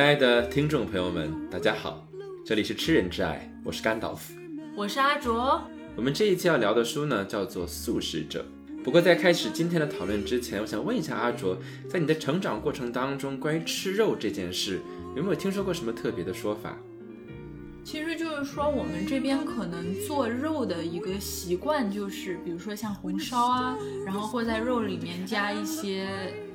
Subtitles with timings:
[0.00, 2.08] 亲爱的听众朋友们，大家好，
[2.42, 4.32] 这里是吃人之爱，我是甘道夫。
[4.74, 5.60] 我是阿卓，
[5.94, 8.46] 我们这一期要聊的书呢，叫做《素食者》。
[8.82, 14.80] 不过在开始今天的讨论之前，我想问一下阿卓，在你的成长过程当中，关于吃肉这件事，
[15.14, 16.78] 有没有听说过什么特别的说法？
[17.84, 23.76] 其实就是说我们这边可能做肉的一个习惯就是，比如说像红烧啊，
[24.06, 26.08] 然后会在肉里面加一些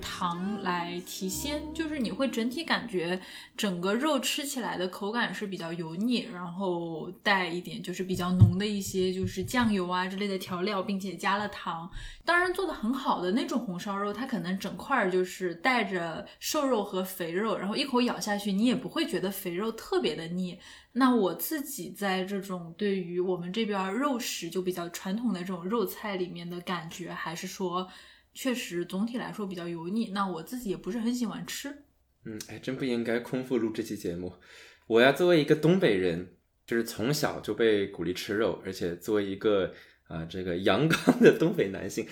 [0.05, 3.19] 糖来提鲜，就是你会整体感觉
[3.57, 11.89] 整个肉吃起来的口感是比较油腻，然后带一点就是比较浓的一些就是酱油啊之类的调料，并且加了糖。
[12.23, 20.59] 当然做的很好的那种红烧肉，它可能整块儿就是带着瘦肉和肥肉，然后一口咬下去，你也不会觉得肥肉特别的腻。
[20.93, 27.87] 那我自己在这种对于我们这边肉食就比较传统的这种肉菜里面的感觉，还是说
[28.35, 30.11] 确实总体来说比较油腻。
[30.11, 31.69] 那我自己也不是很喜欢吃。
[32.25, 34.33] 嗯，哎，真不应该空腹录这期节目。
[34.85, 36.35] 我呀，作为一个东北人，
[36.67, 39.73] 就是从小就被鼓励吃肉，而且作为一个
[40.07, 42.07] 啊、这个阳刚的东北男性，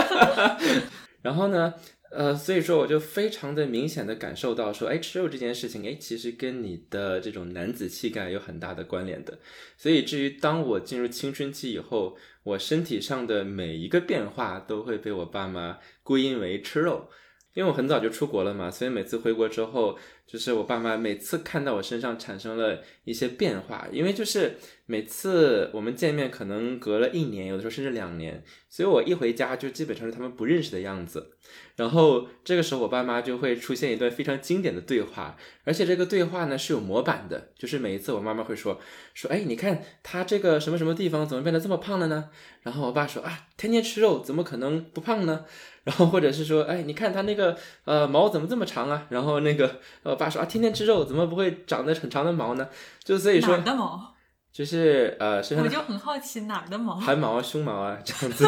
[1.22, 1.72] 然后呢，
[2.10, 9.38] 呃，所以说我就非常的明显的感受到说，哎，吃肉这件事情，哎，其实跟你的这种男子气概有很大的关联的。
[9.76, 17.08] 所以至于当我进入青春期以后，我身体上的每一个变化都会被我爸妈归因为吃肉。
[17.54, 19.98] 因为我很早就出国了嘛，所以每次回国之后，
[20.30, 31.30] 就是我爸妈每次看到我身上产生了一些变化，因为就是每次我们见面可能隔了一年，有的时候甚至两年，所以我一回家就基本上是他们不认识的样子。
[31.76, 35.34] 然后这个时候我爸妈就会出现一段非常经典的对话，
[35.64, 38.78] 而且这个对话呢是有模板的，就是每一次我妈妈会说
[39.14, 42.28] 说，哎，你看他这个什么什么地方怎么变得这么胖了呢？
[42.62, 45.46] 然后我爸说啊，天天吃肉怎么可能不胖呢？
[45.84, 49.06] 然后或者是说，哎，你看他那个呃毛怎么这么长啊？
[49.08, 52.68] 然后那个我爸说啊，天天吃肉怎么不会长得很长的毛呢？
[53.02, 54.14] 就所以哪说儿的毛？
[54.50, 56.96] 就是呃身上我就很好奇哪儿的毛。
[56.96, 58.46] 汗毛啊、胸毛啊这样子，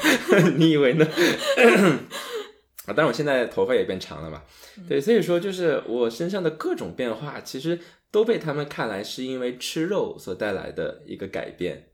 [0.56, 1.06] 你以为呢？
[2.86, 4.42] 啊，但是我现在头发也变长了嘛，
[4.88, 7.78] 对，所以说就是我身上的各种变化，其实
[8.10, 11.88] 都被他们看来是因为吃肉所带来的一个改变。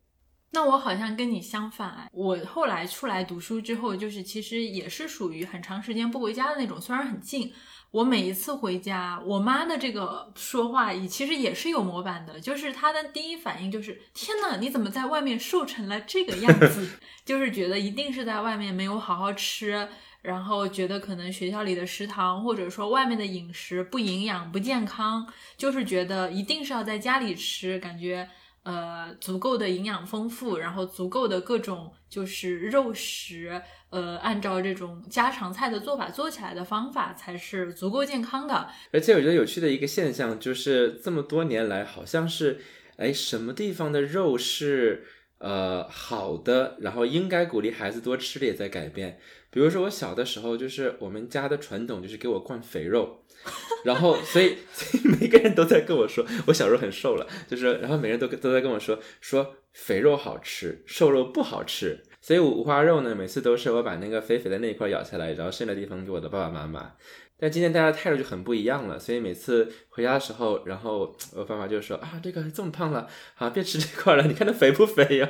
[0.52, 7.52] 那我好像跟你相反哎，我后来出来读书之后，就是其实也是属于很长时间不回家的那种，虽然很近。
[7.94, 16.88] 我每一次回家，我妈的这个说话也其实也是有模板的，就是她的第一反应就是：天呐，你怎么在外面瘦成了这个样子？
[17.24, 19.88] 就是觉得一定是在外面没有好好吃，
[20.22, 25.24] 然后觉得可能学校里的食堂或者说外面的饮食不营养、不健康，
[25.56, 28.28] 就是觉得一定是要在家里吃，感觉。
[28.64, 33.60] 呃，足够的营养丰富，然后足够的各种就是肉食，
[33.94, 38.68] 呃，按照这种家常菜的做法做起来的方法才是足够健康的。
[38.92, 42.58] 而且我觉得有趣的一个现象就是，这么多年来，好像是，
[42.96, 45.04] 哎，什么地方的肉是
[45.38, 49.20] 呃好的，然后应该鼓励孩子多吃的也在改变。
[49.50, 53.22] 比如说我小的时候，就是我们家的传统就是给我灌肥肉，
[53.86, 62.02] 然后所以所以每个人都在跟我说，我小时候很瘦了，就是然后每个人都都在跟我说说肥肉好吃，瘦肉不好吃。
[62.26, 66.94] 所以五花肉呢，每次都是我把那个肥肥的那一块咬下来，然后剩的地方给我的爸爸妈妈。
[67.36, 75.28] 但今天大家的态度就很不一样了，所以每次回家的时候，然后我爸妈就说啊，这个这么胖了，啊，别吃这块了，你看它肥不肥呀？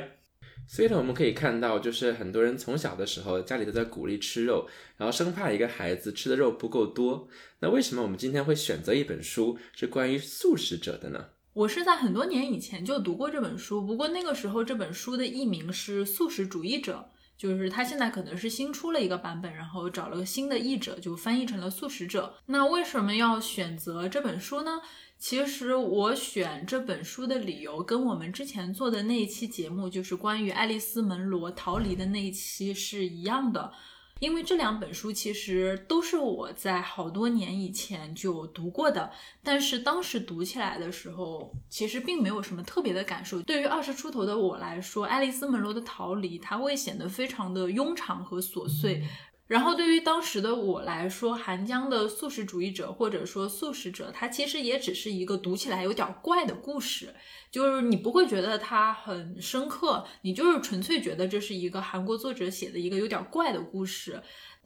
[0.69, 4.65] 所以呢，我们可以看到，就是很多人从小的时候家里都在鼓励吃肉，
[4.95, 7.27] 然后生怕一个孩子吃的肉不够多。
[7.59, 11.25] 那为什么我们今天会选择一本书是关于素食者的呢？
[11.55, 17.09] 我是在很多年以前就读过这本书，不过那个时候这本书的译名是《素食主义者》，
[17.41, 22.35] 就是它现在可能是新出了一个版本，然后找了个新的译者，就翻译成了《素食者》。
[22.47, 24.81] 那为什么要选择这本书呢？
[25.17, 33.71] 其实我选这本书的理由跟我们之前做的那一期节目，就是关于爱丽丝·门罗逃离的那一期是一样的。
[34.19, 39.11] 因为这两本书其实都是我在好多年以前就读过的，
[39.43, 43.41] 但是当时读起来的时候，其实并没有什么特别的感受。
[43.41, 49.03] 对于二十出头的我来说，《爱丽丝门罗的逃离》它会显得非常的庸常和琐碎。
[49.47, 57.13] 然后对于当时的我来说，韩江的素食主义者或者说素食者，他其实也只是一个读起来有点怪的故事，
[57.51, 64.21] 就是你不会觉得它很深刻，你就是纯粹觉得这是一个韩国作者写的一个有点怪的故事。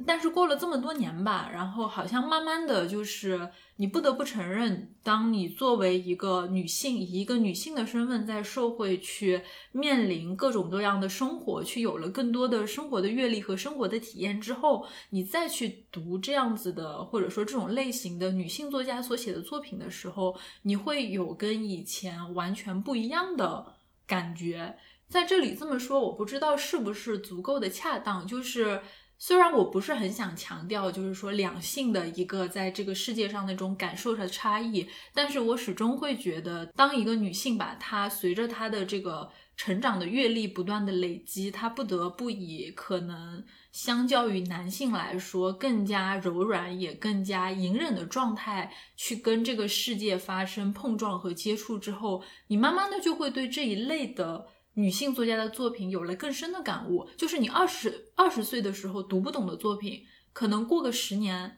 [0.07, 3.49] 但是过了这么多年吧，然后好像慢慢的就是
[3.81, 9.41] 你不得不承认，当你作为一个女性，以一个女性的身份在社会去
[9.71, 24.75] 面临各种各样的生活，去有了更多的生活的阅历和生活的体验之后，你再去读这样子的或者说这种类型的女性作家所写的作品的时候，你会有跟以前完全不一样的感觉。
[25.07, 28.81] 在这里这么说，我不知道是不是足够的恰当，就是。
[29.21, 43.43] 虽然我不是很想强调，就是说两性的一个在这个世界上那种感受上的差异，但是我始终会觉得，当一个女性吧，她随着她的这个成长的阅历不断的累积，她不得不以可能
[43.73, 54.47] 相较于男性来说更加柔软也更加隐忍的状态去跟这个世界发生碰撞和接触之后，你慢慢的就会对这一类的。
[54.79, 61.57] 女性作家的作品有了更深的感悟，就是你二十二十岁的时候读不懂的作品，可能过个十年，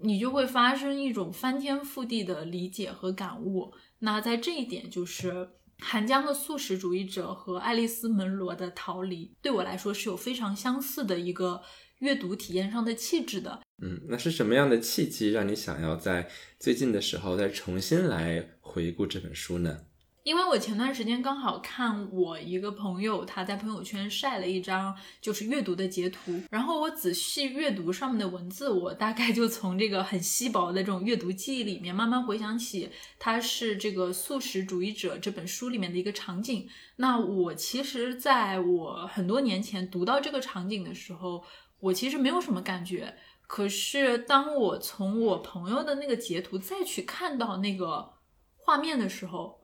[0.00, 3.72] 你就会发生一种翻天覆地的理解和感悟。
[3.98, 11.60] 那在这一点，就是韩江的素食主义者和爱丽丝门罗的逃离，对我来说是有非常相似的一个
[11.98, 13.62] 阅读体验上的气质的。
[13.82, 16.30] 嗯，那是什么样的契机让你想要在
[16.60, 19.86] 最近的时候再重新来回顾这本书呢？
[20.24, 32.88] 因为我前段时间刚好看我一个朋友他在朋友圈晒了一张就是阅读的截图，然后我仔细阅读上面的文字，我大概就从这个很稀薄的这种阅读记忆里面慢慢回想起，
[33.18, 36.66] 它是这个素食主义者这本书里面的一个场景。
[36.96, 41.44] 那我其实在我很多年前读到这个场景的时候，
[41.80, 43.14] 我其实没有什么感觉。
[43.46, 48.14] 可是当我从我朋友的那个截图再去看到那个
[48.56, 49.60] 画面的时候，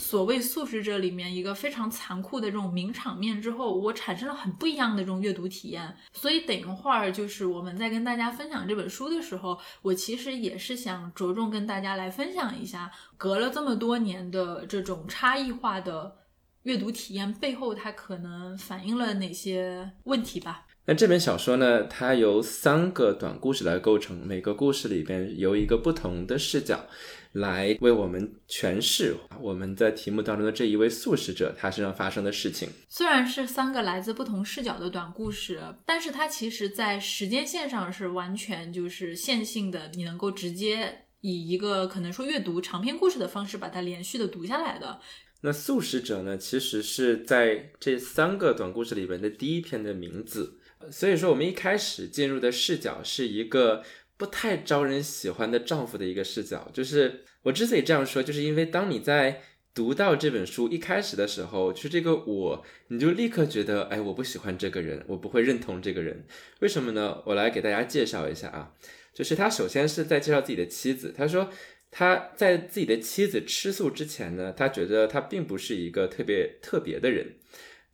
[0.00, 5.94] 所谓素食者里面一个非常残酷的这种名场面之后，我产生了很不一样的这种阅读体验。
[6.12, 16.16] 所以等一会儿就是我们在跟大家分享这本书的时候，我其实也是想着重跟大家来分享一下，隔了这么多年的这种差异化的
[16.62, 20.66] 阅读体验背后，它可能反映了哪些问题吧。
[20.86, 26.86] 那这本小说呢，它由三个短故事来构成，每个故事里边由一个不同的视角。
[27.32, 32.68] 来为我们诠释我们在题目当中的这一位素食者他身上发生的事情。
[32.88, 45.00] 虽然是三个来自不同视角的短故事，但是它其实在时间线上是完全就是线性的，你能够直接以一个可能说阅读长篇故事的方式把它连续的读下来的。
[45.42, 50.58] 那素食者呢，其实是在这三个短故事里边的第一篇的名字，
[50.90, 53.84] 所以说我们一开始进入的视角是一个。
[54.20, 59.40] 不太招人喜欢的丈夫的一个视角，就是我之所以这样说，就是因为当你在
[59.72, 66.26] 读到这本书一开始的时候，就这个我，你就立刻觉得，哎，我不喜欢这个人，我不会认同这个人，
[66.58, 67.22] 为什么呢？
[67.24, 68.74] 我来给大家介绍一下啊，
[69.14, 71.48] 就是他首先是在介绍自己的妻子，他说
[71.90, 77.36] 他在自己的妻子吃素之前呢，他觉得他并不是一个特别特别的人，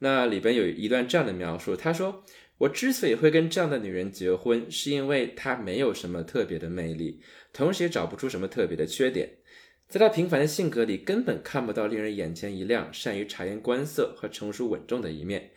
[0.01, 2.25] 那里边有一段这样的描述，他说。
[2.59, 7.21] 我之所以会跟这样的女人结婚，是因为她没有什么特别的魅力，
[7.53, 9.31] 同时也找不出什么特别的缺点，
[9.89, 15.51] 在她平凡的性格里，根本看不到令人眼前一亮、善于察言观色和成熟稳重的一面。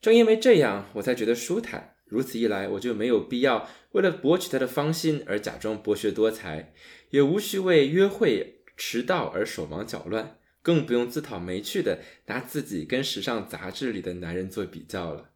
[0.00, 1.96] 正因为这样，我才觉得舒坦。
[2.06, 6.72] 如此一来，我就没有必要为了博取她的芳心而假装博学多才，
[7.10, 15.30] 也无需为约会迟到而手忙脚乱，更不用自讨没趣的拿自己跟时尚杂志里的男人做比较了。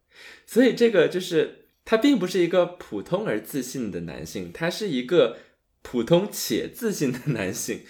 [0.45, 5.37] 所以，这个就是他并不是一个普通而自信的男性，他是一个
[5.81, 7.81] 普通且自信的男性。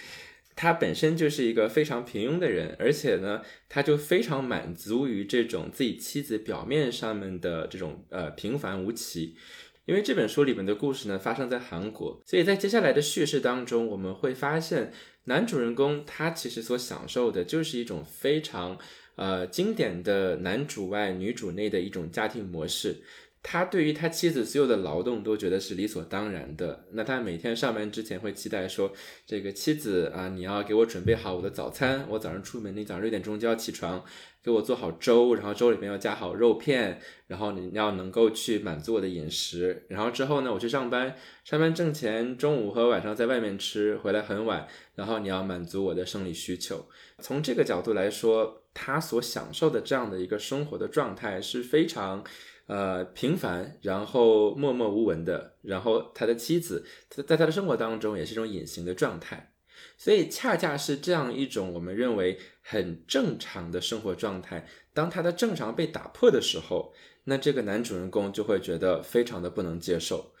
[0.54, 9.36] 他本身就是一个非常平庸的人，而且呢，他就非常满足于这种自己妻子表面上面的这种呃平凡无奇。
[9.84, 14.92] 因为这本书里面的故事呢发生在韩国，所以在接下来的叙事当中，我们会发现
[15.24, 18.78] 男主人公他其实所享受的就是一种非常。
[19.16, 22.96] 呃，经典的男主外女主内的一种家庭模式，
[23.42, 26.84] 他对于他妻子所有的劳动都觉得是理所当然的。
[26.92, 28.92] 那他每天上班之前会期待说，
[29.24, 32.06] 这个妻子啊，你要给我准备好我的早餐。
[32.10, 34.04] 我早上出门，你早上六点钟就要起床，
[34.42, 39.86] 给我做好粥，然后粥里面要加好肉片，然后你要能够去满足我的饮食。
[39.88, 46.84] 然后之后呢，我去上班，上班挣钱，中午和晚上在外面吃，回来很晚，然后你要满足我的生理需求。
[47.20, 52.22] 从这个角度来说，他所享受的这样的一个生活的状态是非常。
[52.68, 59.52] 呃，平凡，然后默默无闻的，然后他的妻子，在在他的生活当中也是一种隐形的状态，
[59.96, 66.92] 所以恰恰是这样一种我们认为很正常的生活状态，当他的正常被打破的时候，
[67.26, 70.32] 那这个男主人公就会觉得非常的不能接受。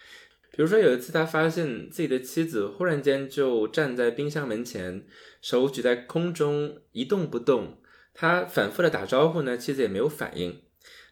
[0.50, 5.06] 比如说有一次，他发现自己的妻子忽然间就站在冰箱门前，
[5.40, 7.78] 手举在空中一动不动，
[8.16, 10.62] 他反复的打招呼呢，妻子也没有反应。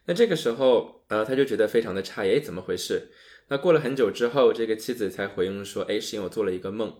[0.07, 3.09] 那这个时候，呃，他就觉得非常的诧异，哎，怎么回事？
[3.47, 6.93] 那过了很久之后，这个妻子才回应说，哎，是因为我做了一个梦。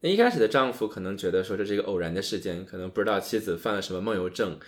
[0.00, 4.58] 那一开始的丈夫可能觉得说这是一个偶然的事件，可能不知道妻子犯了什么梦游症，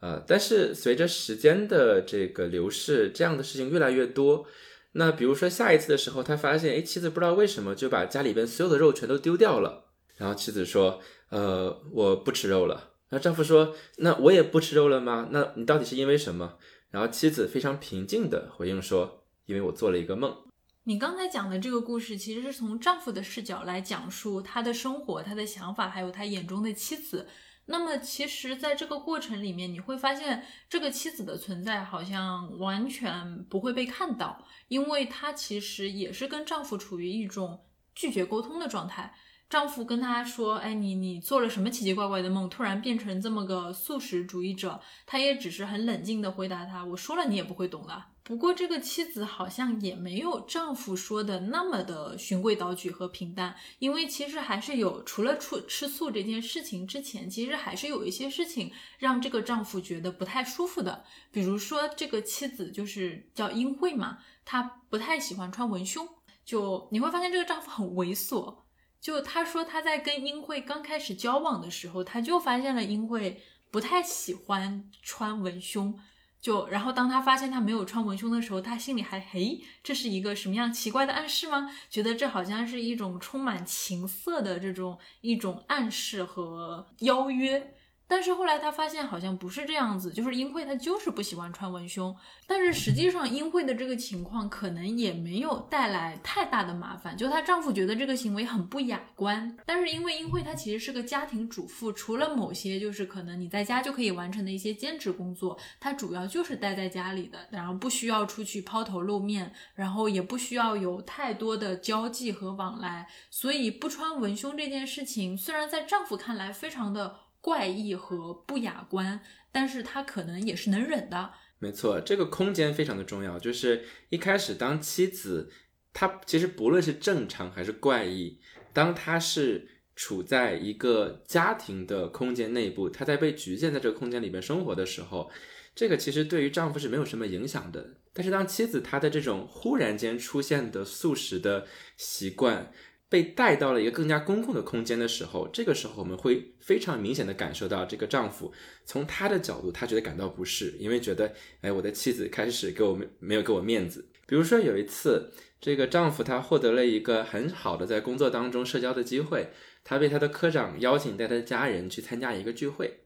[0.00, 4.46] 啊，但是随着时间的这个流逝，这样的事情越来越多。
[4.92, 9.86] 那比如说下一次的时候，他发现，哎，妻子不知道为什么就把家里边所有的肉全都丢掉了。
[10.16, 11.00] 然后妻子说，
[11.30, 12.93] 呃，我不吃肉了。
[13.14, 15.28] 那丈夫说，那我也不吃肉了吗？
[15.30, 16.58] 那你到底是因为什么？
[16.90, 20.36] 然后妻子非常平静地回应说：“因为我做了一个梦。”
[20.82, 27.28] 你刚才讲的这个故事，其实是从丈夫的视角来讲述他的生活、他的想法，还有他眼中的妻子。
[27.66, 39.14] 那么，其实，在这个过程里面，你会发现这个妻子的存在好像完全不会被看到，因为她其实也是跟丈夫处于一种拒绝沟通的状态。
[39.54, 42.50] 丈夫跟她说：“哎，你你做了什么奇奇怪怪的梦？
[42.50, 61.04] 突然变成这么个素食主义者？”她也只是很冷静的回答他：“我说了，你也不会懂的。”不过这个妻子好像也没有丈夫说的那么的循规蹈矩和平淡，因为其实还是有除了吃吃素这件事情之前，其实还是有一些事情让这个丈夫觉得不太舒服的。
[61.30, 66.08] 比如说，这个妻子就是叫英惠嘛，她不太喜欢穿文胸，
[66.44, 68.63] 就你会发现这个丈夫很猥琐。
[69.04, 75.94] 就他说他在跟英惠刚开始交往的时候，他就发现了英惠不太喜欢穿文胸。
[76.40, 81.70] 就然后当他发现他没有穿文胸的时候，他心里还嘿，这是一个什么样奇怪的暗示吗？
[81.90, 87.73] 觉得这好像是一种充满情色的这种一种暗示和邀约。
[88.06, 92.14] 但是后来她发现好像不是这样子，就是英惠她就是不喜欢穿文胸。
[92.46, 99.56] 但是实际上英惠的这个情况可能也没有带来太大的麻烦，就她丈夫觉得这个行为很不雅观。
[99.64, 117.23] 但是因为英惠她其实是个家庭主妇，除了某些就是可能你在家就可以完成的一些兼职工作，她主要就是待在家里的，然后不需要出去抛头露面，然后也不需要有太多的交际和往来，所以不穿文胸这件事情虽然在丈夫看来非常的。
[117.44, 119.20] 怪异和不雅观，
[119.52, 121.30] 但是他可能也是能忍的。
[121.58, 123.38] 没错，这个空间非常的重要。
[123.38, 125.52] 就是一开始，当妻子，
[125.92, 128.40] 她其实不论是正常还是怪异，
[128.72, 135.30] 当她是处在一个家庭的空间内部，她在被局限在这个空间里面生活的时候，
[135.74, 137.98] 这个其实对于丈夫是没有什么影响的。
[138.14, 141.66] 但是当妻子她的这种忽然间出现的素食的
[141.98, 142.72] 习惯，
[143.08, 148.52] 被带到了一个更加公共的空间的时候，这个时候我们会非常明显的感受到，这个丈夫
[148.84, 154.04] 从他的角度，他觉得感到不适，因为觉得，哎，我的妻子开始给我没没有给我面子。
[154.26, 155.30] 比如说有一次，
[155.60, 159.50] 这个丈夫他获得了一个很好的在工作当中社交的机会，
[159.84, 163.03] 他被他的科长邀请带他的家人去参加一个聚会。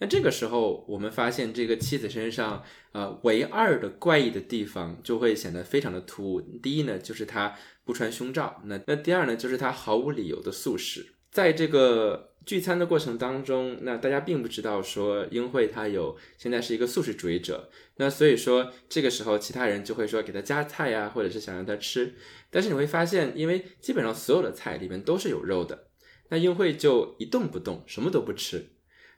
[0.00, 2.62] 那这个时候，我们发现这个妻子身上，
[2.92, 6.40] 呃，唯二的怪异的地方就会显得非常的突兀。
[6.40, 11.14] 第一呢，就是她不穿胸罩；那那第二呢，就是她毫无理由的素食。
[11.32, 17.68] 在这个聚餐的过程当中，那大家并不知道说英惠她有现在是一个素食主义者。
[17.96, 22.14] 那所以说这个时候，其他人就会说给她夹菜呀，或者是想让她吃。
[22.50, 25.88] 但是你会发现，因为基本上所有的菜里面都是有肉的，
[26.28, 28.64] 那英惠就一动不动，什么都不吃。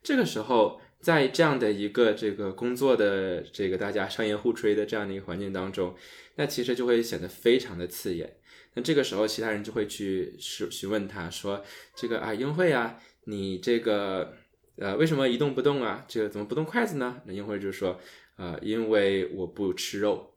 [0.02, 5.95] 这个时候，在这样的一个这个工作的这个大家商业互吹的这样的一个环境当中，
[6.37, 8.37] 那其实就会显得非常的刺眼。
[8.75, 11.62] 那这个时候，其他人就会去询询问他说
[11.95, 14.35] ：“这个啊，英慧啊，你这个
[14.76, 16.04] 呃为什么一动不动啊？
[16.09, 18.00] 这个怎么不动筷子呢？”那英慧就说
[18.37, 20.35] ：“呃，因为我不吃肉，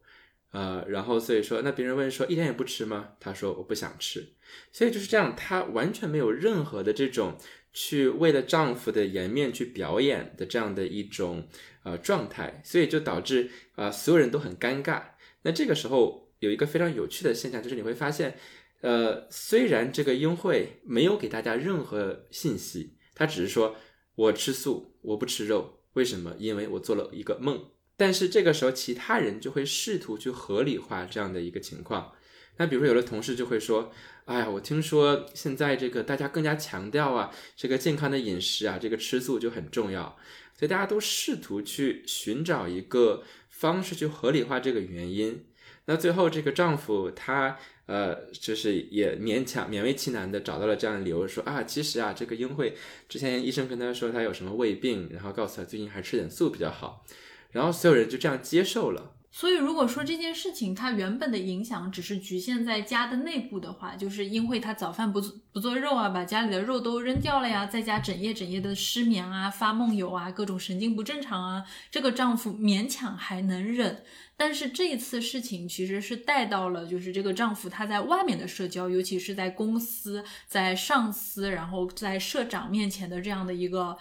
[0.52, 3.10] 呃，然后所以说，那别人问说一点也不吃吗？
[3.18, 4.34] 他说我不想吃。
[4.72, 7.38] 所以就是这样，他完全没有任何的这种。”
[7.74, 11.46] 去为了丈夫的颜面去表演的这样的一种
[11.82, 15.02] 呃状态，所以就导致啊所有人都很尴尬。
[15.42, 18.38] 那这个时候有一个非常有趣的现象，就是你会发现，
[18.80, 23.76] 呃，虽然这个英惠没有给大家任何信息，他只是说
[24.14, 26.36] 我吃素，我不吃肉，为什么？
[26.38, 27.70] 因为我做了一个梦。
[27.96, 32.12] 但是这个时候，其他人就会试图去合理化这样的一个情况。
[32.56, 33.92] 那比如说，有的同事就会说
[34.26, 40.16] ：“哎呀，我听说现在这个大家更加强调啊，这个健康的饮食啊，这个吃素就很重要。”
[40.56, 45.44] 所以大家都试图去寻找一个方式去合理化这个原因。
[45.86, 52.74] 那最后，这个丈夫他呃，就是也勉强勉为其难的找到了这样的理由，说啊，其实啊，这个英惠
[53.08, 57.04] 之前医生跟他说他有什么胃病，然后告诉他最近还吃点素比较好。
[57.50, 59.12] 然后所有人就这样接受了。
[59.36, 74.04] 所以，如果说这件事情它原本的影响只是局限在家的内部的话，就是因为他早饭不不做肉啊，把家里的肉都扔掉了呀，在家整夜整夜的失眠啊、发梦游啊、各种神经不正常啊，这个丈夫勉强还能忍。
[74.36, 83.98] 但是这一次事情其实是带到了，就是这个丈夫他在外面的社交，尤其是在公司、在上司，然后在社长面前的这样的一个。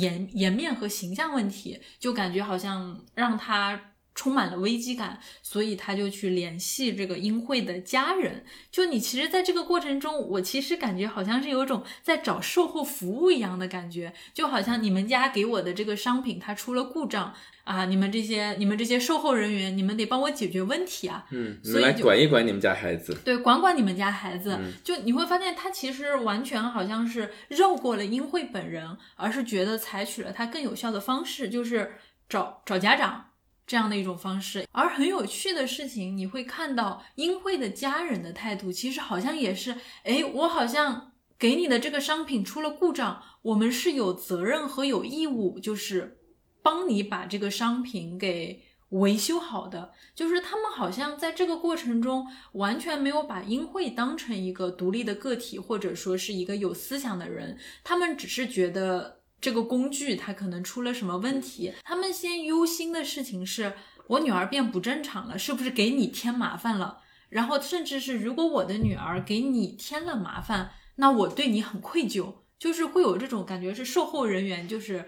[0.00, 3.80] 颜颜面和形象问题，就感觉好像让他
[4.18, 8.44] 充满了危机感，所以他就去联系这个英惠的家人。
[8.68, 17.32] 就你其实，在这个过程中，我其实感觉好像是有种在找售后服务一样的感觉，就好像你们家给我的这个商品它出了故障。
[17.68, 17.84] 啊！
[17.84, 21.26] 你们这些、你们这些售后人员，你们得帮我解决问题啊！
[21.30, 23.14] 嗯，你们来管一管你们家孩子。
[23.22, 24.58] 对，管管你们家孩子。
[24.82, 31.92] 就你会发现，他其实完全好像是绕过了英惠本人，而是觉得采取了他更有效的方式，就是
[32.26, 33.26] 找找家长
[33.68, 34.66] 这样的一种方式。
[34.72, 46.16] 而很有趣的事情，你会看到英惠的家人的态度，其实好像也是，哎，我好像给你的这个商品出了故障，我们是有责任和有义务，就是。
[46.60, 57.56] 帮你把这个商品给维修好的，就是他们好像在这个过程中完全没有把英惠当成一个独立的个体，或者说是一个有思想的人。
[57.82, 63.72] 他们只是觉得这个工具它可能出了什么问题，他们先忧心的事情是
[64.06, 66.98] 我女儿变不正常了，是不是给你添麻烦了？
[67.28, 75.04] 然后甚至是如果我的女儿给你添了麻烦，那我对你很愧疚，就是会有这种感觉，是售后人员就是。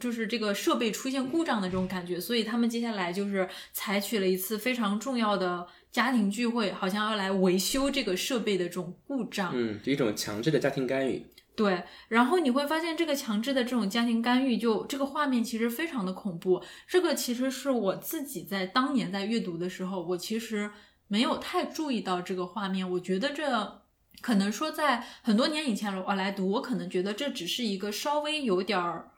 [0.00, 9.52] 就是这个设备出现故障的这种感觉，所以他们接下来就是采取了一次非常重要的家庭聚会，好像要来维修这个设备的这种故障。
[9.54, 11.22] 嗯，一种强制的家庭干预。
[11.56, 16.62] 对，然后你会发现这个强制的这种家庭干预，就这个画面其实非常的恐怖。
[16.86, 20.70] 这个其实是我自己在当年在阅读的时候，我其实
[21.08, 22.88] 没有太注意到这个画面。
[22.88, 23.82] 我觉得这
[24.20, 29.10] 可能说在很多年以前我来读，我可能觉得这只是一个稍微有点儿。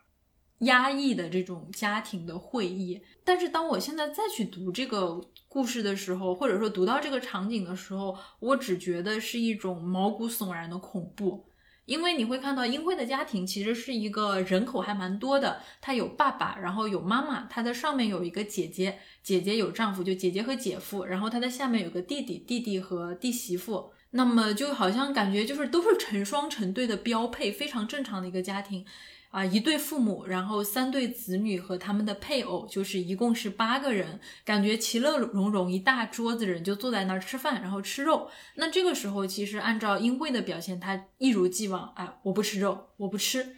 [0.63, 11.48] 压抑的这种家庭的会议，但是当我现在再去读这个故事的时候，或者说读到这个场景的时候，我只觉得是一种毛骨悚然的恐怖。
[11.89, 23.91] 因为你会看到英辉的家庭其实是一个人口还蛮多的，他有爸爸，然后有妈妈，他的上面有一个姐姐，姐姐有丈夫，就姐姐和姐夫，然后他的下面有个弟弟，弟弟和弟媳妇。
[24.11, 28.85] 那么就好像感觉就是都是成双成对的标配，非常正常的一个家庭。
[29.31, 38.31] 啊，一对父母，然后三对子女和他们的配偶，就是一共是八个人，感觉其乐融融，一大桌子人就坐在那儿吃饭，然后吃肉。
[38.55, 43.57] 那这个时候，其实按照英惠的表现，他一如既往，哎，我不吃肉，我不吃。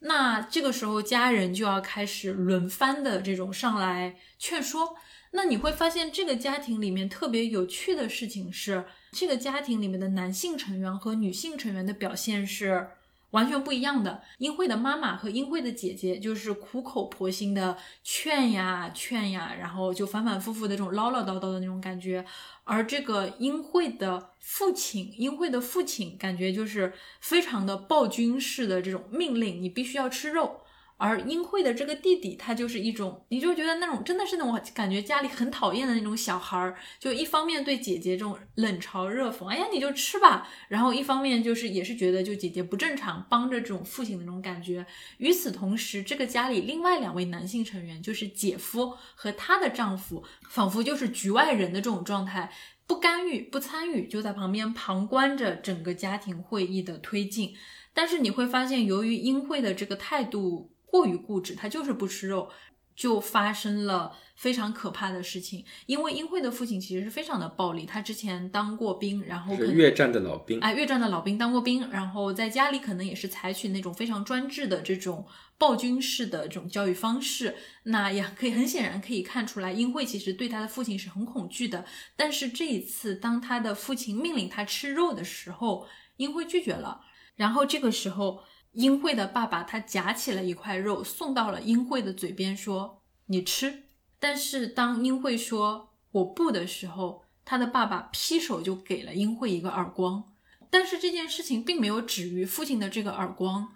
[0.00, 4.96] 那这个时候，家人就要开始轮番的这种上来劝说。
[5.30, 12.88] 那你会发现，这个家庭里面特别有趣的事情是，这个家庭里面的男性成员和女性成员的表现是。
[13.32, 22.24] 完全不一样的，英慧的妈妈和英慧的姐姐就是苦口婆心的劝呀劝呀，然后就反反复复的这种唠唠叨叨的那种感觉，
[22.64, 30.61] 而这个英慧的父亲，英慧的父亲感觉就是非常的暴君式的这种命令，你必须要吃肉。
[31.02, 44.86] 而英惠的这个弟弟，他就是一种，你就觉得那种真的是那种感觉家里很讨厌的那种小孩儿，就一方面对姐姐这种冷嘲热讽，哎呀你就吃吧，然后一方面就是也是觉得就姐姐不正常，帮着这种父亲的那种感觉。
[45.18, 52.52] 与此同时，这个家里另外两位男性成员，就是姐夫和她的丈夫，仿佛就是局外人的这种状态，
[52.86, 57.54] 不干预、不参与，就在旁边旁观着整个家庭会议的推进。
[57.92, 60.71] 但是你会发现，由于英惠的这个态度。
[60.92, 62.48] 过于固执，他就是不吃肉。
[62.94, 65.64] 就发生了非常可怕的事情。
[65.86, 75.26] 因为英惠的父亲其实是非常的暴力，他之前当过兵，然后是越战的老兵，哎，越战的老兵当过兵，然后在家里可能也是采取那种非常专制的这种
[75.56, 77.56] 暴君式的这种教育方式。
[77.84, 81.86] 那也可以很显然可以看出来，英惠其实对他的父亲是很恐惧的。
[82.14, 85.86] 但是这一次，当他的父亲命令他吃肉的时候，
[86.18, 87.00] 英惠拒绝了。
[87.36, 93.84] 然后这个时候，英惠的爸爸他夹起了一块肉送到了英惠的嘴边，说：“你吃。”
[94.18, 100.24] 但是当英惠说“我不”的时候，他的爸爸劈手就给了英惠一个耳光。
[100.70, 103.74] 但是这件事情并没有止于父亲的这个耳光。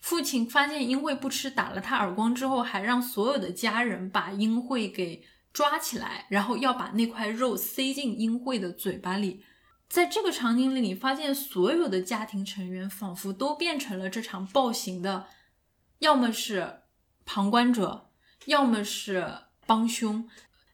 [0.00, 9.44] 父亲发现英惠不吃，打了他耳光之后，还让所有的家人把英惠给抓起来，然后要把那块肉塞进英惠的嘴巴里。
[9.92, 15.26] 在这个场景里，你发现所有的家庭成员仿佛都变成了这场暴行的，
[15.98, 16.84] 要么是
[17.26, 18.08] 旁观者，
[18.46, 19.30] 要么是
[19.66, 20.26] 帮凶，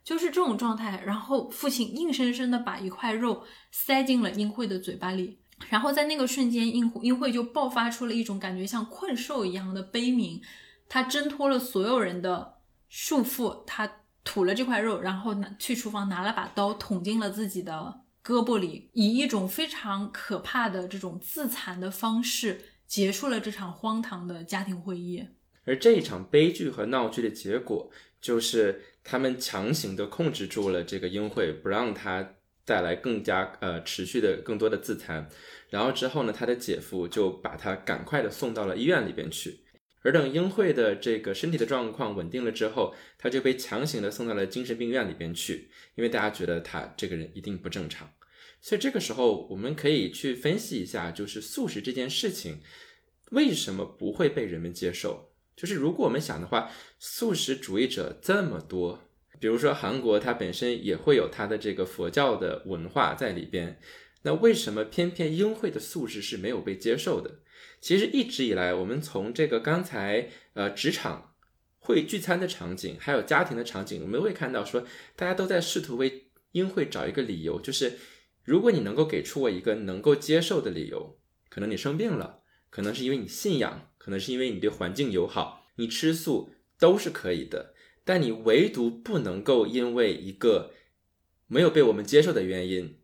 [0.04, 1.02] 就是这种状态。
[1.04, 5.40] 然后父亲硬生生的把一块肉塞进了英惠的嘴巴里。
[5.68, 10.40] 然后在那个瞬间，英英惠就爆发出了一种感觉像困兽一样的悲鸣，
[10.88, 13.90] 他挣脱了所有人的束缚，他
[14.22, 25.27] 吐了这块肉，然后拿去厨房拿了把刀捅进了自己的胳膊里，以一种非常可怕的这种自残的方式结束了这场荒唐的家庭会议。
[25.64, 32.35] 而这一场悲剧和闹剧的结果，就是他们强行的控制住了这个英惠，不让他。
[32.69, 35.27] 带来更加呃持续的更多的自残，
[35.71, 39.61] 然后之后呢，他的姐夫就把他赶快的送到了医院里边去。
[40.03, 48.07] 而等英惠的这个身体的状况稳定了之后，他就被强行的送到了精神病院里边去，因为大家觉得他这个人一定不正常。
[48.61, 52.61] 所以这个时候我们可以去分析一下，就是素食这件事情
[53.31, 55.33] 为什么不会被人们接受？
[55.57, 59.05] 就是如果我们想的话，素食主义者这么多。
[59.40, 63.79] 比如说韩国，它本身也会有它的这个佛教的文化在里边，
[64.23, 67.40] 那为什么偏偏英会的素食是没有被接受的？
[67.81, 71.35] 其实一直以来，我们从这个刚才呃职场
[71.79, 77.92] 会聚餐的场景，还有家庭的场景，我们会看到说，大家都在试图为英会找一个理由，就是
[78.49, 81.19] 如果你能够给出我一个能够接受的理由，
[81.51, 87.75] 可能你生病了，可能是因为你信仰，可能是因为你对环境友好，你吃素都是可以的。
[88.07, 90.73] 但你唯独不能够因为一个
[91.47, 92.99] 没有被我们接受的原因，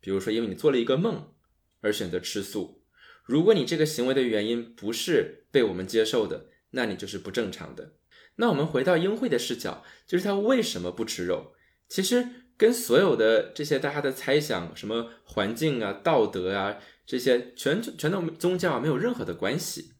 [0.00, 1.34] 比如说因为你做了一个梦
[1.82, 2.82] 而选择吃素。
[3.22, 7.94] 如果你这个行为的原因不是被我们接受的，那你就是不正常的。
[8.34, 11.52] 那我们回到英惠的视角，就是他为什么不吃肉？
[11.88, 12.26] 其实
[12.60, 19.92] 跟所有的这些大家的猜想，什么环境啊、道德啊这些，全全都宗教啊，没有任何的关系。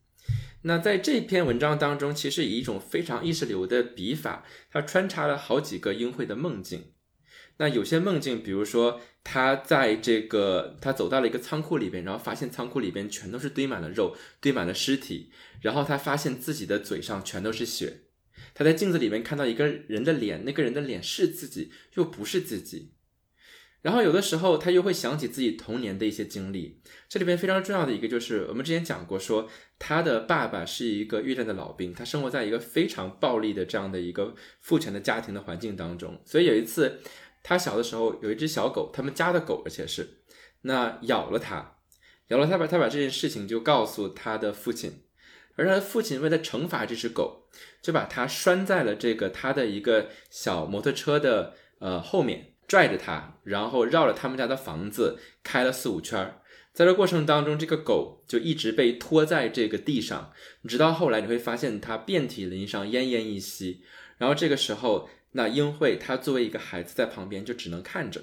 [0.65, 6.93] 那在这篇文章当中，其实以一种非常意识流的笔法，它穿插了好几个英会的梦境。
[7.57, 15.31] 那有些梦境，比如说他在这个他走到了一个仓库里边，然后发现仓库里边全都是堆满了肉，堆满了尸体，
[15.63, 18.03] 然后他发现自己的嘴上全都是血。
[18.61, 22.93] 他在镜子里面看到一个人的脸，那个人的脸是自己，又不是自己。
[23.81, 26.83] 然后有的时候他又会想起自己童年的一些经历。
[27.09, 29.49] 这里边非常重要的一个就是，我们之前讲过说。
[29.83, 36.21] 他的爸爸是一个越战的老兵，他生活在一个非常暴力的这样的一个父权的家庭的环境当中。
[36.27, 37.01] 所以有一次，
[37.43, 40.21] 他小的时候有一只小狗，他们家的狗，而且是
[40.61, 41.79] 那咬了他，
[42.29, 45.05] 咬了他，把他把这件事情就告诉他的父亲，
[45.61, 47.47] 而他的父亲为了惩罚这只狗，
[47.83, 56.41] 就把它拴在了这个他的一个小摩托车的呃后面，拽着它，然后绕着他们家的房子开了四五圈儿。
[56.73, 60.33] 在这过程当中，这个狗就一直被拖在这个地上，
[60.67, 63.83] 直到后来你会发现它遍体鳞伤、奄奄一息。
[64.17, 68.23] 然后这个时候，那英惠她作为一个孩子在旁边就只能看着，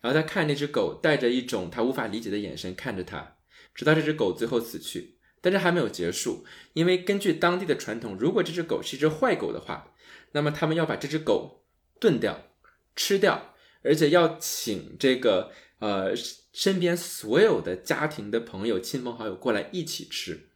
[0.00, 3.36] 然后他看那只狗带着一种他无法理解的眼神看着他，
[3.74, 5.17] 直到这只狗最后死去。
[5.40, 9.92] 但这还没有结束，因为根据当地的传统，如果这只狗是一只坏狗的话，
[10.32, 11.64] 那么他们要把这只狗
[12.00, 12.48] 炖掉、
[12.94, 16.14] 吃掉，而且要请这个呃。
[16.50, 20.48] 身边所有的家庭的朋友、亲朋好友过来一起吃，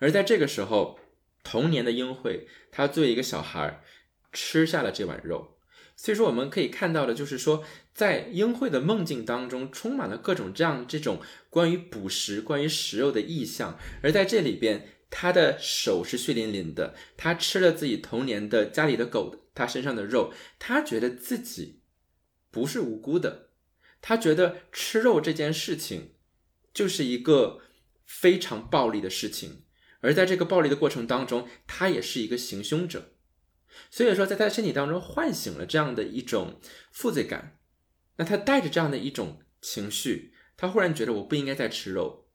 [0.00, 0.98] 而在这个时候，
[1.44, 3.84] 童年的英惠，他作为一个小孩
[4.32, 5.58] 吃下了这碗肉。
[5.94, 7.62] 所以说，我们可以看到的，就是说，
[7.94, 13.78] 在英惠的梦境当中，充满了各种这样这种关于捕食、关于食肉的意象。
[14.02, 21.82] 而在这里边，他的手是血淋淋的，他吃了自己童年的家里的狗他身上的肉，他觉得自己
[22.50, 23.50] 不是无辜的。
[24.00, 26.14] 他觉得吃肉这件事情
[26.72, 27.60] 就是一个
[28.06, 29.64] 非常暴力的事情，
[30.00, 33.12] 而在这个暴力的过程当中，他也是一个行凶者。
[33.90, 36.58] 所以说在他身体当中唤醒了这样的一种
[36.90, 37.58] 负罪感。
[38.16, 42.26] 那他带着这样的一种情绪，他忽然觉得我不应该再吃肉，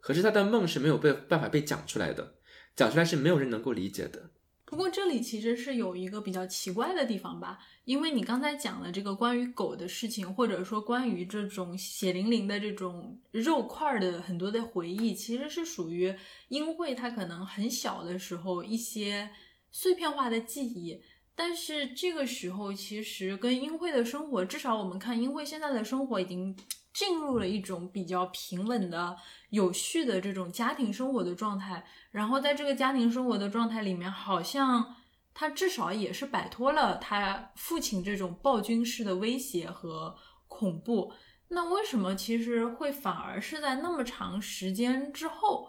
[0.00, 2.34] 可是他的梦是没有被办法被讲出来的，
[2.74, 4.30] 讲出来是没有人能够理解的。
[4.64, 16.12] 不过这里其实是有一个比较奇怪的地方吧，因为你刚才讲了这个关于狗的事情，或者说关于这种血淋淋的这种肉块的很多的回忆，其实是属于
[16.48, 19.30] 英惠她可能很小的时候一些
[19.70, 21.00] 碎片化的记忆。
[21.36, 26.56] 但是这个时候，其实跟英惠的生活，至少我们看英惠现在的生活已经
[26.94, 29.14] 进入了一种比较平稳的、
[29.50, 31.84] 有序的这种家庭生活的状态。
[32.10, 34.96] 然后在这个家庭生活的状态里面，好像
[35.34, 40.16] 他至少也是摆脱了他父亲这种暴君式的威胁和
[40.48, 41.12] 恐怖。
[41.48, 45.68] 那为什么其实会反而是在那么长时间之后，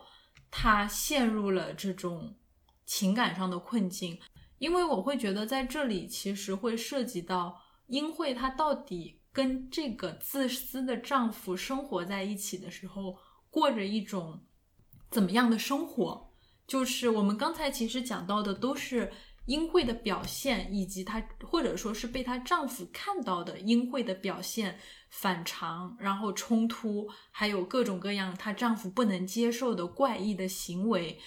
[0.49, 2.37] 他陷入了这种
[2.85, 4.17] 情感上的困境？
[4.59, 13.17] 因为我会觉得在这里其实会涉及到英惠她到底跟这个自私的丈夫生活在一起的时候，
[13.49, 14.41] 过着一种
[15.11, 16.33] 怎么样的生活？
[16.65, 19.11] 就是我们刚才其实讲到的都是
[19.45, 24.77] 英惠的表现，以及她或者说是被她丈夫看到的英惠的表现
[25.09, 31.17] 反常，然后冲突，还有各种各样她丈夫不能接受的怪异的行为。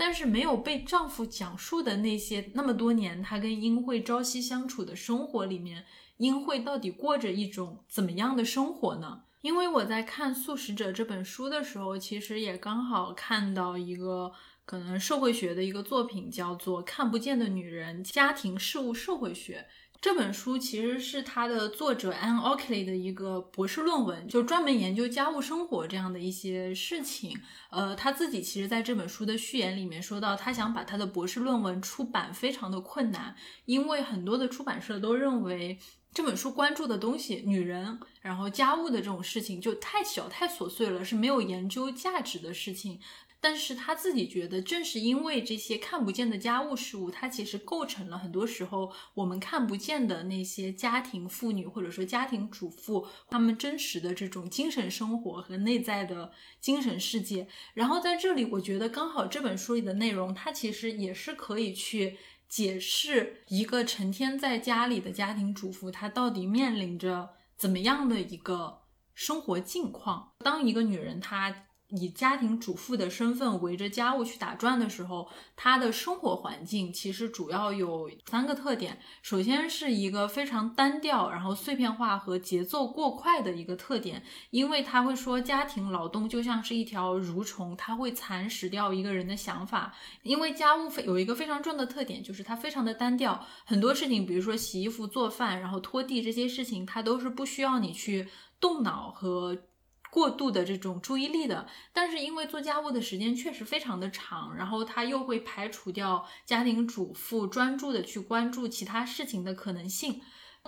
[0.00, 5.84] 但是没有被丈夫讲述的那些那么多年，她跟英惠朝夕相处的生活里面，
[6.16, 9.24] 英惠到底过着一种怎么样的生活呢？
[9.42, 14.32] 因为我在看《素食者》这本书的时候，其实也刚好看到一个
[14.64, 19.66] 可能社会学的一个作品，叫做《看不见的女人：家庭事务社会学》。
[20.00, 27.38] 这本书其实是他的作者 Anne Oakley 的一个博士论文，就专门研究家务生活这样的一些事情。
[27.68, 33.36] 呃，他自己其实在这本书的序言里面说到，他想把他的博士论文出版非常的困难，
[33.66, 35.78] 因为很多的出版社都认为
[36.14, 42.98] 这本书关注的东西，女人然后家务的这种事情就太小太琐碎了，是没有研究价值的事情。
[43.42, 57.48] 但是他自己觉得，正是因为这些看不见的家务事务，它其实构成了很多时候我们看不见的那些家庭妇女或者说家庭主妇她们真实的这种精神生活和内在的精神世界。
[57.72, 68.82] 然后在这里，我觉得刚好这本书里的内容，它其实也是可以去解释一个成天在家里的家庭主妇，她到底面临着怎么样的一个
[69.14, 70.32] 生活境况。
[70.44, 71.64] 当一个女人她。
[71.90, 78.98] 以家庭主妇的身份围着家务去打转的时候，她的生活环境其实主要有三个特点。
[79.22, 89.94] 首先是一个非常单调，然后碎片化和节奏过快的一个特点，因为他会说家庭劳动就像是一条蠕虫，它会蚕食掉一个人的想法。
[90.22, 98.28] 因为家务有一个非常重要的特点，就是它非常的单调，很多事情，比如说洗衣服、做饭，然后拖地这些事情，它都是不需要你去
[98.60, 99.56] 动脑和。
[100.10, 110.20] 过度的这种注意力的，但是因为做家务的时间确实非常的长，然后他又会排除掉家庭主妇专注的去关注其他事情的可能性。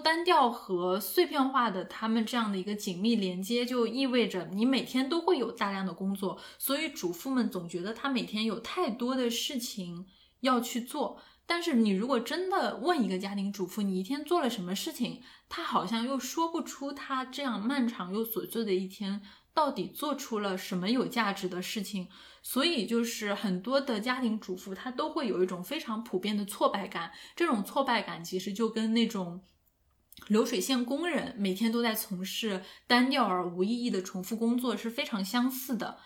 [0.03, 10.07] 单调和碎片化的他们这样的一个紧密连接，就意味着你每天都会有大量的工作，所以主妇们总觉得她每天有太多的事情
[10.41, 11.21] 要去做。
[11.55, 19.21] 但是你如果真的问一个家庭主妇，你一天做了什么事情，她好像又说不出她这样漫长又琐碎的一天
[19.53, 22.09] 到底做出了什么有价值的事情。
[22.43, 27.12] 所以就是很多的家庭主妇，她都会有一种非常普遍的挫败感。
[27.37, 29.43] 这种挫败感其实就跟那种
[30.29, 35.99] 流水线工人每天都在从事单调而无意义的重复工作是非常相似的。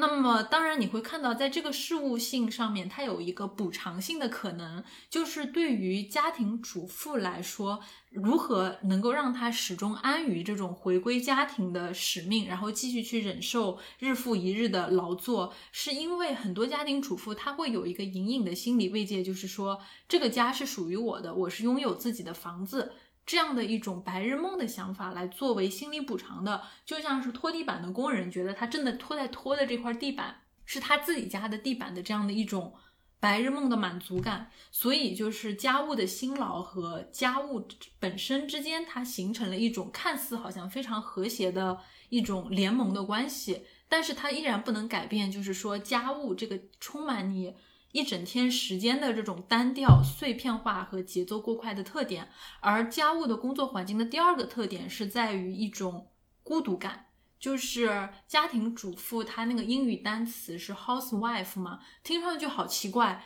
[0.00, 22.92] 那么，当然你会看到，在这个事务性上面，它有一个补偿性的可能，就是对于家庭主妇来说，如何能够让她始终安于这种回归家庭的使命，然后继续去忍受日复一日的劳作，是因为很多家庭主妇她会有一个隐隐的心理慰藉，就是说这个家是属于我的，我是拥有自己的房子。
[23.26, 32.74] 这样的一种白日梦的想法来作为心理补偿的，就像是拖地板的工人觉得他真的拖在拖的这块地板是他自己家的地板的这样的一种
[33.20, 41.78] 白日梦的满足感，所以就是家务的辛劳和家务本身之间，它形成了一种看似好像非常和谐的
[42.08, 47.54] 一种联盟的关系，但是它依然不能改变，就是说家务这个充满你。
[47.92, 52.28] 一整天时间的这种单调、碎片化和节奏过快的特点，
[52.60, 56.08] 而家务的工作环境的第二个特点是在于一种
[56.42, 57.06] 孤独感，
[57.38, 63.24] 就是家庭主妇，她那个英语单词是 housewife 嘛，听上去好奇怪。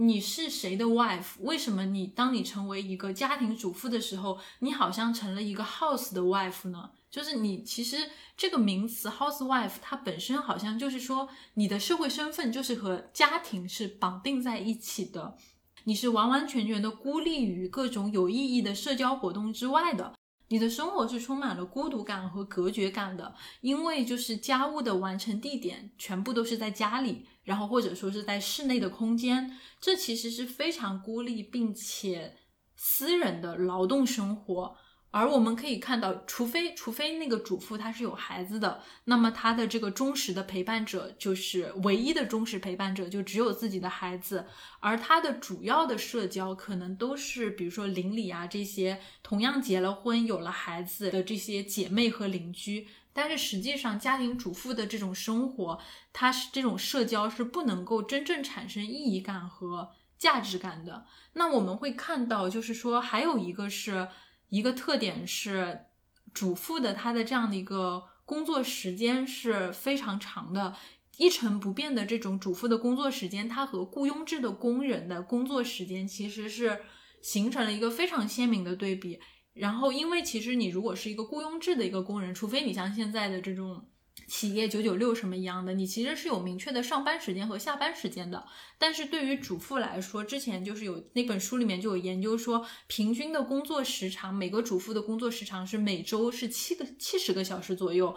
[0.00, 1.40] 你是谁的 wife？
[1.40, 6.90] 为什么你当你成为一个家庭主妇的时候，你好像成了一个 house 的 wife 呢？
[7.10, 7.96] 就是你其实
[8.36, 15.36] 这个名词 housewife，它本身好像就是说你的社会身份就是和家庭是绑定在一起的，
[15.84, 20.14] 你是完完全全的孤立于各种有意义的社交活动之外的。
[20.50, 32.34] 你的生活是充满了孤独感和隔绝感的，因为就是家务的完成地点全部都是在家里，然后或者说是在室内的空间，这其实是非常孤立并且
[32.76, 34.76] 私人的劳动生活。
[35.10, 44.44] 而我们可以看到，除非除非那个主妇她是有孩子的，那么她的这个忠实的陪伴者就是唯一的忠实陪伴者，就只有自己的孩子。
[44.80, 52.86] 而她的主要的社交可能都是，比如说邻里啊这些同样结了婚、有了孩子的这些姐妹和邻居。
[53.14, 55.80] 但是实际上，家庭主妇的这种生活，
[56.12, 61.06] 它是这种社交是不能够真正产生意义感和价值感的。
[61.32, 64.08] 那我们会看到，就是说还有一个是。
[64.48, 65.86] 一个特点是，
[66.32, 70.74] 主妇的她的这样的一个工作时间是非常长的，
[71.16, 76.80] 一成不变的这种主妇的工作时间，它和雇佣制的工人的工作时间其实是
[77.22, 79.20] 形成了一个非常鲜明的对比。
[79.54, 83.88] 然后，因为其实你如果是一个雇佣制的一个工人，除非你像现在的这种。
[84.28, 88.44] 企业九九六什么一样的，你其实是有明确的上班时间和下班时间的。
[88.78, 98.14] 但是对于主妇来说，之前就是有那本书里面就有研究说，平均的工作时长，每个主妇的工作时长是每周是七个七十个小时左右。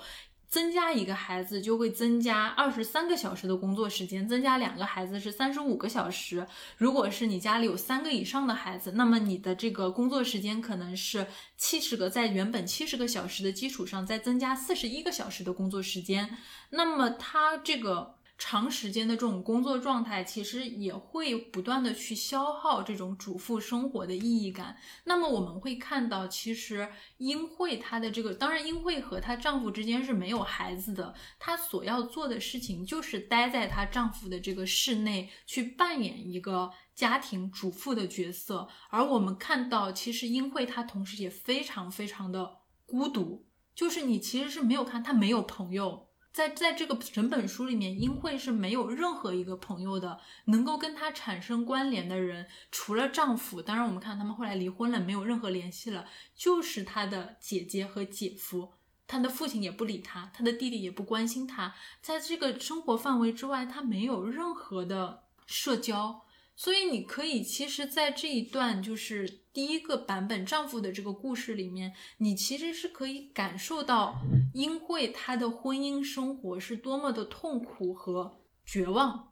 [0.52, 6.46] 增加一个孩子就会增加二十三个小时的工作时间，增加两个孩子是三十五个小时。
[6.76, 11.26] 如果是你家里有三个以上的孩子，那么你的这个工作时间可能是
[11.58, 16.38] 七十个，在原本七十个小时的基础上再增加四十一个小时的工作时间。
[16.72, 18.16] 那么他这个。
[18.44, 24.76] 长时间的这种工作状态，其实也会不断的去消耗这种主妇生活的意义感。
[25.04, 38.68] 那么我们会看到，其实英惠她的这个，当然英惠和她丈夫之间是没有孩子的，她所要做的事情就是待在她丈夫的这个室内，去扮演一个家庭主妇的角色。
[38.90, 46.08] 而我们看到，其实英惠她同时也非常非常的孤独，就是你其实是没有看她没有朋友。
[46.34, 53.62] 在在这个整本书里面，英惠是没有任何一个朋友的，能够跟她产生关联的人，除了丈夫。
[53.62, 58.74] 当然，我们看他们后来离婚了，没有任何联系了，就是她的姐姐和姐夫。
[59.06, 61.76] 她的父亲也不理她，她的弟弟也不关心她。
[62.02, 66.22] 在这个生活范围之外，她没有任何的社交。
[66.56, 74.22] 所以你可以，其实，在这一段就是第一个版本丈夫的这个故事里面，你其实是可以感受到
[74.54, 79.28] 英惠她的婚姻生活是多么的痛苦和绝望。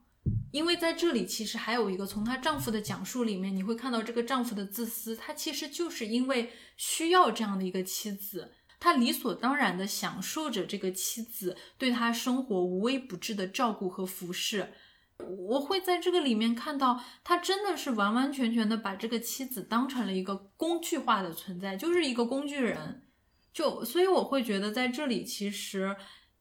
[0.51, 14.73] 因为在这里，其实还有一个从她丈夫的讲述里面，你会看到这个丈夫的自私，他其实就是因为需要这样的一个妻子，他理所当然的享受着这个妻子对他生活无微不至的照顾和服侍。
[15.27, 23.03] 我会在这个里面看到，他真的是完完全全的把这个妻子当成了一个工具化的存在，就是一个工具人。
[23.51, 25.95] 就所以我会觉得，在这里其实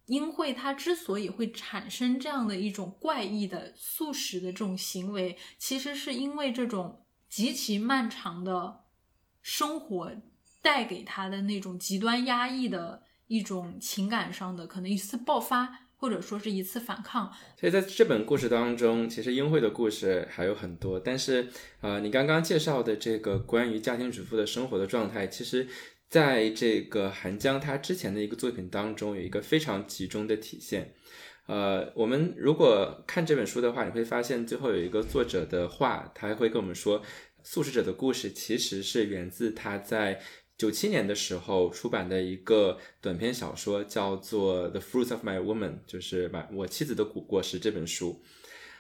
[0.07, 8.85] 英惠她之所以会产生这样的一种怪异的素食的这种行为，其实是因为这种极其漫长的
[9.43, 10.13] 生活
[10.63, 15.88] 带给她的那种极端压抑的一种情感上的可能一次爆发。
[16.01, 21.01] 或者说是一次反抗，所以在这本故事当中，其实英惠的故事还有很多。
[21.01, 21.49] 但是，
[21.81, 25.67] 呃，你刚刚介绍的这个关于家庭主妇的生活的状态，其实
[26.09, 30.95] 在这个韩江他之前的一个作品当中有一个非常集中的体现。
[31.47, 37.03] 呃，我们如果看这本书的话，你会发现最后有一个作者的话，他会跟我们说，
[37.43, 40.21] 素食者的故事其实是源自他在。
[40.59, 48.21] 九七年的时候出版的一个短篇小说叫做《The Fruits of My Woman》，就是《我妻子的果果实》这本书。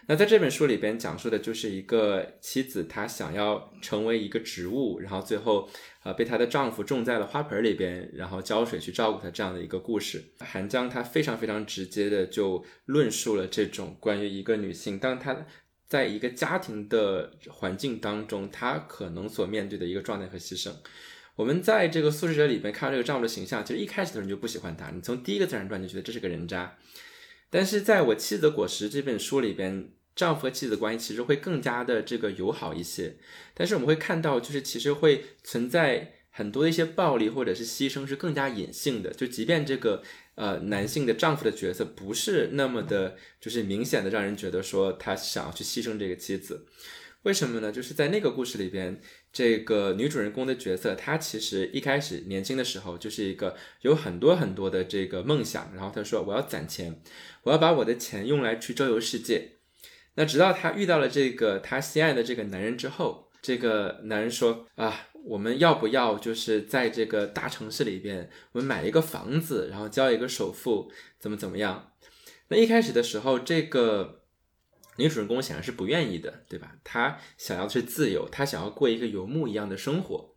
[0.08, 5.68] 那在这本书里边讲述的就是一个妻子，她想要成为一个植物，然后最后
[6.02, 10.24] 呃被她的丈夫种在了花盆里边，然后浇水去照顾她这样的一个故事。
[10.40, 15.46] 韩江他非常非常直接的就论述了这种关于一个女性，当她
[15.86, 20.72] 在一个家庭的环境当中，她可能所面对的一个状态和牺牲。
[21.38, 26.76] 我们在这个《素食者》里面看到这个丈夫的形象，其实一开始的时候你就不喜欢他，你从第一个自然段就觉得这是个人渣。
[27.48, 33.18] 但是在我妻子的果实这本书里边，丈夫和妻子的关系其实会更加的这个友好一些。
[33.54, 39.12] 但是我们会看到，就是其实会存在很多的一些暴力或者是牺牲是更加隐性的。
[39.12, 40.02] 就即便这个
[40.34, 46.66] 呃男性的丈夫的角色不是那么的，就是明显的让人觉得说他想要去牺牲这个妻子。
[47.22, 47.72] 为什么呢？
[47.72, 49.00] 就是在那个故事里边，
[49.32, 57.00] 这个女主人公的角色，她其实一开始年轻的时候就是一个有很多很多的这个梦想，然后她说我要攒钱，
[57.42, 59.52] 我要把我的钱用来去周游世界。
[60.14, 71.92] 那直到她遇到了这个她心爱的这个男人之后，这个男人说啊，我们要不要就是在这个大城市里边，我们买一个房子，然后交一个首付，怎么怎么样？
[72.48, 74.17] 那一开始的时候，这个
[74.98, 76.74] 女主人公显然是不愿意的，对吧？
[76.84, 80.34] 她想要去自由，她想要过一个游牧一样的生活。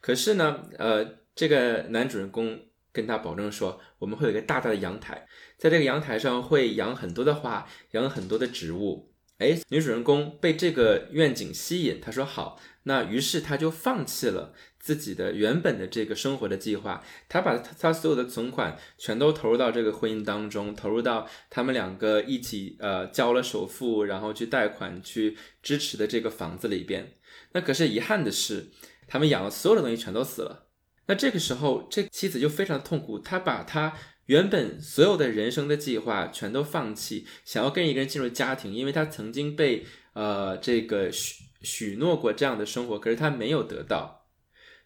[0.00, 2.60] 可是呢，呃，这个男主人公
[2.92, 5.26] 跟她保证说，我们会有一个大大的阳台，
[5.58, 9.12] 在这个阳台上会养很多的花，养很多的植物。
[9.38, 14.54] 哎，女主人公被这个愿景吸引，她说好，那于是她就放弃了。
[14.84, 27.14] 自己的原本的这个生活的计划，他把他他所有的存款全都投入到这个婚姻当中，投入到他们两个一起呃交了首付，然后去贷款去支持的这个房子里边。
[27.52, 28.68] 那可是遗憾的是，
[29.08, 30.66] 他们养了所有的东西全都死了。
[31.06, 33.94] 那这个时候，这妻子就非常痛苦，她把她
[34.26, 44.23] 原本所有的人生的计划全都放弃，想要跟一个人进入家庭，因为她曾经被呃这个许许诺过这样的生活，可是她没有得到。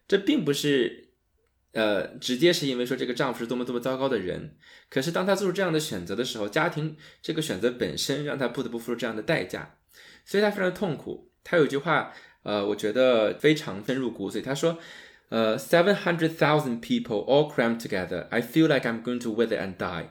[0.08, 1.10] 这并不是，
[1.72, 4.56] 呃，直接是因为说这个丈夫是多么多么糟糕的人。
[4.88, 9.78] 可是当她做出这样的选择的时候，家庭这个选择本身让她不得不付出这样的代价，
[10.24, 11.32] 所以她非常痛苦。
[11.42, 14.42] 她有句话，呃，我觉得非常深入骨髓。
[14.42, 14.78] 她说，
[15.30, 20.10] 呃，seven hundred thousand people all crammed together, I feel like I'm going to wither and die.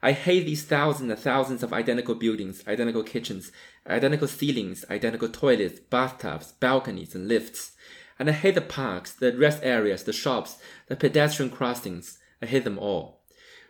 [0.00, 3.50] I hate these thousands and thousands of identical buildings, identical kitchens,
[3.86, 7.72] identical ceilings, identical toilets, bathtubs, balconies, and lifts.
[8.17, 10.53] And I hate the parks, the rest areas, the shops,
[10.87, 12.15] the pedestrian crossings.
[12.41, 13.15] I hate them all.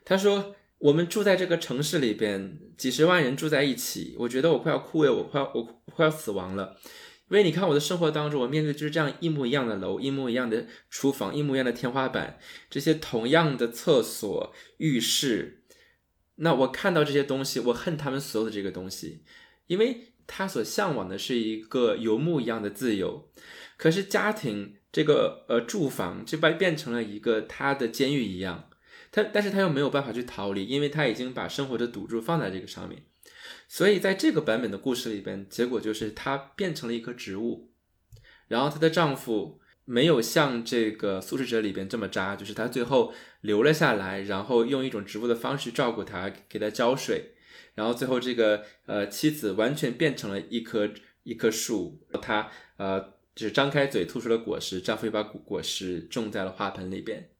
[0.03, 6.77] 他说：“我们住在这个城市里边，几十万人住在一起，我觉得我快要枯萎，我快要我快要死亡了。
[7.31, 12.37] 因为你看我的生活当中，我面对就是这样一模一样的楼，一模一样的厨房，一模一样的天花板，
[12.69, 15.63] 这些同样的厕所、浴室。
[16.35, 19.23] 那我看到这些东西，我恨他们所有的这个东西，
[19.65, 23.27] 因为他所向往的是一个游牧一样的自由。”
[23.77, 28.69] 可是家庭这个呃住房就变变成了一个他的监狱一样，
[29.11, 33.03] 他但是他又没有办法去逃离，因为他已经把生活的赌注放在这个上面，
[33.67, 37.71] 所以在这个版本的故事里边，结果就是她变成了一棵植物，
[38.47, 47.33] 然后她的丈夫没有像这个素食者里边这么渣，就是他最后留了下来，然后用一种植物的方式照顾她，给她浇水，
[47.73, 50.89] 然后最后这个呃妻子完全变成了一棵
[51.23, 53.14] 一棵树，她呃。
[53.35, 57.31] 就是张开嘴吐出了果实，丈夫又把果实种在了花盆里边。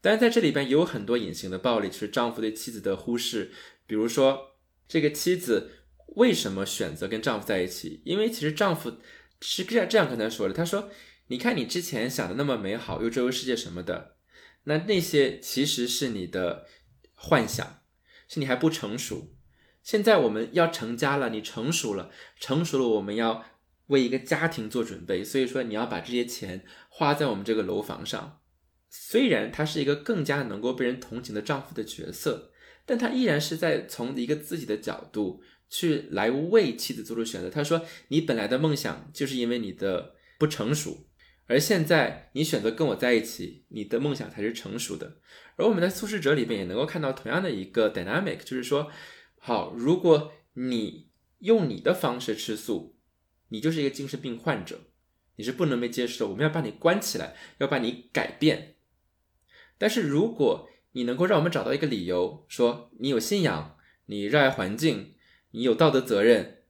[0.00, 3.52] 但是在这里边也有很多隐形的暴力，就是丈夫对妻子的忽视。
[3.86, 4.56] 比如说，
[4.88, 5.72] 这个妻子
[6.16, 8.00] 为什么选择跟丈夫在一起？
[8.06, 8.96] 因为其实丈夫
[9.42, 10.88] 是这样这样跟她说的：“他说，
[11.26, 14.16] 你看你之前想的那么美好，又周游世界什么的，
[14.64, 16.66] 那那些其实是你的
[17.14, 17.82] 幻想，
[18.26, 19.34] 是你还不成熟。
[19.82, 23.44] 现在我们要成家了，你成熟了，成熟了，我们要。”
[23.90, 28.40] 为一个家庭做准备，所以说你要把这些钱花在我们这个楼房上。
[28.88, 32.52] 虽然他是一个更加能够被人同情的丈夫的角色，
[32.86, 37.48] 但他依然是在从一个自己的角度去来为妻子做出选择。
[37.48, 41.06] 他说：“你本来的梦想就是因为你的不成熟，
[41.46, 45.18] 而现在你选择跟我在一起，你的梦想才是成熟的。”
[45.56, 48.90] 而我们在《素食者》里面也能够看到同样的一个 dynamic，就是说，
[49.38, 51.10] 好，如果你
[51.40, 52.96] 用你的方式吃素。
[53.50, 54.80] 你就是一个精神病患者，
[55.36, 56.30] 你是不能被接受的。
[56.32, 58.76] 我们要把你关起来，要把你改变。
[59.78, 63.76] 但是如果你能够让我们找到一个理由，说你有信仰，
[64.06, 65.14] 你热爱环境，
[65.52, 66.64] 你有道德责任，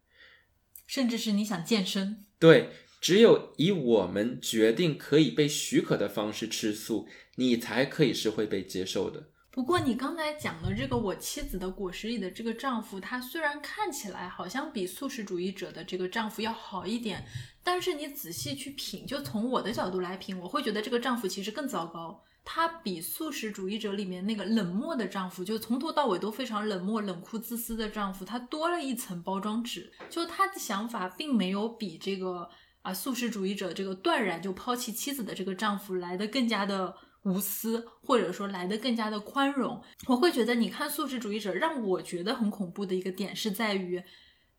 [0.86, 2.70] 甚至是你想健身，对，
[3.00, 9.30] 只有以我们决定可以被许可的方式吃素，你才可以是会被接受的。
[9.52, 17.26] 不过你刚才讲的这个我妻子的果实里的这个丈夫，他虽然看起来好像比素食主义者的这个丈夫要好一点，
[17.64, 22.22] 但是你仔细去品，就从我的角度来品，我会觉得这个丈夫其实更糟糕。
[22.44, 29.92] 他比素食主义者里面那个冷漠的丈夫，就从头到尾都非常冷漠、冷酷、自私的丈夫，他多了一层包装纸。
[30.08, 32.48] 就他的想法并没有比这个
[32.82, 36.94] 啊素食主义者这个断然就抛弃妻子的这个丈夫来的更加的。
[37.22, 44.02] 无私，或者说来的更加的宽容，我会觉得，你看素食主义者让我觉得很恐怖的一个点是在于，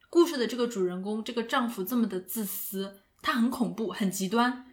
[0.10, 4.66] 故事的这个主人公这个丈夫这么的自私，他很恐怖，很极端，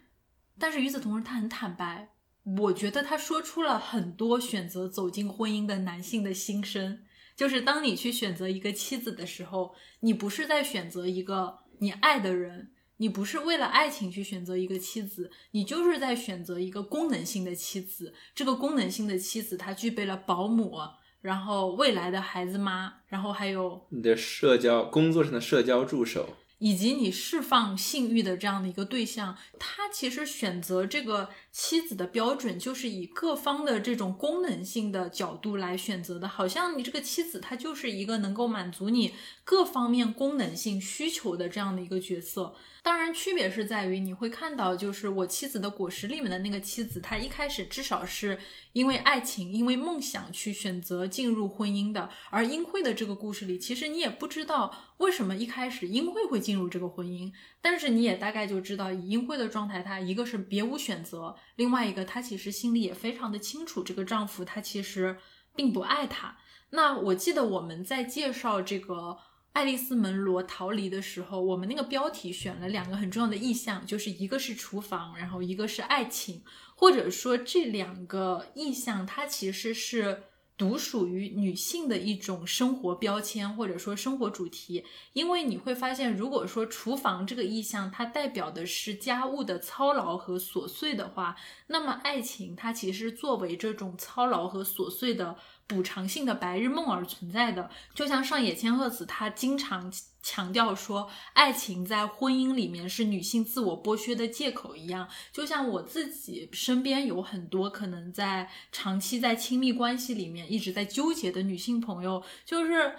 [0.58, 2.10] 但是与此同时他很坦白，
[2.58, 7.00] 我觉得他说出了很多选择走进婚姻的男性的心声，
[7.34, 12.72] 就是当你去选择一个妻子的时候，你不是在选择一个你爱的人。
[12.98, 18.14] 你不是为了爱情去选择一个妻子，你就是在选择一个功能性的妻子。
[18.34, 20.76] 这个功能性的妻子，她具备了保姆，
[21.20, 26.36] 然后未来的孩子妈，然后还有你的社交工作上的社交助手。
[26.60, 42.54] 以及你释放性欲的这样的一个对象，他其实选择这个妻子的标准就是以各方的这种功能性的角度来选择的，好像你这个妻子她就是一个能够满足你各方面功能性需求的这样的一个角色。
[42.80, 48.38] 当然，区别是在于你会看到，就是我妻子的果实里面的那个妻子，她一开始至少是
[48.72, 52.08] 因为爱情、因为梦想去选择进入婚姻的。
[52.30, 57.30] 而英惠的这个故事里，其实你也不知道为什么一开始英惠会进入这个婚姻，
[57.60, 65.18] 但是你也大概就知道，以英惠的状态，她一个是别无选择，另外一个她其实心里也非常的清楚，这个丈夫他其实
[65.54, 66.36] 并不爱她。
[66.70, 69.18] 那我记得我们在介绍这个。
[69.54, 76.44] 爱丽丝门罗逃离的时候，我们那个标题选了两个很重要的意象，就是一个是厨房，然后一个是爱情，
[76.76, 80.22] 或者说这两个意象它其实是
[80.58, 84.84] 独属于女性的一种生活标签，或者说生活主题。
[85.14, 91.36] 因为你会发现，如果说厨房这个意象它代表的是家务的操劳和琐碎的话，
[91.68, 95.36] 那么爱情它其实作为这种操劳和琐碎的。
[95.68, 99.92] 补偿性的白日梦而存在的，就像上野千鹤子，她经常
[100.30, 105.08] 强调说，爱情在婚姻里面是女性自我剥削的借口一样。
[105.32, 112.94] 就像我自己身边有很多可能在长期在亲密关系里面一直在纠结的女性朋友，就是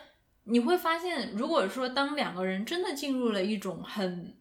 [0.46, 4.36] 你会发现，如果说当两个人真的进入了一种很。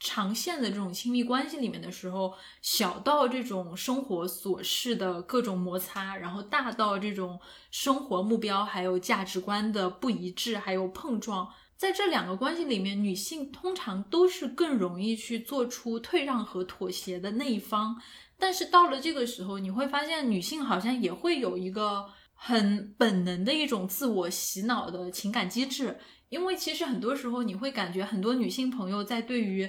[0.00, 11.48] 长线的这种亲密关系里面的时候，小到这种生活琐事的各种摩擦，然后大到这种生活目标还有价值观的不一致，还有碰撞，
[11.84, 18.00] 在这两个关系里面，女性通常都是更容易去做出退让和妥协的那一方。
[18.38, 29.68] 但是到了这个时候，你会发现女性好像也会有一个很本能的一种自我洗脑的情感机制，因为其实很多时候你会感觉很多女性朋友在对于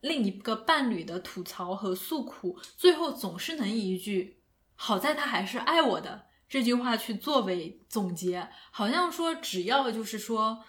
[0.00, 4.40] 另一个伴侣的吐槽和诉苦，最后总是能以一句
[4.74, 10.64] “好在他还是爱我的”这句话去作为总结，好像说只要就是说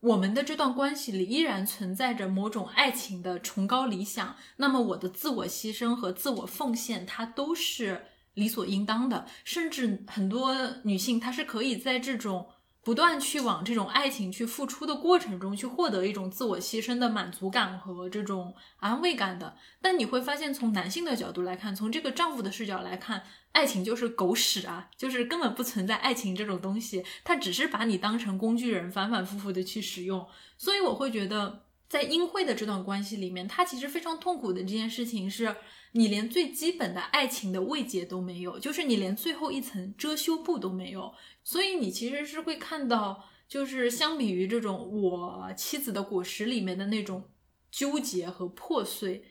[0.00, 9.26] 我们的这段关系里依然存在着某种爱情的崇高理想，那么我的自我牺牲和自我奉献，它都是理所应当的。
[9.44, 12.48] 甚至很多女性，她是可以在这种。
[12.82, 19.54] 不断去往这种爱情去付出的过程中，去获得一种自我牺牲的满足感和这种安慰感的。
[19.82, 23.22] 但你会发现，从男性的角度来看，从这个丈夫的视角来看，
[23.52, 30.26] 爱情就是狗屎啊，就是根本不存在爱情这种东西，他只是把你当成工具人，反反复复的去使用。
[30.56, 35.54] 所以我会觉得，在英惠的这段关系里面，他其实非常痛苦的这件事情是，
[35.92, 41.12] 你连最基本的爱情的慰藉都没有，就是你连最后一层遮羞布都没有。
[41.50, 47.24] 所以你其实是会看到，就是相比于这种我妻子的果实里面的那种
[47.72, 49.24] 纠结和破碎，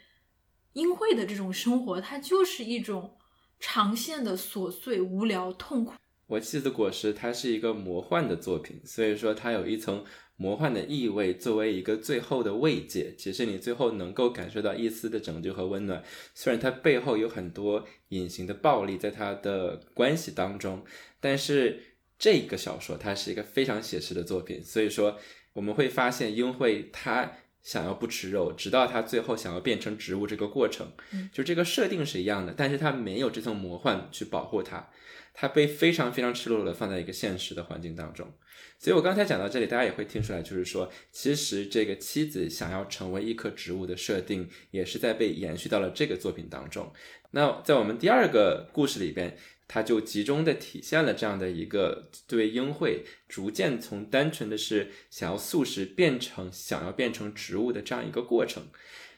[0.74, 3.16] 英惠的这种生活，它就是一种
[3.58, 5.94] 长线的琐碎、无聊、痛苦。
[6.28, 10.04] 我妻子的果实，它是一个魔幻的作品，所以说它有一层
[10.36, 13.16] 魔幻的意味，作为一个最后的慰藉。
[13.18, 16.04] 其实你最后能够感受到一丝的拯救和温暖，
[16.36, 20.84] 虽然它背后有很多隐形的暴力在它的关系当中，
[21.22, 21.86] 但是。
[22.20, 25.18] 这个小说它是一个非常写实的作品，所以说
[25.54, 27.32] 我们会发现英惠她
[27.64, 30.92] 想要不吃肉，直到她最后想要变成植物这个过程，
[31.32, 34.90] 就这个设定是一样的，但是她没有这层魔幻去保护她，
[35.34, 38.30] 她被非常非常赤裸裸的放在一个现实的环境当中。
[38.78, 46.92] 所以我刚才讲到这里，大家也会听出来，就是说其实这个妻子想要成为一棵植物的设定，也是在被延续到了这个作品当中。
[47.32, 49.38] 那在我们第二个故事里边。
[49.72, 58.64] 它就集中的体现了这样的一个对英惠逐渐从单纯的是想要素食变成想要变成植物的这样一个过程，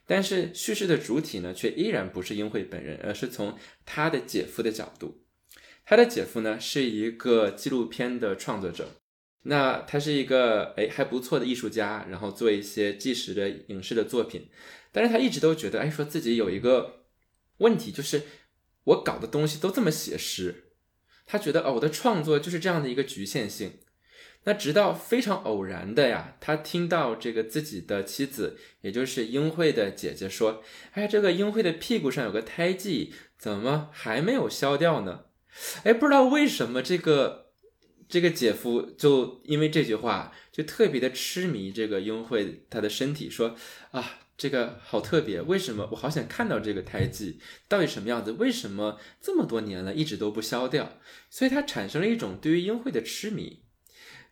[0.05, 5.23] 但是叙事的主体呢，却依然不是英惠本人，而是从他的姐夫的角度。
[5.85, 8.89] 他的姐夫呢是一个纪录片的创作者，
[9.43, 14.49] 那他是一个哎还不错的艺术家，然后做一些纪实的影视的作品，
[14.91, 17.05] 但是他一直都觉得哎说自己有一个
[17.59, 18.21] 问题就是。
[18.83, 20.71] 我搞的东西都这么写实，
[21.25, 23.79] 他觉得哦，我的创作就是这样的一个局限性。
[24.43, 30.63] 那直到非常偶然的呀，他听到这个自己的妻子，也就是英惠的姐姐说
[30.93, 35.25] ：“哎，这个英惠的屁股上有个胎记，怎么还没有消掉呢？”
[35.83, 37.51] 哎，不知道为什么这个
[38.09, 43.55] 这个姐夫就因为这句话就特别的痴迷这个英惠她的身体，说
[43.91, 48.31] 啊，这个好特别，为什么我好想看到这个胎记到底什么样子？
[48.31, 50.97] 为什么这么多年了一直都不消掉？
[51.29, 53.61] 所以他产生了一种对于英惠的痴迷。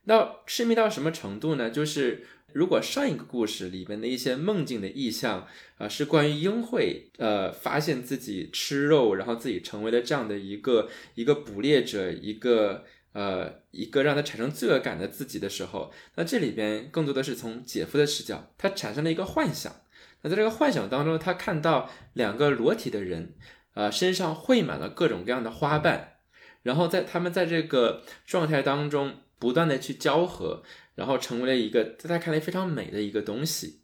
[0.05, 1.69] 那痴迷到什么程度呢？
[1.69, 5.47] 就是如果上一个故事里面的一些梦境的意象
[5.77, 12.85] 啊，是关于英惠呃发现自己吃肉，然后自己成为了这样的一个一个捕猎者，一个。
[13.11, 19.75] 呃，一个让他产生罪恶感的自己的时候，那这里边更多的是从姐夫的视角，他产生了一个幻想。
[20.21, 23.35] 那在这个幻想当中，他看到两个裸体的人，
[23.73, 26.17] 呃，身上绘满了各种各样的花瓣，
[26.63, 30.63] 然后在他们在这个状态当中不断的去交合，
[30.95, 33.83] 然后成为了一个在他看来非常美的一个东西。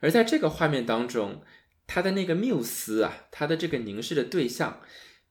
[0.00, 1.42] 而在这个画面当中，
[1.86, 4.80] 他的那个缪斯啊，他的这个凝视的对象，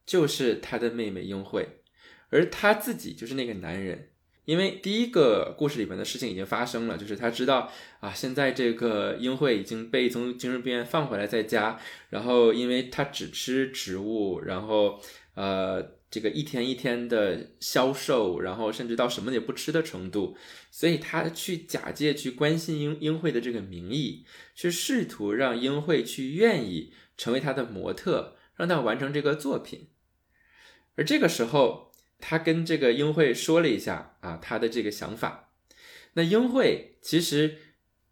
[0.06, 1.82] 就是他的妹妹英惠。
[2.30, 4.13] 而他自己就是那个男人，
[4.46, 7.72] 因为第一个故事里面的事情已经发生了，就是他知道
[8.02, 11.80] 啊，现在这个英惠已经被从精神病院放回来在家，
[12.10, 15.00] 然后因为他只吃植物，然后
[15.36, 15.82] 呃，
[16.12, 20.36] 这个一天一天的消瘦，然后甚至到什么也不吃的程度，
[20.70, 29.88] 所以他去假借去关心英英惠的这个名义，去试图让英惠去愿意成为他的模特，让他完成这个作品，
[30.96, 31.93] 而这个时候。
[32.26, 35.50] 他跟这个英惠说了一下啊，他的这个想法。
[36.14, 37.58] 那英惠其实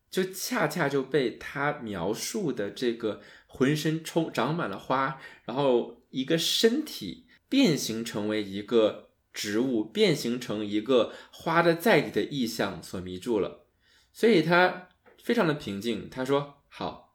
[0.10, 13.66] 就恰恰就被他描述的这个浑身充长满了花，然后一个身体变形成为一个植物，变形成一个花的在地的意象所迷住了。
[14.12, 14.90] 所以他
[15.24, 17.11] 非常的平静，他说好。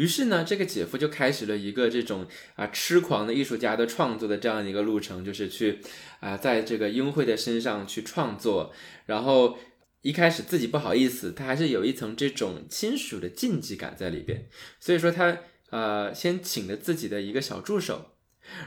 [0.00, 5.80] 于是呢，这个姐夫就开始了一个这种啊痴狂的艺术家的创作的这样一个路程，就是去
[6.20, 8.72] 啊在这个英惠的身上去创作。
[9.04, 9.58] 然后
[10.00, 14.48] 一开始自己不好意思，他还是有一层这种亲属的禁忌感在里边。
[14.80, 15.36] 所以说他
[15.68, 18.12] 呃先请了自己的一个小助手，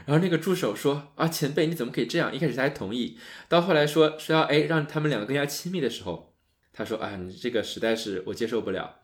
[0.06, 2.32] 然后那个助手说啊前辈你怎么可以这样？
[2.32, 3.18] 一开始他还同意，
[3.48, 6.32] 到后来说说要哎让他们两个更加亲密的时候，
[6.72, 9.00] 他说啊你这个实在是我接受不了。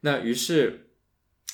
[0.00, 0.86] 那于是。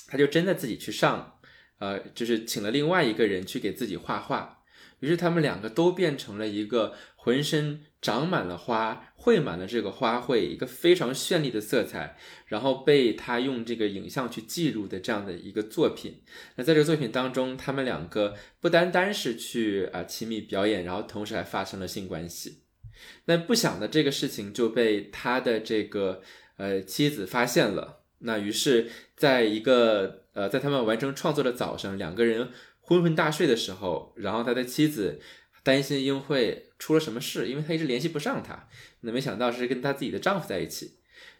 [0.07, 1.39] 他就真的自己去上，
[1.79, 4.63] 呃，就是请了另外一个人去给自己画画，
[4.99, 16.21] 于是他们两个都变成了一个浑身长满了花、绘满了这个花卉，一个非常绚丽的色彩，然后被他用这个影像去记录的这样的一个作品。
[16.55, 22.61] 那在这个作品当中，他们两个不单单是去啊亲密表演，然后同时还发生了性关系。
[23.25, 26.21] 那不想的这个事情就被他的这个
[26.57, 28.04] 呃妻子发现了。
[28.19, 32.49] 那于是，在一个呃，在他们完成创作的早上，两个人
[32.81, 35.19] 昏昏大睡的时候，然后他的妻子
[35.63, 38.67] 担心英惠出了什么事，因为他一直联系不上他。
[39.01, 40.95] 那没想到是跟他自己的丈夫在一起。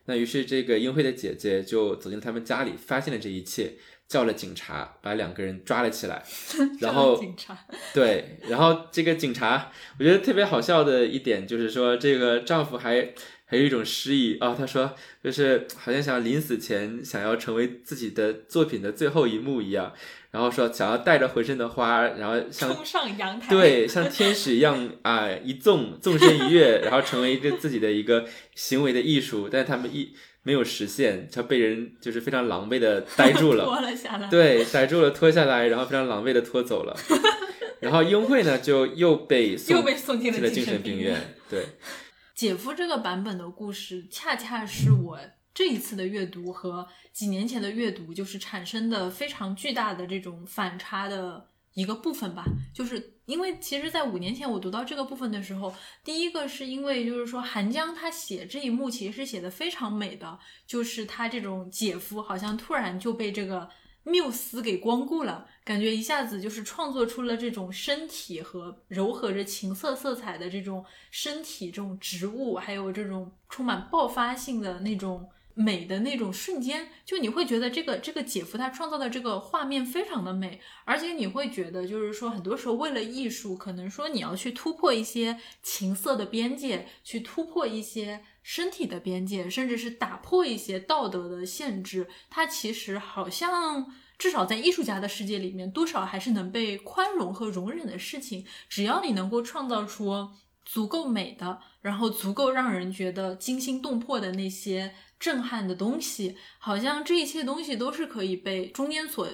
[0.05, 3.73] 那于是这个英惠的姐姐就走进他们家里，发现了这一切，
[4.07, 6.23] 叫了警察，把两个人抓了起来。
[6.79, 7.57] 然后警察
[7.93, 13.13] 对，然后这个警察，我觉得特别好笑的一点就是说，这个丈夫还。
[13.55, 14.37] 还有一种诗意。
[14.39, 14.93] 啊，他说
[15.23, 19.93] 就是好像想临死前想要成为自己的作品的最后一幕一样，
[20.31, 28.25] 然后说想要带着浑身的花，然后像冲上阳台，对，像天使一样啊一纵纵身一跃，然后成为一个自己的一个
[28.55, 36.95] 行为的艺术，但是他们一没有实现，他被人就是非常狼狈的逮 住了，拖了下来，对，逮住了拖下来，然后非常狼狈的拖走了，
[37.79, 41.61] 然后英惠呢就又被又被送进了精神病院，对。
[42.35, 45.17] 姐夫这个版本的故事，恰恰是我
[45.53, 52.43] 这一次的阅读和几年前的阅读，就是产生的非常巨大的这种反差的一个部分吧。
[52.73, 55.73] 就是因为其实，在五年前我读到这个部分的时候，
[56.03, 63.69] 第一个是因为就是说韩江他写这一幕其实是写的非常美的，就是他这种姐夫好像突然就被这个。
[64.07, 88.23] 缪斯给光顾了，感觉一下子就是创作出了这种身体和柔和着情色色彩的这种身体，这种植物，还有这种充满爆发性的那种美的那种瞬间，就你会觉得这个这个姐夫他创造的这个画面非常的美，而且你会觉得就是说很多时候为了艺术，可能说你要去突破一些情色的边界，去突破一些。
[88.47, 98.45] 身体的边界，甚至是打破一些道德的限制，它其实好像至少在艺术家的世界里面，多少还是能被宽容和容忍的事情。
[98.69, 100.29] 只要你能够创造出
[100.63, 109.27] 足够美的，然后足够让人觉得惊心动魄的那些震撼的东西，好像这一切东西都是可以被中间所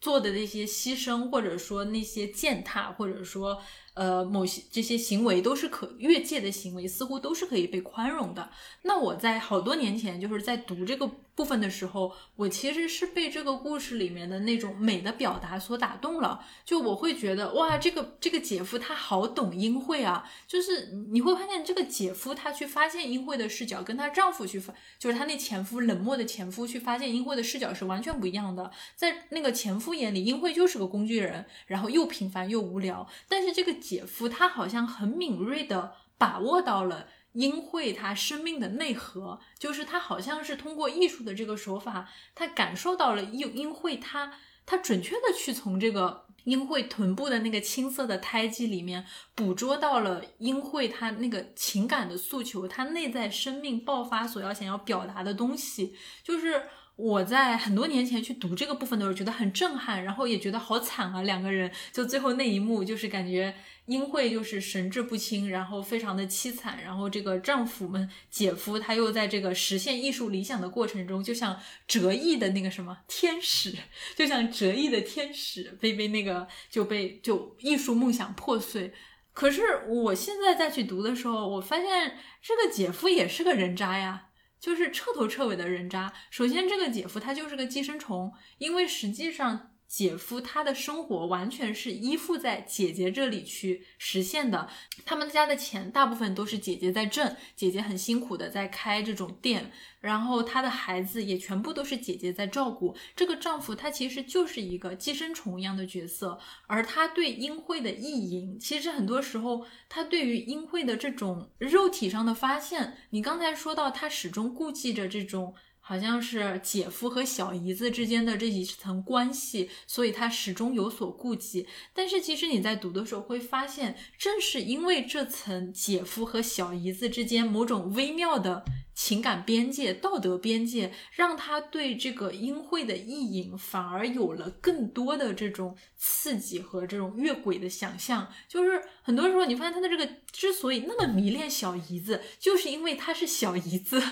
[0.00, 3.60] 做的那些牺牲，或者说那些践踏，或者说
[3.94, 8.50] 呃某些这些行为都是可越界的行为，似乎都是可以被宽容的。
[8.82, 16.44] 那我在好多年前就是在读这个部分的时候，我其实是被这个故事里面的那种美的表达所打动了。
[16.64, 28.70] 就我会觉得哇，这个这个姐夫他好懂英惠啊，就是你会发现这个姐夫他去发现英惠的视角，跟她丈夫去发，就是他那前夫冷漠的前夫去发现英惠的视角是完全不一样的。
[28.94, 33.08] 在那个前夫眼里，英惠就是个工具人，然后又平凡又无聊。
[33.28, 44.32] 但是这个姐夫他好像很敏锐的把握到了英惠她生命的内核，就是他好像是通过艺术的这个手法，他感受到了英英惠她
[44.66, 49.04] 他准确的去从这个英惠臀部的那个青色的胎记里面
[49.34, 56.62] 捕捉到了英惠她那个情感的诉求，她内在生命爆发所要想要表达的东西，就是。
[56.96, 61.22] 我在很多年前去读这个部分的时候，觉得很震撼，然后也觉得好惨啊！
[61.22, 63.52] 两个人就最后那一幕，就是感觉
[63.86, 73.74] 英惠就是神志不清，然后非常的凄惨，然后这个丈夫们姐夫他又在这个实现艺术理想的过程中，就像折翼的那个什么天使，
[74.16, 78.94] 就像折翼的天使被被那个就被就艺术梦想破碎。
[79.32, 84.28] 可是我现在再去读的时候，我发现这个姐夫也是个人渣呀。
[84.60, 86.10] 就是彻头彻尾的人渣。
[86.30, 89.72] 首先，这个姐夫他就是个寄生虫，因为实际上。
[89.96, 94.68] 姐夫他的生活完全是依附在姐姐这里去实现的，
[95.04, 99.70] 他们家的钱大部分都是姐姐在挣，姐姐很辛苦的在开这种店，
[100.00, 102.96] 然后他的孩子也全部都是姐姐在照顾。
[103.14, 115.54] 这个丈夫他其实就是一个寄生虫一样的角色，而他对英惠的意淫，其实很多时候他对于英惠的这种肉体上的发现，你刚才说到他始终顾忌着这种。
[115.86, 121.68] 好像是姐夫和小姨子之间的这一层关系，所以他始终有所顾忌。
[121.92, 128.64] 但是其实你在读的时候会发现，正是因为这层姐夫和小姨子之间某种微妙的
[128.94, 138.32] 情感边界、道德边界，让他对这个英惠的意淫反而有了更多的这种刺激和这种越轨的想象。
[138.48, 144.02] 就是很多时候你发现他的这个之所以那么迷恋小姨子，就是因为她是小姨子。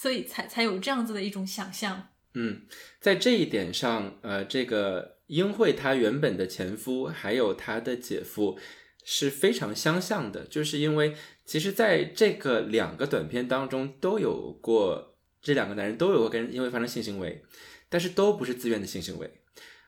[0.00, 2.08] 所以才才有这样子的一种想象。
[2.32, 2.62] 嗯，
[3.02, 8.58] 在这一点上，呃，这个英惠她原本的前夫还有她的姐夫
[9.04, 17.44] 是非常相像的，就是因为其实在这个两个短片当中都有过这两个男人都有过跟英惠发生性行为，
[17.90, 19.30] 但是都不是自愿的性行为，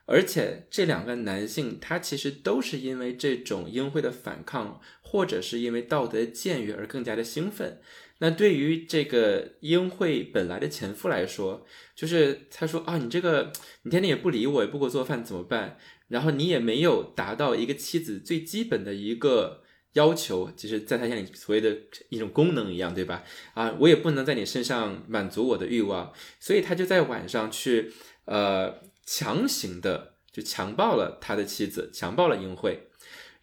[0.05, 7.81] 而且这两个男性他其实都是因为这种英惠的反抗，或者是因为道德的僭越而更加的兴奋。
[8.19, 13.51] 那对于这个英惠本来的前夫来说，就是他说啊，你这个
[13.81, 15.77] 你天天也不理我，也不给我做饭，怎么办？
[16.07, 21.75] 然后你也没有达到一个妻子最基本的一个要求，就是在他眼里所谓的
[22.09, 23.23] 一种功能一样，对吧？
[23.55, 27.91] 啊，我也不能在你身上满足我的欲望，所以他就在晚上去
[28.25, 32.87] 呃强行的就强暴了他的妻子，强暴了英惠。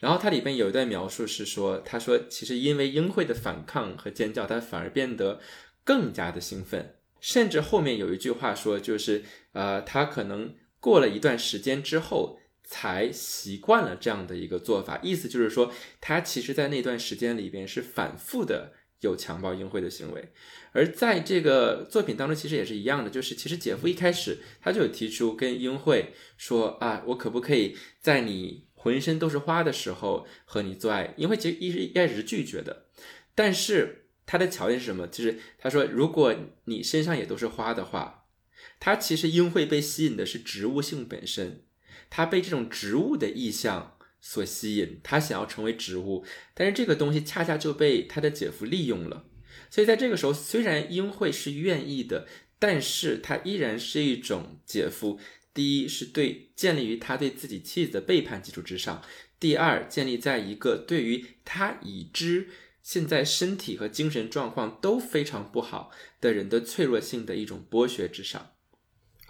[0.00, 5.38] 然后它里边有一段描述是说，他说其实因为英惠的反抗和尖叫，他反而变得
[5.84, 9.22] 更加的兴奋，甚至后面有一句话说，就是
[9.52, 15.70] 呃，他可能过了一段时间之后才习惯了这样的一个做法，意思就是说，
[16.00, 20.32] 他其实在那段时间里边是反复的有强暴英惠的行为，
[20.72, 28.69] 而在这个作品当中其实也是一样的，就是其实姐夫一开始他就有提出跟英惠说啊，我可不可以在你。
[28.82, 32.86] 浑身都是花的时候和你做爱，因为其实一一开始是拒绝的，
[33.34, 35.06] 但是他的条件是什么？
[35.06, 38.24] 就是他说，如果你身上也都是花的话，
[38.78, 41.64] 他其实因会被吸引的是植物性本身，
[42.08, 46.24] 他被这种植物的意象所吸引，他想要成为植物，
[46.54, 49.26] 但是这个东西恰恰就被他的姐夫利用了，
[49.68, 52.26] 所以在这个时候，虽然英惠是愿意的，
[52.58, 55.20] 但是他依然是一种姐夫。
[55.52, 59.02] 第一是对建立于他对自己妻子的背叛基础之上，
[59.38, 62.48] 第二建立在一个对于他已知
[62.82, 65.90] 现在身体和精神状况都非常不好
[66.20, 68.52] 的人的脆弱性的一种剥削之上。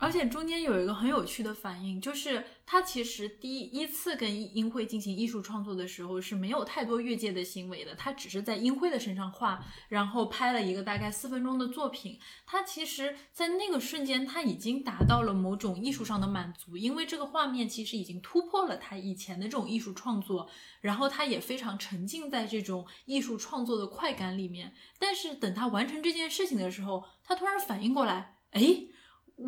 [0.00, 12.18] 而且中间有一个很有趣的反应，就是他其实第一次跟英惠进行艺术创作的时候是没有太多越界的行为的，他只是在英惠的身上画，然后拍了一个大概四分钟的作品。
[12.46, 20.48] 他其实，在那个瞬间，他已经达到了某种艺术上的满足，因为这个画面其实已经突破了他以前的这种艺术创作，
[20.80, 24.72] 然后他也非常沉浸在这种艺术创作的快感里面。
[24.98, 28.86] 但是等他完成这件事情的时候，他突然反应过来，哎。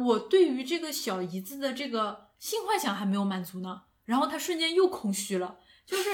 [0.01, 6.11] 我对于这个小姨子的这个性幻想还没有满足呢，然后他瞬间又空虚了，就是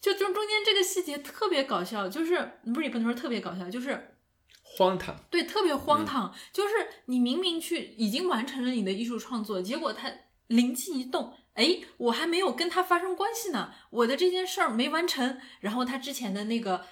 [0.00, 4.16] 就中中间这个细节特别搞笑，就是不是也不能说特别搞笑，就是
[4.62, 5.16] 荒唐。
[5.30, 6.34] 对，特别荒唐。
[6.52, 6.74] 就是
[7.06, 10.10] 你明明去已经完成了你的艺术创作，结果他
[10.46, 16.86] 灵机一动，哎，我还没有跟他发生关系呢，我的这件事儿没完成，然后他之前的那个。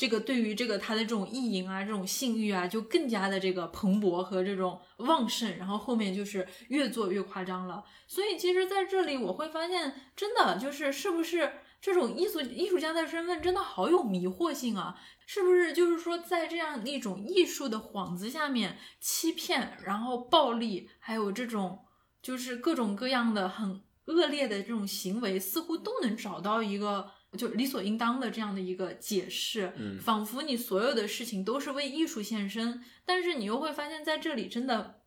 [0.00, 7.84] 这个对于这个他的这种意淫啊，这种性欲啊，就更加的这个蓬勃和这种旺盛，然后后面就是越做越夸张了。
[8.06, 14.98] 所以其实在这里我会发现，真的就是是不是这种艺术艺术家的身份真的好有迷惑性啊？
[15.26, 21.78] 是不是就是说在这样一种艺术的幌子下面欺骗，然后暴力，还有这种
[22.22, 27.10] 就是各种各样的很恶劣的这种行为，似乎都能找到一个。
[27.38, 35.02] 就理所应当的这样的一个解释，仿佛你所有的事情都是为艺术献身，但是你又会发现在这里真的，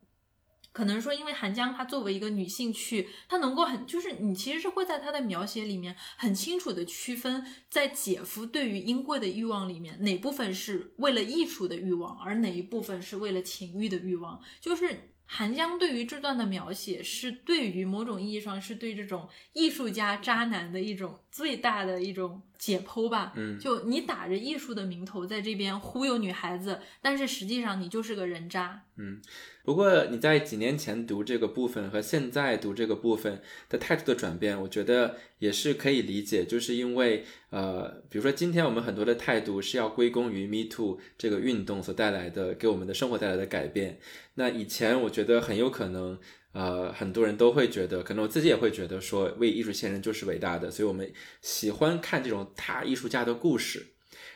[0.72, 15.10] 可能说因为韩江她作为一个女性去，她能够很就是你其实是会在她的描写里面很清楚的区分，在姐夫对于英贵的欲望里面哪部分是为了艺术的欲望，而哪一部分是为了情欲的欲望，就是。
[15.26, 23.32] 韩江对于这段的描写，是对于某种意义上是对这种艺术家渣男的一种最大的一种解剖吧。
[23.34, 28.84] 嗯，就你打着艺术的名头在这边忽悠女孩子，但是实际上你就是个人渣。
[28.96, 29.20] 嗯。
[29.64, 33.40] 不过你在几年前读这个部分和现在读这个部分
[33.70, 43.98] 的态度的转变，我觉得也是可以理解，就是因为呃，比如说今天我们很多的态度是要归功于 Me Too 这个运动所带来的给我们的生活带来的改变。
[44.34, 46.18] 那以前我觉得很有可能，
[46.52, 51.10] 呃，很多人都会觉得，可能我自己也会觉得说为艺术献身就是伟大的，所以我们
[51.40, 53.93] 喜欢看这种大艺术家的故事，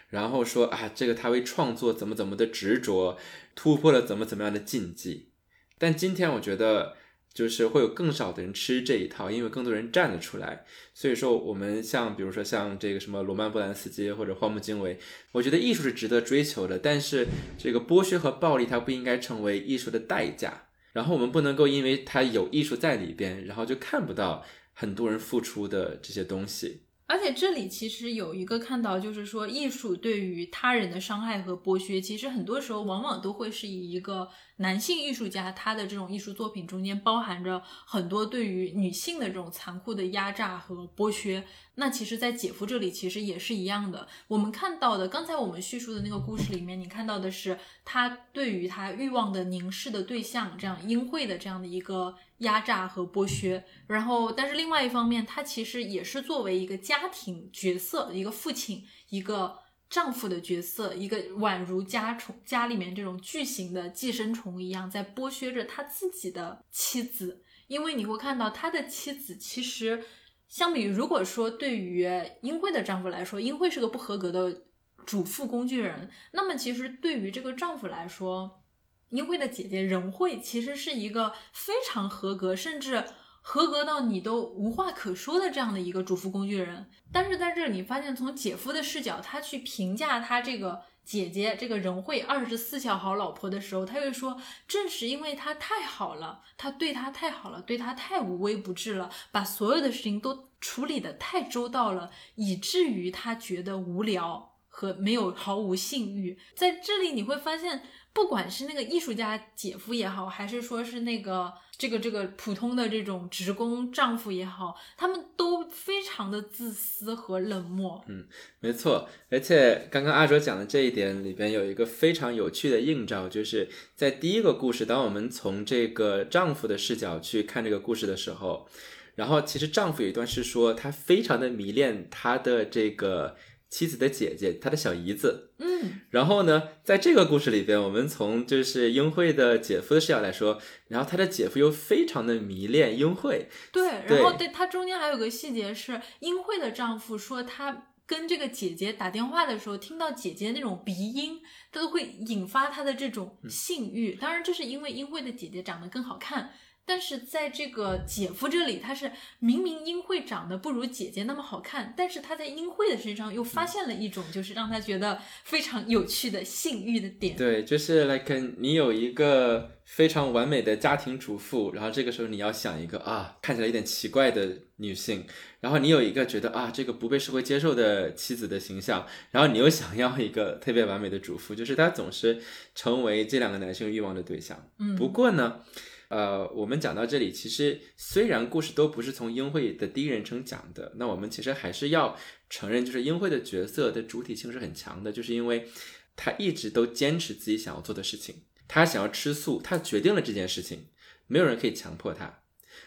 [0.08, 3.18] 然后说啊，这个他为创作怎么怎么的执着。
[3.60, 5.30] 突破了怎么怎么样的禁忌，
[5.78, 6.96] 但今天我觉得
[7.34, 10.64] 就是会有更少的人吃这一套，因为更多人站了出来。
[10.94, 14.96] 所以说，我们像比如说像这个什么罗曼·波兰斯基或者荒木经惟，
[15.32, 17.26] 我觉得艺术是值得追求的，但是
[17.58, 20.68] 这个剥削和暴力它不应该成为艺术的代价。
[20.92, 26.82] 然后我们不能够因为它有艺术在里边，然后就看不到很多人付出的这些东西。
[27.08, 34.28] 而且这里其实有一个看到，就是说艺术对于他人的伤害和剥削，其实很多时候往往都会是以一个。
[34.60, 41.44] 男性艺术家他的这种艺术作品中间包含着很多对于女性的这种残酷的压榨和剥削。
[41.78, 44.06] 那其实，在姐夫这里其实也是一样的。
[44.26, 53.64] 我们看到的，刚才我们叙述的那个故事里面，你看到的是他对于他欲望的凝视的对象这样英惠的这样的一个压榨和剥削。
[53.86, 59.58] 然后，但是另外一方面，他其实也是作为一个家庭角色，一个父亲，一个。
[59.90, 67.42] 丈夫的角色，一个宛如家虫家里面这种巨型的寄生虫一样，在剥削着他自己的妻子。
[67.68, 70.04] 因为你会看到他的妻子，其实
[70.48, 72.08] 相比如果说对于
[72.40, 74.62] 英惠的丈夫来说，英惠是个不合格的
[75.06, 78.62] 主妇工具人，那么其实对于这个丈夫来说，
[79.10, 83.04] 英惠的姐姐任惠其实是一个非常合格，甚至。
[83.40, 106.38] 合格到你都无话可说的这样的一个主妇工具人，但是在这里发现，从姐夫的视角，他去评价他这个姐姐这个仁惠二十四孝好老婆的时候，他又说，正是因为她太好了，他对他太好了，对他太无微不至了，把所有的事情都处理的太周到了，以至于他觉得无聊和没有毫无性欲。
[106.54, 107.82] 在这里你会发现。
[108.18, 118.04] 不管是那个艺术家姐夫也好，还是说是那个这个这个普通的这种职工丈夫也好，他们都非常的自私和冷漠。
[118.08, 118.26] 嗯，
[118.58, 119.08] 没错。
[119.30, 128.66] 而且刚刚阿卓讲的这一点里边有一个非常有趣的映照，就是在第一个故事，当我们从这个丈夫的视角去看这个故事的时候，
[129.14, 133.36] 然后其实丈夫有一段是说他非常的迷恋他的这个。
[133.70, 151.40] 妻子的姐姐，他的小姨子，嗯，然后呢，在这个故事里边，我们从就是英惠的姐夫的视角来说，然后他的姐夫又非常的迷恋英惠，对，然后对他中间还有个细节是，英惠的丈夫说他跟这个姐姐打电话的时候，听到姐姐那种鼻音，
[151.70, 156.52] 他都会引发他的这种性欲，当然这是因为英惠的姐姐长得更好看。
[156.88, 167.36] 但是在这个姐夫这里，他是明明英惠长得不如姐姐那么好看，但是他在英惠的身上又发现了一种就是让他觉得非常有趣的性欲的点。
[167.36, 175.26] 对，就是 like 你有一个非常完美的家庭主妇，然后这个时候你要想一个啊看起来有点奇怪的女性，
[175.60, 182.40] 然后你有一个觉得啊这个不被社会接受的妻子的形象，然后你又想要一个特别完美的主妇，就是他总是
[182.74, 184.70] 成为这两个男性欲望的对象。
[184.78, 185.60] 嗯，不过呢。
[186.08, 192.16] 呃，我们讲到这里，其实虽然故事都不是从英惠的第一人称讲的，那我们其实还是要
[192.48, 195.68] 承认，就是英惠的角色的主体性是很强的，就是因为
[196.16, 200.86] 他一直都坚持自己想要做的事情，他想要吃素，他决定了这件事情，
[201.26, 202.40] 没有人可以强迫他。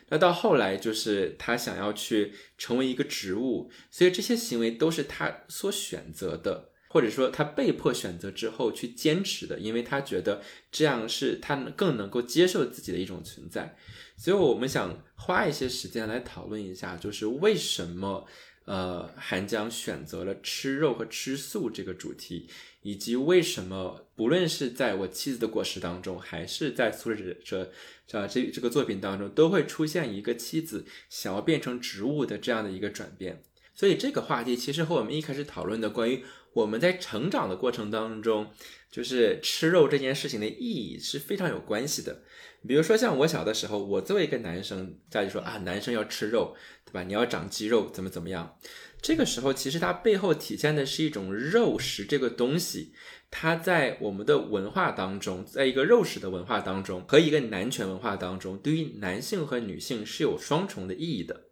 [0.09, 13.77] 那到后来，就是他想要去成为一个植物，所以这些行为都是他所选择的，或者说他被迫选择之后去坚持的，因为他觉得这样是他更能够接受自己的一种存在。
[14.17, 18.27] 所以，我们想花一些时间来讨论一下，就是为什么
[18.65, 22.47] 呃韩江选择了吃肉和吃素这个主题。
[22.83, 27.71] 以及为什么不论是在我妻子的果实当中，还是在素食者
[28.09, 33.43] 这这这个作品当中，都会出现一个妻子想要变成植物的这样的一个转变。
[33.75, 36.23] 所以这个话题其实和我们一开始讨论的关于
[36.53, 38.51] 我们在成长的过程当中，
[38.91, 42.23] 就是吃肉这件事情的意义是非常有关系的。
[42.67, 47.03] 比如说像我小的时候，我作为一个男生，家里说啊，男生要吃肉，对吧？
[47.03, 48.55] 你要长肌肉，怎么怎么样？
[49.01, 52.93] 这个时候，其实它背后体现的是一种肉食这个东西，
[53.31, 61.45] 它在我们的文化当中，在一个肉食的文化当中和一个男权文化当中，对于男性和女性是有双重的意义的。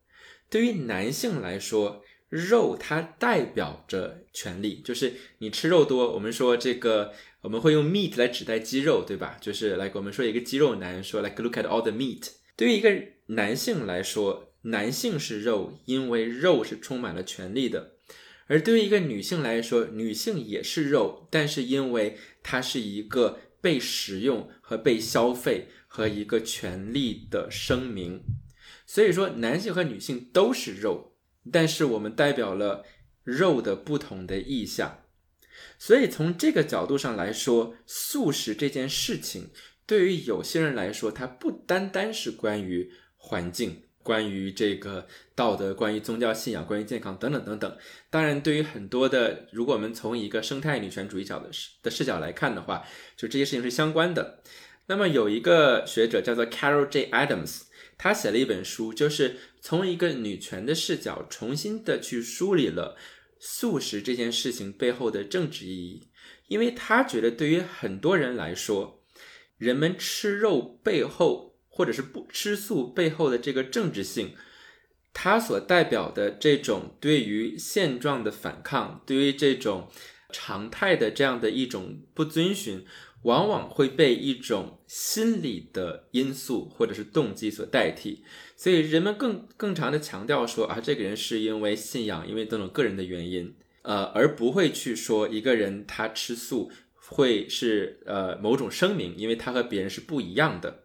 [0.47, 7.11] 对于男性来说，肉它代表着权利，就是你吃肉多，我们说这个
[7.41, 9.37] 我们会用 meat 来指代肌肉，对吧？
[9.41, 12.29] 就是来我们说一个肌肉男说 like look at all the meat。
[12.55, 12.89] 对于一个
[13.27, 14.45] 男性来说。
[14.63, 17.91] 男性是肉，因为肉是充满了权力的；
[18.47, 28.21] 而对于一个女性来说，女性也是肉，但是因为它是一个被食用和被消费和一个权利的声明。
[28.85, 31.08] 所以说，男性和女性都是肉，
[31.51, 32.85] 但是我们代表了
[33.23, 35.03] 肉的不同的意象。
[35.77, 39.51] 所以从这个角度上来说，素食这件事情
[39.85, 43.83] 对于有些人来说，它不单单是关于环境。
[44.01, 47.77] 关于这个道德、关于宗教信仰、关于健康等等等等，
[48.09, 52.83] 当然，对于很多的，如果我们从一个生态女权主义角的视的视角来看的话，
[53.15, 54.41] 就这些事情是相关的。
[54.87, 57.11] 那么有一个学者叫做 Carol J.
[57.11, 57.63] Adams，
[57.99, 62.97] 他写了一本书，就是从一个女权的视角，重新的去梳理了
[63.39, 66.09] 素食这件事情背后的政治意义，
[66.47, 69.05] 因为他觉得对于很多人来说，
[69.59, 71.47] 人们吃肉背后。
[71.71, 74.35] 或者是不吃素背后的这个政治性，
[75.13, 79.89] 它所代表的这种对于现状的反抗，对于这种
[80.33, 82.85] 常态的这样的一种不遵循，
[83.23, 88.23] 往往会被一种心理的因素或者是动机所代替。
[88.55, 100.83] 所以人们更更常的强调说啊，这个人是因为信仰，因为等等个人的原因，呃，而不会去说一个人他吃素会是呃某种声明，因为他和别人是不一样的。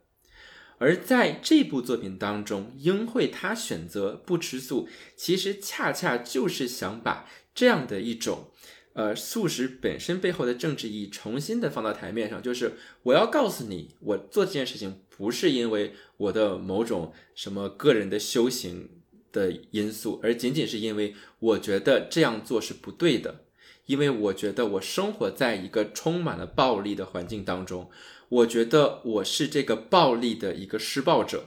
[0.78, 8.50] 而在这部作品当中，英惠她选择不吃素，其实恰恰就是想把这样的一种，
[8.94, 12.40] 呃，素食本身背后的政治意义重新的放到台面上。
[12.42, 12.72] 就是
[13.02, 18.88] 我要告诉你，我做这件事情不是因为我的某种什么个人的修行
[19.32, 23.46] 的因素，而仅仅是因为我觉得这样做是不对的，
[23.86, 27.90] 因为我觉得我生活在一个充满了暴力的环境当中。
[28.28, 31.44] 我觉得我是这个暴力的一个施暴者，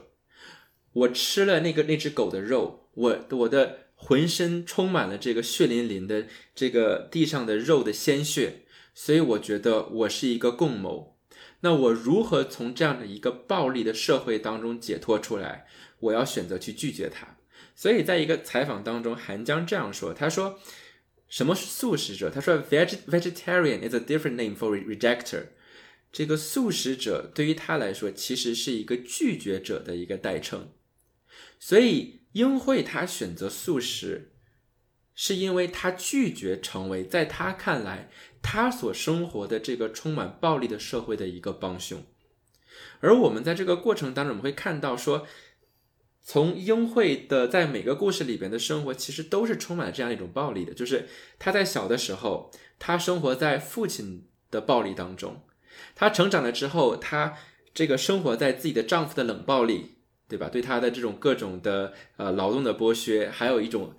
[0.92, 8.62] 我吃了那个那只狗的肉，我我的浑身充满了这个血淋淋的这个地上的肉的鲜血，
[8.94, 11.18] 所以我觉得我是一个共谋。
[11.60, 15.66] 那我如何从这样的一个暴力的社会当中解脱出来？
[15.98, 17.36] 我要选择去拒绝它。
[17.74, 20.60] 所以在一个采访当中，韩江这样说：“他说，
[21.28, 22.30] 什么是素食者？
[22.30, 25.48] 他说，vegetarian is a different name for rejecter。”
[26.10, 30.70] 这个素食者对于他来说，其实是一个拒绝者的一个代称。
[31.60, 34.32] 所以，英惠她选择素食，
[35.14, 38.10] 是因为她拒绝成为在她看来
[38.42, 42.04] 她所生活的这个充满暴力的社会的一个帮凶。
[43.00, 45.26] 而我们在这个过程当中，我们会看到说，
[46.22, 50.74] 从英惠的在每个故事里边的生活，其实都是充满这样一种暴力的。
[50.74, 51.08] 就是
[51.38, 55.42] 她在小的时候，她生活在父亲的暴力当中。
[55.94, 57.36] 她成长了之后，她
[57.72, 59.97] 这个生活在自己的丈夫的冷暴力，
[60.28, 60.48] 对吧？
[60.48, 63.94] 对他的这种各种的呃劳动的剥削，还有一种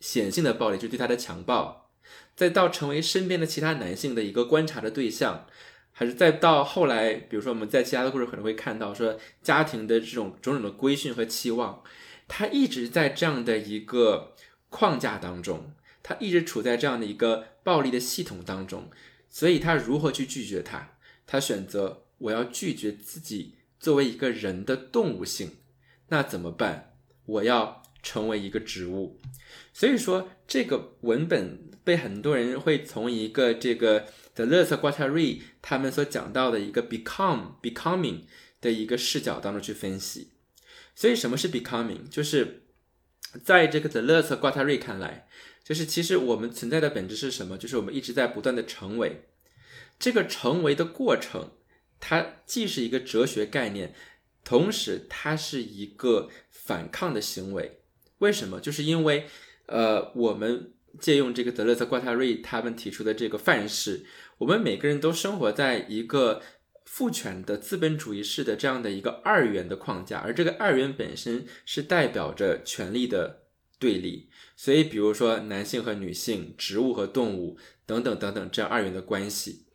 [0.00, 1.90] 显性的暴力，就对他的强暴，
[2.34, 5.46] 再到成为身边的其他男性的一个观察的对象，
[5.92, 11.82] 还是再到后来，比如说我们在其他的故事可能会看到说家庭的这种种种的规训和期望，
[12.26, 14.34] 他一直在这样的一个
[14.68, 15.72] 框架当中，
[16.02, 18.90] 他一直处在这样的一个暴力的系统当中，
[19.28, 20.90] 所以他如何去拒绝它？
[21.26, 25.52] 他选择我要拒绝自己作为一个人的动物性，
[26.08, 26.94] 那怎么办？
[27.26, 29.20] 我要成为一个植物。
[29.72, 38.22] 所以说，这个文本被很多人会从一个这个德勒斯·瓜塔瑞他们所讲到的一个 become becoming
[38.60, 40.30] 的一个视角当中去分析。
[40.94, 42.08] 所以，什么是 becoming？
[42.08, 42.64] 就是
[43.44, 45.28] 在这个德勒斯·瓜塔瑞看来，
[45.62, 47.56] 就是其实我们存在的本质是什么？
[47.56, 49.24] 就是我们一直在不断的成为。
[49.98, 51.52] 这个成为的过程，
[52.00, 53.94] 它既是一个哲学概念，
[54.48, 57.80] 同时它是一个反抗的行为。
[58.20, 58.58] 为什么？
[58.58, 59.26] 就是因为。
[59.70, 64.06] 呃，我们借用这个德勒兹·瓜塔瑞他们提出的这个范式，
[64.38, 66.40] 我们每个人都生活在一个
[66.86, 73.42] 父权的资本主义式的这样的一个二元的框架，而这个二元本身是代表着权力的
[73.78, 74.30] 对立。
[74.56, 79.66] 所以，比如说男性和女性、植物和动物等等等等这样二元的关系，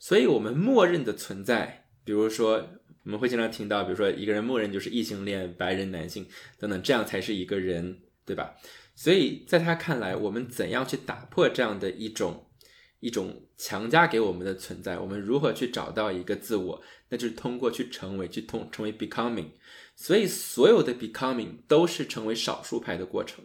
[0.00, 2.66] 所以我们默认的存在，比如说
[3.08, 6.28] 我们会经常听到，比如说一个人默认就是异性恋、白人男性
[6.58, 8.54] 等等，这样才是一个人，对吧？
[8.94, 12.50] 所以，在他看来，我们怎样去打破这样的一种
[13.00, 14.98] 一种强加给我们的存在？
[14.98, 16.82] 我们如何去找到一个自我？
[17.08, 19.52] 那就是通过去成为，去通成为 becoming。
[19.96, 23.42] 所以，所有的 becoming 都是成为少数派的过程。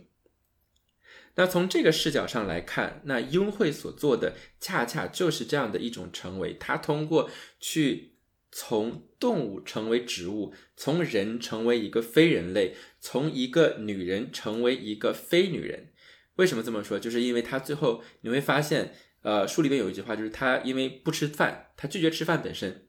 [1.36, 6.54] 那从这个视角上来看，那英会所做的恰恰就是这样的一种成为。
[6.54, 7.30] 他通过
[7.62, 8.12] 去。
[8.56, 15.90] 从动物成为植物，从人成为一个非人类，从一个女人成为一个非女人。
[16.36, 17.00] 为什么这么说？
[17.00, 18.94] 就是因为他最后你会发现，
[19.24, 22.88] 呃，书里面有一句话，就是他因为不吃饭，他拒绝吃饭本身，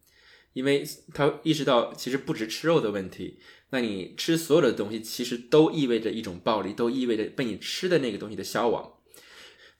[0.53, 0.85] 因为
[1.15, 3.39] 他意识到其实不止吃肉的问题。
[3.71, 8.94] 那你吃所有的东西，其实都意味着一种暴力，都意味着被你吃的那个东西的消亡。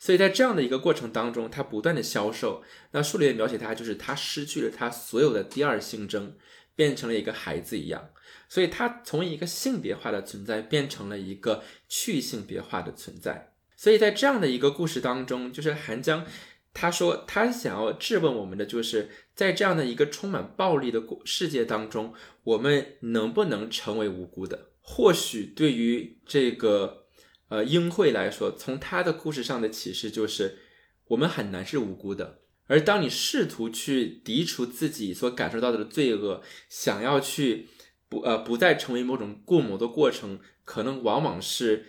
[0.05, 2.63] 所以在这样的一个过程当中，他不断的消瘦。
[2.91, 6.37] 那书里面描写他，就是他失去了他所有的第二性征，
[6.77, 8.11] 变成了一个孩子一样。
[8.47, 13.55] 所以他从一个性别化的存在，变成了一个去性别化的存在。
[13.77, 16.27] 所以在这样的一个故事当中，就是韩江，
[16.75, 24.69] 他说他想要质问我们的，就是在这样的一个充满暴力的世界当中，我们能不能成为无辜的？
[24.83, 27.04] 或许对于这个。
[27.49, 30.59] 呃，英惠来说，从他的故事上的启示就是，
[31.09, 32.41] 我们很难是无辜的。
[32.67, 37.69] 而当你试图去涤除自己所感受到的罪恶，想要去
[38.09, 41.85] 不呃不再成为某种过谋的过程，可能往往是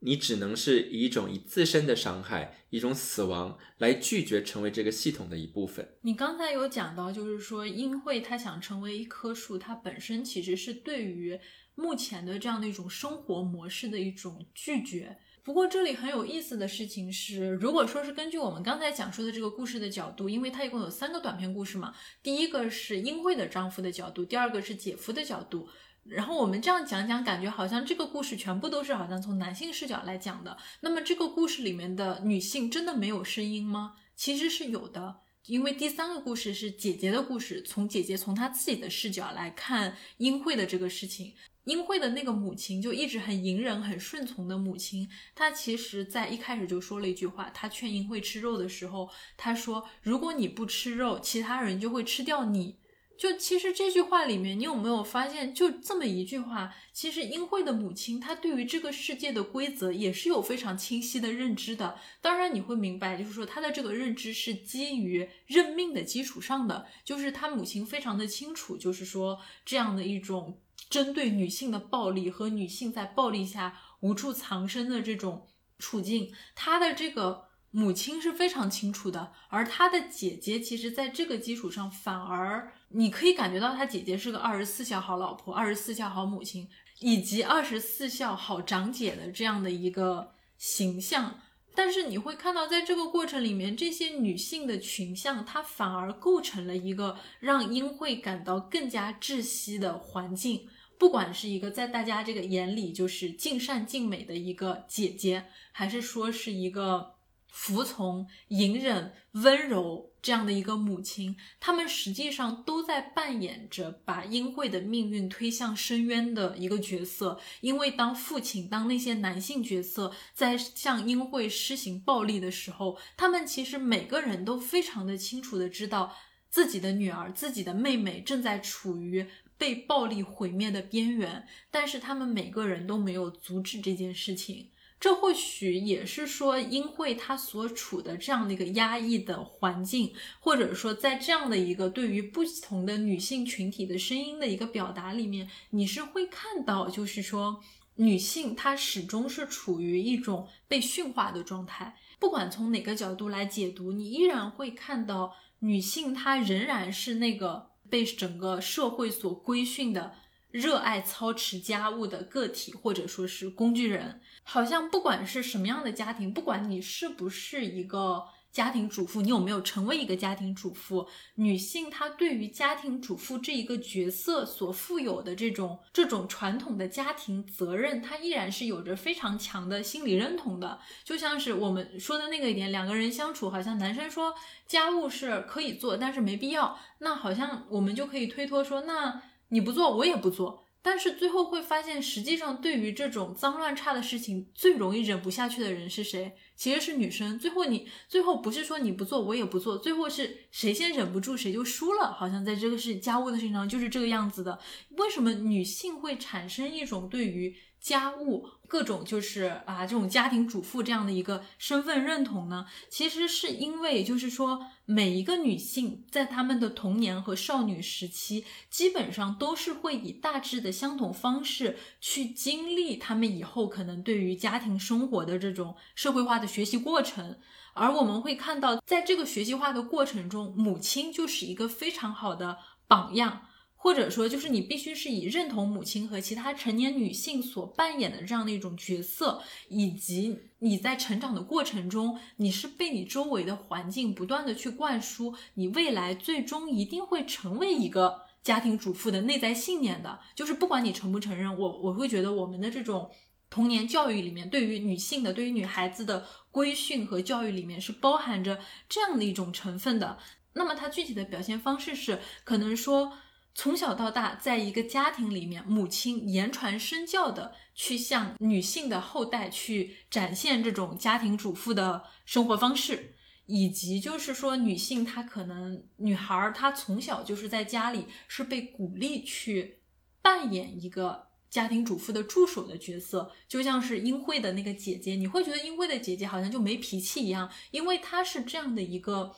[0.00, 5.96] 你只能是以一种以自身的伤害、一种死亡来拒绝成为这个系统的一部分。
[6.02, 11.40] 你刚才有讲到，就是说英惠他想成为一棵树，它本身其实是对于。
[11.80, 15.16] 目前的这样的一种生活模式的一种拒绝。
[15.42, 25.68] 不过这里很有意思的事情是，如果说是根据我们刚才讲述的这个故事的角度，因为它一共有三个短篇故事嘛，第一个是英惠的丈夫的角度，第二个是姐夫的角度。
[26.04, 30.56] 然后我们这样讲讲，感觉好像这个故事全部都是好像从男性视角来讲的。
[30.80, 33.94] 那么这个故事里面的女性真的没有声音吗？
[34.16, 41.34] 其实是有的，因为第三个故事是姐姐的故事，从姐姐从她自己的视角来看英惠的这个事情。
[41.64, 52.78] 英惠的那个母亲就一直很隐忍、很顺从的母亲，她其实在一开始就说了一句话，她劝英惠吃肉的时候，她说：“如果你不吃肉，其他人就会吃掉你。”
[53.18, 61.98] 就其实这句话里面，你有没有发现，就这么一句话，其实英惠的母亲她对于这个世界的规则也是有非常清晰的认知的。
[62.22, 70.58] 当然你会明白，就是说她的这个认知是基于认命的基础上的，就是她母亲非常的清楚，就是说这样的一种。
[70.90, 75.46] 针对女性的暴力和女性在暴力下无处藏身的这种
[75.78, 86.68] 处境，她的这个母亲是非常清楚的，而她的姐姐其实在这个基础上，反而你可以感觉到她姐姐是个二十四孝好老婆、二十四孝好母亲
[86.98, 91.38] 以及二十四孝好长姐的这样的一个形象。
[91.72, 100.68] 但是你会看到，在这个过程里面，这些女性的群像，它反而构成了一个让英惠感到更加窒息的环境。
[101.00, 107.14] 不管是一个在大家这个眼里就是尽善尽美的一个姐姐，还是说是一个
[107.48, 117.40] 服从、隐忍、温柔这样的一个母亲，她们实际上都在扮演着把英惠的命运推向深渊的一个角色。
[117.62, 126.14] 因为当父亲、当那些男性角色在向英惠施行暴力的时候，他们其实每个人都非常的清楚的知道
[126.50, 129.26] 自己的女儿、自己的妹妹正在处于。
[129.60, 134.70] 被暴力毁灭的边缘，但是他们每个人都没有阻止这件事情。
[134.98, 147.62] 这或许也是说，因为他所处的这样的一个压抑的环境，或者说在这样的一个对于不同的女性群体的声音的一个表达里面，你是会看到，就是说
[147.96, 151.96] 女性她始终是处于一种被驯化的状态。
[152.18, 160.14] 不管从哪个角度来解读，你依然会看到女性她仍然是那个被整个社会所规训的。
[160.52, 171.06] 热爱操持家务的个体，或者说是工具人，好像不管是什么样的家庭，不管你是不是一个家庭主妇，你有没有成为一个家庭主妇，
[171.36, 180.78] 女性她对于家庭主妇这一个角色所负有的这种这种传统的家庭责任，她依然是有着非常强的心理认同的。
[181.04, 184.34] 就像是我们说的那个一点，两个人相处，好像男生说
[184.66, 189.22] 家务是可以做，但是没必要，那好像我们就可以推脱说那。
[189.52, 196.34] 你不做，我也不做，但是最后会发现，实际上对于这种脏乱差的事情，最容易忍不下去的人是谁？
[196.56, 197.38] 其实是女生。
[197.38, 202.12] 最后你最后不是说你不做，我也不做，最后是谁先忍不住谁就输了。
[202.12, 204.58] 好像在这个是家务的事情上就是这个样子的。
[204.96, 207.54] 为什么女性会产生一种对于？
[207.80, 227.38] 家务各种就是啊，这种家庭主妇这样的一个身份认同呢，其实是因为就是说每一个女性在她们的童年和少女时期，基本上都是会以大致的相同方式去经历她们以后可能对于家庭生活的这种社会化的学习过程，
[227.72, 233.46] 而我们会看到，在这个学习化的过程中，母亲就是一个非常好的榜样。
[233.82, 250.20] 或者说，就是你必须是以认同母亲和其他成年女性所扮演的这样的一种角色，以及你在成长的过程中，你是被你周围的环境不断的去灌输，你未来最终一定会成为一个家庭主妇的内在信念的。
[250.34, 253.10] 就是不管你承不承认，我我会觉得我们的这种
[253.48, 260.18] 童年教育里面，对于女性的、对于女孩子的规训和教育里面是包含着这样的一种成分的。
[260.52, 263.14] 那么它具体的表现方式是，可能说。
[263.52, 273.16] 从小到大，在一个家庭里面，母亲言传身教的去向女性的后代去展现这种家庭主妇的生活方式，
[273.46, 279.82] 以及就是说，女性她可能女孩儿她从小就是在家里是被鼓励去
[280.22, 289.34] 扮演一个家庭主妇的助手的角色，就像是英惠的那个姐姐，你会觉得英惠的姐姐好像就没脾气一样，因为她是这样的一个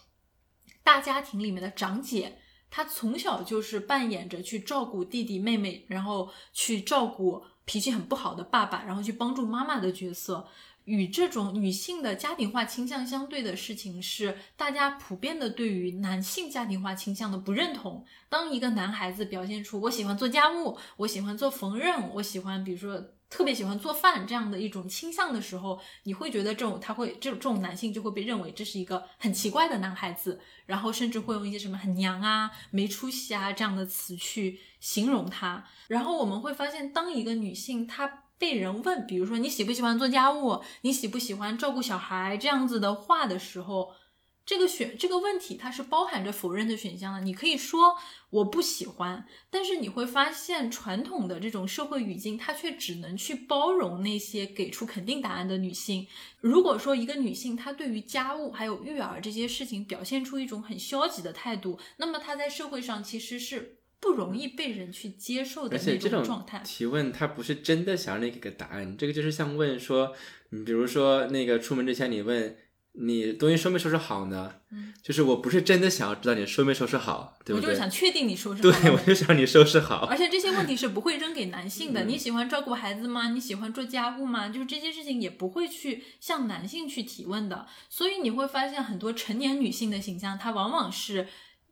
[0.84, 2.38] 大家庭里面的长姐。
[2.74, 10.48] 他从小就是扮演着去照顾弟弟妹妹，然后去照顾脾气很不好的爸爸，然后去帮助妈妈的角色。
[10.84, 18.04] 与这种女性的家庭化倾向相对的事情是，大家普遍的对于男性家庭化倾向的不认同。
[18.30, 23.04] 当一个男孩子表现出我喜欢做家务，我喜欢做缝纫，我喜欢比如说。
[23.32, 35.64] 特别喜欢做饭这样的一种倾向的时候，你会觉得这种他会这种这种男性就会被认为这是一个很奇怪的男孩子，然后甚至会用一些什么很娘啊、没出息啊这样的词去形容他。
[35.88, 43.94] 然后我们会发现，当一个女性她被人问，比如说你喜不喜欢做家务，你喜不喜欢照顾小孩这样子的话的时候。
[44.44, 47.20] 这个选这个问题，它是包含着否认的选项的。
[47.20, 47.96] 你可以说
[48.30, 56.08] 我不喜欢，但是你会发现，传统的这种社会语境，它却只能去包容那些给出肯定答案的女性。
[56.40, 66.60] 如果说一个女性她对于家务还有育儿这些事情表现出一种很消极的态度，那么她在社会上其实是不容易被人去接受的那种状态。
[66.64, 70.16] 提问他不是真的想让你给个答案，这个就是像问说，
[70.50, 72.56] 你比如说那个出门之前你问。
[72.94, 74.56] 你东西收没收拾好呢？
[74.70, 77.70] 嗯，就是我不是真的想要知道你收没收拾好，对不对？
[77.70, 78.60] 我就是想确定你收拾。
[78.60, 80.06] 对，我就想你收拾好。
[80.10, 82.04] 而且这些问题是不会扔给男性的。
[82.04, 83.30] 你喜欢照顾孩子吗？
[83.30, 84.50] 你喜欢做家务吗？
[84.50, 87.66] 就是这些事情也不会去向男性去提问的。
[87.88, 91.26] 所以你会发现，很多成年女性的形象，她往往是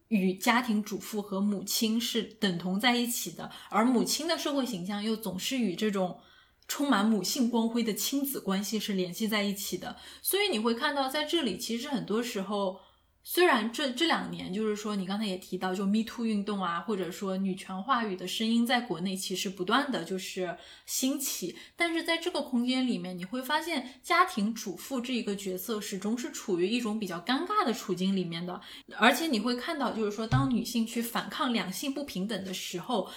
[0.09, 6.19] 与家庭主妇和母亲是等同在一起的，而母亲的社会形象又总是与这种。
[6.71, 12.79] 充满母性光辉的亲子关系是联系在一起的，所以你会看到，在这里其实很多时候，
[13.25, 20.57] 虽然这这两年就是说你刚才也提到，就 Me Too 运动啊，或者说女权话语的声音在国内其实不断的就是
[20.87, 28.61] 兴起，但是在这个空间里面，你会发现家庭主妇这一个角色始终是处于一种比较尴尬的处境里面的，
[28.97, 33.11] 而且你会看到，就是说当女性去反抗两性不平等的时候。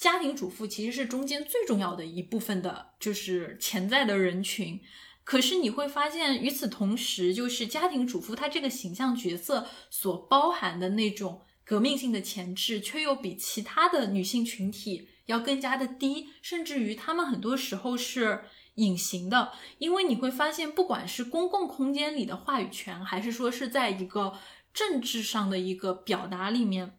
[0.00, 4.80] 家庭主妇其实是中间最重要的一部分的，就是潜在的人群。
[5.24, 18.44] 可是你会发现，与此同时，就是家庭主妇她这个形象角色所包含的那种革命性的潜质，却又比其他的女性群体要更加的低，甚至于她们很多时候是。
[18.76, 24.32] 隐形的，因为你会发现，不管是公共空间里的话语权，还是说是在一个
[24.72, 26.98] 政治上的一个表达里面，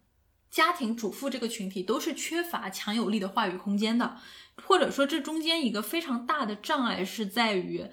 [0.52, 4.18] 家庭主妇这个群体都是缺乏强有力的话语空间的，
[4.66, 7.86] 或者说这中间一个非常大的障碍是在于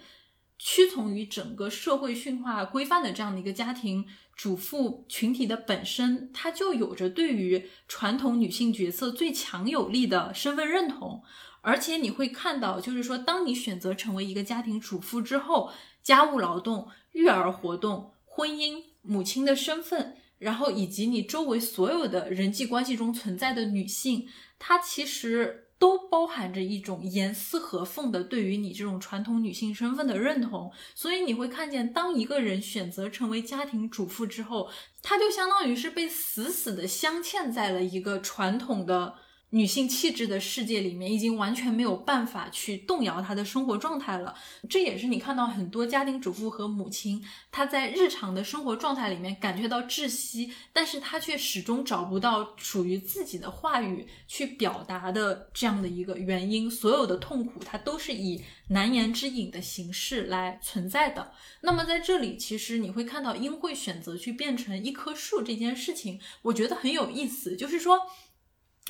[0.58, 4.06] 屈从于整个社会驯化规范的这样的一个家庭
[4.36, 11.24] 主妇群体的本身，它就有着对于传统女性角色最强有力的身份认同。
[11.62, 15.72] 而且你会看到，就是说，当你选择成为一个家庭主妇之后，
[16.04, 30.72] 家务劳动、育儿活动、婚姻、母亲的身份，然后以及你周围所有的人际关系中存在的女性，她其实都包含着一种严丝合缝的对于你这种传统女性身份的认同。
[30.96, 34.70] 所以你会看见，当一个人选择成为家庭主妇之后，
[35.02, 39.16] 她就相当于是被死死的镶嵌在了一个传统的。
[39.52, 44.36] 女性气质的世界里面，已经完全没有办法去动摇她的生活状态了。
[44.70, 56.70] 这也是你看到很多家庭主妇和母亲，她在日常的生活状态里面感觉到窒息，但是她却始终找不到属于自己的话语去表达的这样的一个原因。
[56.70, 61.32] 所有的痛苦，它都是以难言之隐的形式来存在的。
[61.62, 68.00] 那么在这里，其实你会看到英会选择去变成一棵树这件事情，我觉得很有意思，就是说。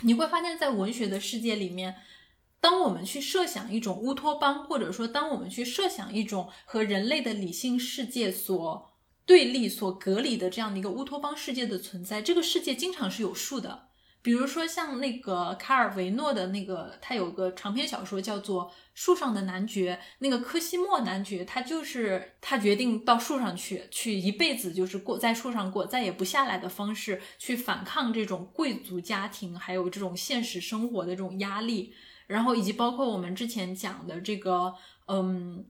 [0.04, 1.96] 你会发现在文学的世界里面，
[2.60, 8.92] 当我们去设想一种乌托邦，或者说当我们去设想一种和人类的理性世界所
[9.26, 13.89] 对立、所隔离的这样的一个乌托邦世界的存在，这个世界经常是有数的。
[14.30, 31.92] 比如说像那个卡尔维诺的那个，他有个长篇小说叫做《树上的男爵》，那个科西莫男爵，他就是他决定到树上去，去一辈子就是过在树上过，再也不下来的方式去反抗这种贵族家庭还有这种现实生活的这种压力，
[32.28, 34.76] 然后以及包括我们之前讲的这个，
[35.08, 35.66] 嗯。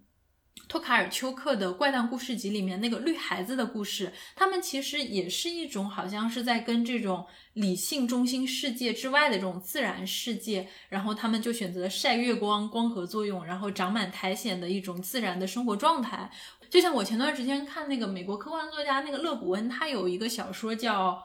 [0.68, 16.30] 托卡尔丘克的怪诞故事集里面那个绿孩子的故事，他们其实也是一种好像是在跟这种理性中心世界之外的这种自然世界，然后他们就选择晒月光、光合作用，然后长满苔藓的一种自然的生活状态。
[16.70, 21.14] 就像我前段时间看那个美国科幻作家那个勒古恩，他有一个小说叫《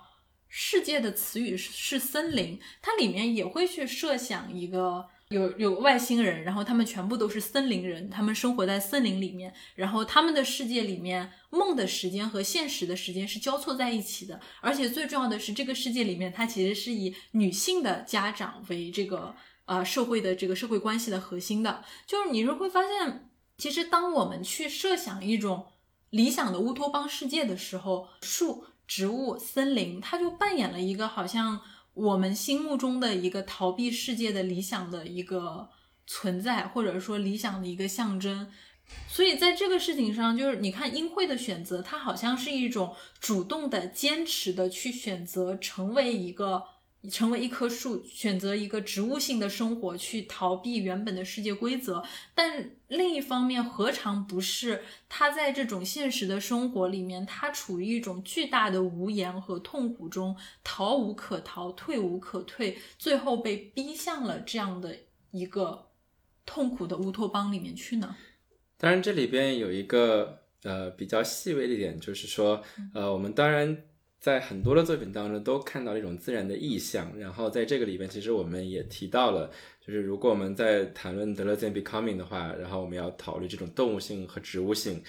[0.49, 5.09] 世界的词语是森林》，它里面也会去设想一个。
[5.35, 19.35] 有有外星人，然后他们全部都是森林人，他们生活在森林里面，然后他们的世界里面，梦的时间和现实的时间是交错在一起的，而且最重要的是，这个世界里面，它其实是以女性的家长为这个
[19.65, 23.29] 呃社会的这个社会关系的核心的，就是你是会发现，
[23.59, 25.67] 其实当我们去设想一种
[26.11, 31.61] 理想的乌托邦世界的时候，树、植物、森林，它就扮演了一个好像。
[31.95, 35.69] 我们心目中的一个逃避世界的理想的一个
[36.07, 38.51] 存在，或者说理想的一个象征，
[39.09, 46.74] 所以在这个事情上，就是你看英惠的选择，它好像是一种主动的、坚持的去选择成为一个。
[47.11, 52.03] 成为一棵树，选择一个植物性的生活，去逃避原本的世界规则。
[52.35, 64.97] 但另一方面，何尝不是他在这种现实的生活里面，他处于一种巨大的无言和痛苦中，逃无可逃，退无可退，最后被逼向了这样的
[65.31, 65.91] 一个
[66.47, 68.17] 痛苦的乌托邦里面去呢？
[68.79, 72.63] 当然，这里边有一个呃比较细微的点，就是说，
[72.95, 73.85] 呃，我们当然。
[74.25, 79.51] 在很多的作品当中都看到了一种自然的意象，然后在这个里边，其实我们也提到了，
[79.87, 85.03] 就是如果我们在谈论德勒兹 becoming 的话，然后我们要考虑这种动物性和植物性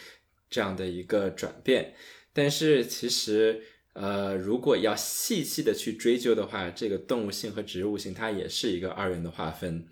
[0.49, 1.93] 这样的一个转变。
[2.33, 3.61] 但是其实，
[3.93, 9.87] 呃，如果要细细的去追究的话，这个动物性和植物性它也是一个二元的划分。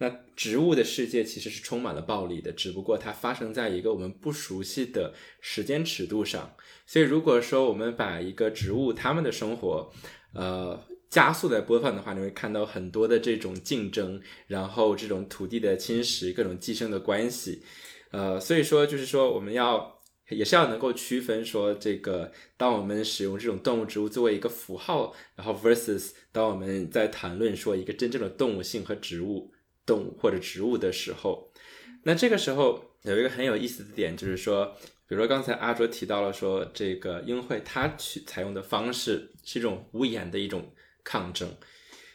[0.00, 6.54] 那植物的世界其实是充满了暴力的，只不过它发生在一个我们不熟悉的时间尺度上。
[6.86, 9.92] 所以，如果说我们把一个植物它们的生活，
[10.34, 10.80] 呃，
[11.10, 17.62] 加速的播放的话，你会看到很多的这种竞争，然后这种土地的侵蚀，各种寄生的关系。
[18.12, 20.00] 呃，所以说就是说，我们要
[20.30, 29.52] 也是要能够区分说，这个当我们使用这种动物植物作为一个符号，然后 versus 当我们在谈论说一个真正的动物性和植物。
[29.88, 31.50] 动物或者植物的时候，
[32.02, 34.76] 那这个时候有一个很有意思的点，就是说，
[35.08, 40.70] 比如说刚才阿卓提到了说，这个英会他去采用的方式是一种无言的一种
[41.02, 41.48] 抗争。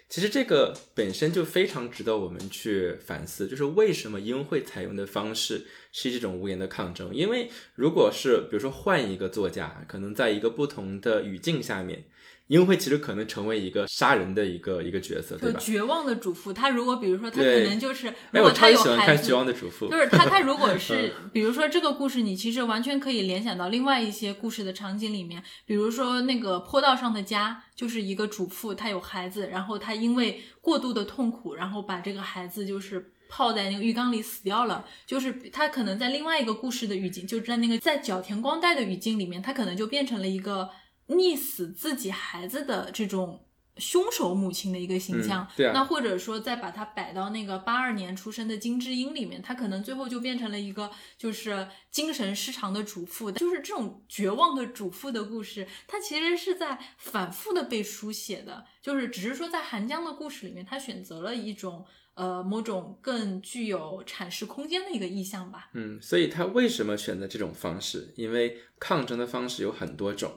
[0.10, 7.10] 其实这个本身就非常值得我们去反思，就是为什么英会采用的方式是这种无言的抗争？
[7.16, 12.04] 因为如果是比如说换一个作家，可能在一个不同的语境下面，
[12.48, 15.60] 英惠其实可能成为一个杀人的一个一个角色，对吧？
[15.60, 33.12] 就绝望的主妇，她如果比如说她可能就是，哎，我超如果她有级喜欢看《孩子绝，望的主妇》，就是她她如果 是比如说这个故事，你其实完全可以联想到另外一些故事的场景里面，比如说那个坡道上的家，就是一个主妇，她有孩子，然后她因为过度的痛苦，然后把这个孩子就是。
[33.36, 40.70] 泡在那个浴缸里死掉了，就是她可能在另外一个故事的语境，就在那个在角田光代的语境里面，她可能就变成了一个
[41.16, 43.46] 溺死自己孩子的这种
[43.78, 45.44] 凶手母亲的一个形象。
[45.44, 61.86] 嗯对啊那或者说再把它摆到那个八二年出生的金智英里面，她可能最后就变成了一个就是精神失常的主妇，就是这种绝望的主妇的故事，它其实是在反复的被书写的，就是只是说在韩江的故事里面，他选择了一种。
[62.16, 65.72] 呃，某种更具有阐释空间的一个意象吧。
[65.74, 68.14] 嗯，所以他为什么选择这种方式？
[68.16, 70.32] 因为抗争的方式有很多种，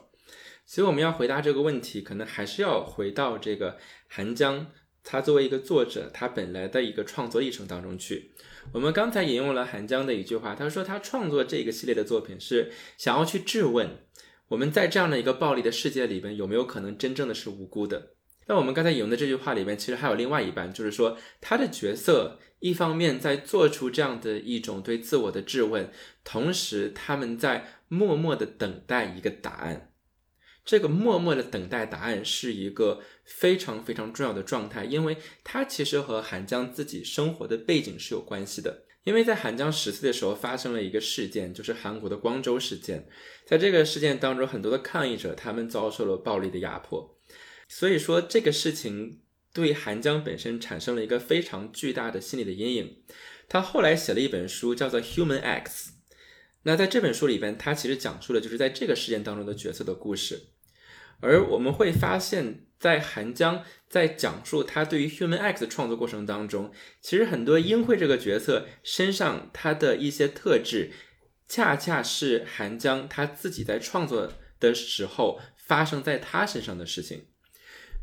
[0.67, 3.77] 所以我们要回答这个问题，可能还是要回到这个
[4.09, 4.67] 韩江，
[5.01, 8.33] 他作为一个作者，他本来的一个创作历程当中去。
[8.73, 14.05] 我们刚才引用了韩江的一句话，他说他创作这个系列的作品是想要去质问
[14.49, 18.11] 我们在这样的一个暴力的世界里边有没有可能真正的是无辜的。
[18.47, 25.89] 那我们刚才引用的这句话里面，其实还有另外一半，就是说他的角色一方面在做出这样的一种对自我的质问，
[26.25, 29.91] 同时他们在默默的等待一个答案。
[30.67, 38.83] 这个默默的等待答案是一个非常非常重要的状态，因为它其实和韩江自己生活的背景是有关系的。
[39.05, 43.07] 因为在韩江十岁的时候发生了一个事件，就是韩国的光州事件。
[43.45, 47.17] 在这个事件当中，很多的抗议者他们遭受了暴力的压迫，
[47.69, 49.21] 所以说这个事情
[49.53, 52.97] 对韩江本身产生了一个非常巨大的心理的阴影。
[53.47, 55.91] 他后来写了一本书，叫做《Human X》。
[56.63, 60.47] 那在这本书里边，他其实讲述了就是在这个事件当中的角色的故事。
[61.19, 66.71] 而我们会发现，在韩江在讲述他对于 Human X 的创作过程当中，
[67.01, 70.91] 其实很多英惠这个角色身上他的一些特质，
[71.47, 77.25] 恰恰是韩江他自己在创作的时候发生在他身上的事情。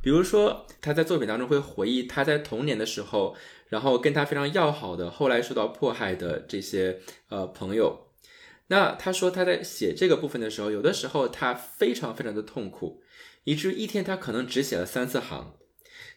[0.03, 3.37] 比如说，他在作品当中会回忆他在童年的时候，
[3.69, 7.01] 然后跟他非常要好的，后来受到迫害的这些
[7.31, 8.09] 呃朋友。
[8.67, 13.03] 那他说他在写这个部分的时候，有的时候他非常非常的痛苦，
[13.45, 15.55] 以至于一天他可能只写了三四行。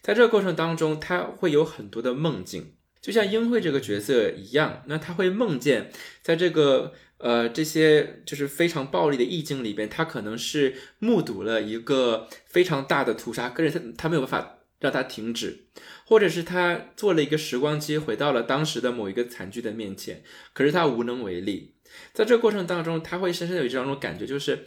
[0.02, 5.92] 在这个过程当中，他会有很多的梦境，就像英惠这个角色一样，那他会梦见
[6.22, 15.66] 在这个呃这些就是非常暴力的意境里边，他可能是目睹了一个非常大的屠杀，可是他他没有办法让他停止，
[16.06, 20.24] 或者是他做了一个时光机，回到了当时的某一个惨剧的面前，
[20.54, 21.74] 可是他无能为力。
[22.14, 24.66] 在这个过程当中，他会深深的有这样一种感觉，就是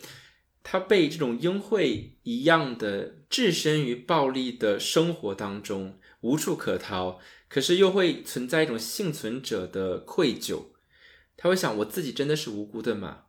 [0.62, 7.18] 他被这种英惠一样的置身于暴力的生活当中，无处可逃，
[7.48, 10.64] 可是又会存在一种幸存者的愧疚。
[11.36, 13.22] 他会想：我自己真的是无辜的吗？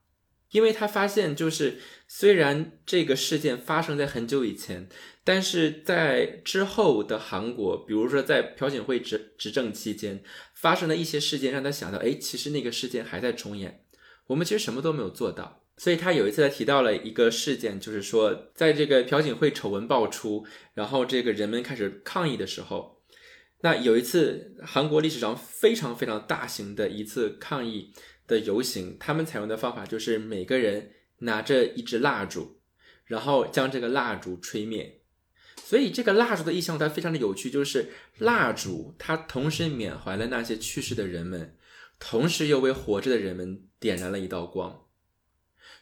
[0.51, 1.79] 因为他发现，就是
[2.09, 4.89] 虽然这个事件发生在很久以前，
[5.23, 10.21] 但是在之后的韩国，比如说在朴槿惠执执政期间
[10.53, 13.85] 发生的一些事件，让他想到，哎，其实那个事件还在重演，
[14.27, 15.60] 我们其实什么都没有做到。
[15.81, 20.45] 所以他有一次他提到了一个事件，就是说，在这个朴槿惠丑闻爆出，
[20.75, 23.01] 然后这个人们开始抗议的时候，
[23.61, 27.91] 那有一次韩国历史上非常非常大型的一次抗议
[28.27, 30.91] 的游行，他们采用的方法就是每个人
[31.21, 32.59] 拿着一支蜡烛，
[33.05, 35.01] 然后将这个蜡烛吹灭。
[35.55, 37.89] 所以这个蜡烛的意象它非常的有趣，就是
[38.19, 41.57] 蜡烛它同时缅怀了那些去世的人们，
[41.97, 44.85] 同时又为活着的人们点燃了一道光。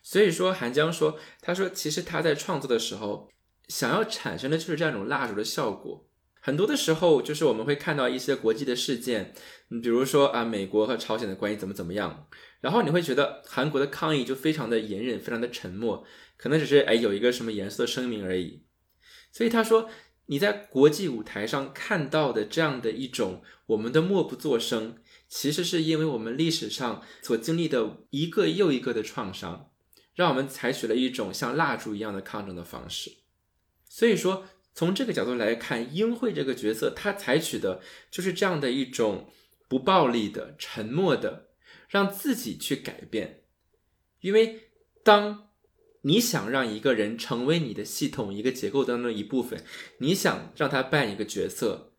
[0.01, 3.29] 所以说，韩江说，他说其实他在创作的时候，
[3.67, 6.07] 想要产生的就是这样一种蜡烛的效果。
[6.41, 9.33] 很多的时候，就是我们会看到一些国际的事件，
[9.67, 12.27] 你比如说啊，美国和朝鲜的关系怎么怎么样，
[12.61, 16.05] 然后你会觉得韩国的抗议就非常的隐忍，非常的沉默，
[16.37, 18.63] 可能只是哎有一个什么严肃的声明而已。
[19.33, 19.89] 所以他说，
[20.27, 24.95] 你在国际舞台上看到的这样的一种我们的默不作声，
[25.27, 29.68] 其实是因为我们历史上所经历的一个又一个的创伤，
[30.19, 33.09] 让我们采取了一种像蜡烛一样的抗争的方式。
[33.87, 37.81] 所以说，从这个角度来看，英惠这个角色，他采取的
[38.11, 39.29] 就是这样的一种
[39.69, 41.51] 不暴力的、沉默的，
[41.87, 43.43] 让自己去改变。
[44.19, 44.71] 因为
[45.05, 45.51] 当
[46.01, 49.63] 你想让一个人成为你的系统一个结构当中的一部分，
[49.99, 51.93] 你想让他扮演一个角色，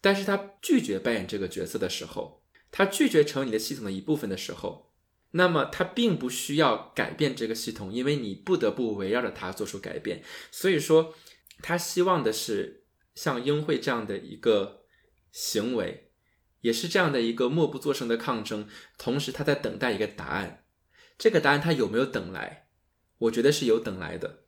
[0.00, 2.42] 但是他拒绝扮演这个角色的时候，
[2.72, 4.89] 他拒绝成为你的系统的一部分的时候，
[5.32, 10.22] 那么他并不需要改变这个系统，因为你不得不围绕着它做出改变。
[10.50, 11.14] 所以说，
[11.62, 12.84] 他希望的是
[13.14, 14.84] 像英惠这样的一个
[15.30, 16.10] 行为，
[16.62, 18.68] 也是这样的一个默不作声的抗争。
[18.98, 20.64] 同时，他在等待一个答案。
[21.16, 22.68] 这个答案他有没有等来？
[23.18, 24.44] 我觉得是有等来的，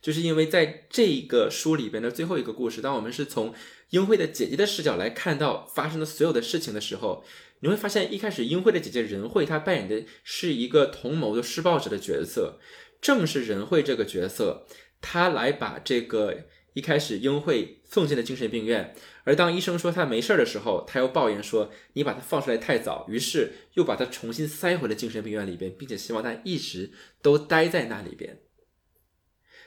[0.00, 3.54] 就是因为在这个书里边的最后一个故事，当我们是从
[3.90, 7.22] 英惠的姐姐的视角来看到发生的所有的事情的时候，
[7.60, 12.58] 你会发现一开始英惠的姐姐仁惠她扮演的是一个同谋的施暴者的角色，
[13.00, 14.66] 正是仁惠这个角色，
[15.00, 26.92] 她来把这个一开始英惠送进了精神病院，而当医生说她没事的时候，她又抱怨说你把她放出来太早，于是又把她重新塞回了精神病院里边，并且希望她一直
[27.22, 28.40] 都待在那里边。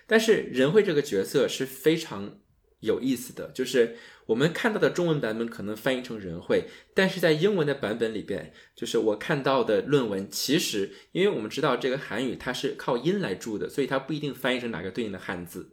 [0.05, 2.39] 但是仁惠这个角色是非常
[2.79, 3.97] 有意思的，就是
[4.29, 15.71] 我们看到的中文版本可能翻译成人会，但是在英文的版本里边，就是我看到的论文，其实因为我们知道这个韩语它是靠音来注的，所以它不一定翻译成哪个对应的汉字。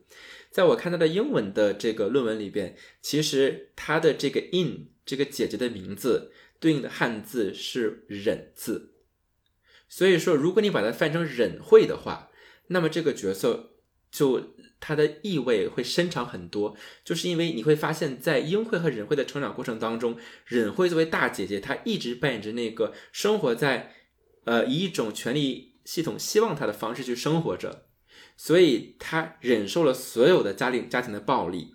[0.50, 8.94] 在我看到的英文的这个论文里边，其实它的这个 in 这个姐姐的名字对应的汉字是忍字，
[9.86, 12.30] 所以说如果你把它翻成忍会的话，
[12.68, 13.74] 那么这个角色。
[14.08, 23.94] 就它的意味会深长很多，就是因为你会发现在英惠和忍惠的成长过程当中，忍惠作为大姐姐，她一直扮演着那个生活在，
[24.44, 27.86] 呃，以一种权力系统希望她的方式去生活着，
[28.36, 31.74] 所以她忍受了所有的家庭家庭的暴力。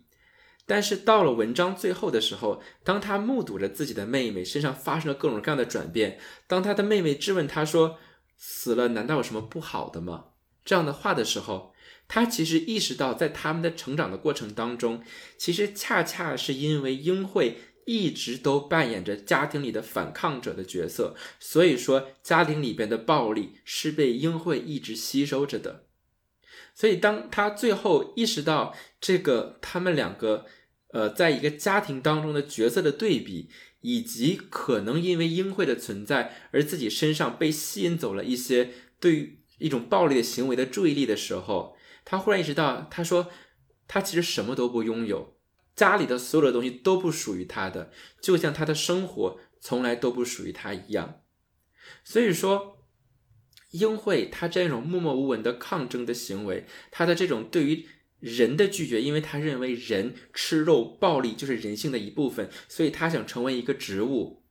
[0.67, 7.97] 但是到了文章最后的时候，当她目睹着自己的妹妹身上发生了各种各样的转变，当她的妹妹质问她说
[8.37, 10.25] ：“死了难道有什么不好的吗？”
[10.63, 11.70] 这样的话的时候。
[12.13, 15.01] 他其实意识到，在他们的成长的过程当中，
[15.37, 17.55] 其实恰恰是因为英惠
[17.85, 25.85] 一直都扮演着家庭里的反抗者的角色，所以说家庭里边的暴力是被英惠一直吸收着的。
[26.75, 30.45] 所以当他最后意识到这个他们两个，
[30.89, 33.47] 呃，在一个家庭当中的角色的对比，
[33.79, 41.77] 以及可能因为英惠的存在而自己身上被吸引走了一些对于一种暴力的行为的注意力的时候。
[42.11, 43.29] 他忽然意识到，他说
[43.87, 45.37] 他其实什么都不拥有，
[45.77, 47.89] 家里的所有的东西都不属于他的，
[48.21, 51.21] 就像他的生活从来都不属于他一样。
[52.03, 52.85] 所以说，
[53.69, 57.87] 英惠他这种默默无闻的抗争的行为，他的这种对于
[58.19, 64.43] 人的拒绝，因为他认为人吃肉暴力就是人性的一部分，所以他想成为一个植物，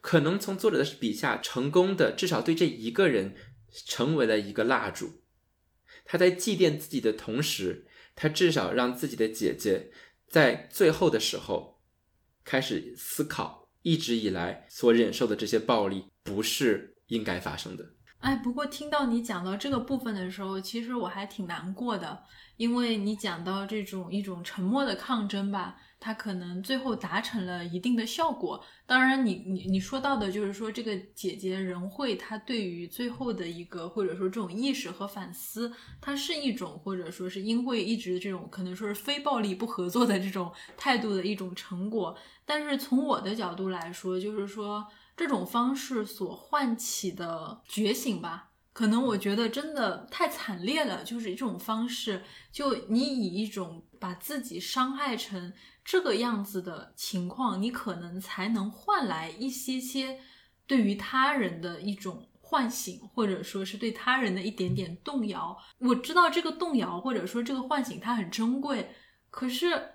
[0.00, 3.36] 可能从作者的笔下成功的至少对这一个人
[3.84, 5.20] 成为了一个蜡烛。
[6.04, 9.90] 他在祭奠自己的同时，他至少让自己的姐姐
[10.28, 11.80] 在最后的时候
[12.44, 17.84] 开始思考，一直以来所忍受的这些暴力不是应该发生的。
[18.18, 22.22] 哎，不过听到你讲到这个部分的时候，其实我还挺难过的，
[22.56, 25.76] 因为你讲到这种一种沉默的抗争吧。
[26.04, 28.62] 他可能最后达成了一定的效果。
[28.84, 35.72] 当然，你你你说到的就是说，这个姐姐仁惠，她对于最后的一个或者说这种意识和反思，
[36.02, 42.14] 它是一种或者说是因为一直这种可能说是非暴力不合作的这种态度的一种成果。
[42.44, 44.86] 但是从我的角度来说，就是说
[45.16, 51.02] 这种方式所唤起的觉醒吧，可能我觉得真的太惨烈了。
[51.02, 52.22] 就是这种方式，
[52.52, 55.54] 就你以一种把自己伤害成。
[55.86, 60.18] 这个样子的情况，你可能才能换来一些些
[60.66, 65.54] 对于他人的一种唤醒，或者说是对他人的一点点动摇。
[65.80, 68.94] 我知道这个动摇或者说这个唤醒它很珍贵，
[69.28, 69.90] 可是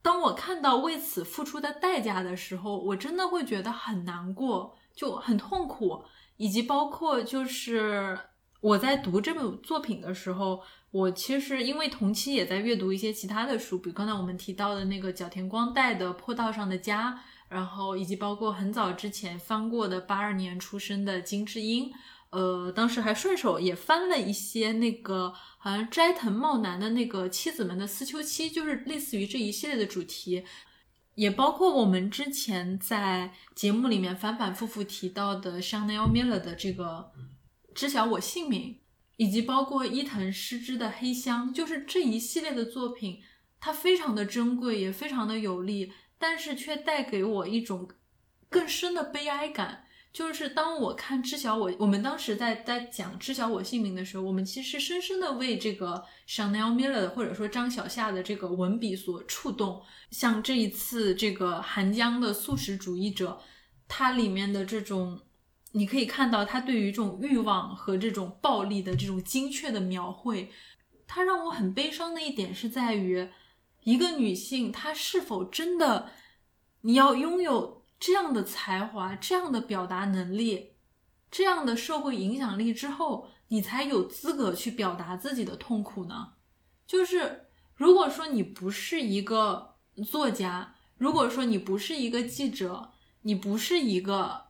[0.00, 6.02] 当我看到为此付出的代价的时候，我真的会觉得很难过，就很痛苦，
[6.38, 8.18] 以及包括就是
[8.62, 10.62] 我在读这部作品的时候。
[10.90, 17.12] 我其实因为同期也在阅读一些其他的书，比如刚才我们提到的那个角田光代的《坡道上的家》，
[17.50, 21.92] 然后以及包括很早之前翻过的八二年出生的金智英，
[22.30, 30.42] 呃，当时还顺手也翻了一些那个好像斋藤茂男的那个《妻子们的思秋期》，就是类似于这一系列的主题，
[31.18, 37.10] 也包括我们之前在节目里面反反复复提到的 Chanel Miller 的这个
[37.74, 38.74] 《知晓我姓名》。
[39.16, 43.20] 以及包括伊藤诗织的《黑箱》，就是这一系列的作品，
[43.58, 47.88] 它非常的珍贵，也非常的有力，但是却带给我一种
[48.48, 49.87] 更深的悲哀感。
[50.12, 59.82] 就是当我看《知晓我》，我们当时在在讲《知晓我姓名》的时候，我们其实深深的为这个 Chanel Miller 或者说张小夏的这个文笔所触动。
[60.10, 63.38] 像这一次这个韩江的素食主义者，
[63.86, 65.20] 它里面的这种。
[65.72, 70.50] 你可以看到他对于这种欲望和这种暴力的这种精确的描绘，
[71.06, 73.28] 它让我很悲伤的一点是在于，
[73.84, 76.10] 一个女性她是否真的，
[76.80, 80.72] 你要拥有这样的才华、这样的表达能力、
[81.30, 86.34] 这样的社会影响力之后，你才有资格去表达自己的痛苦呢？
[86.86, 89.76] 就是如果说你不是一个
[90.06, 92.92] 作家，如果说你不是一个记者，
[93.22, 94.46] 你不是一个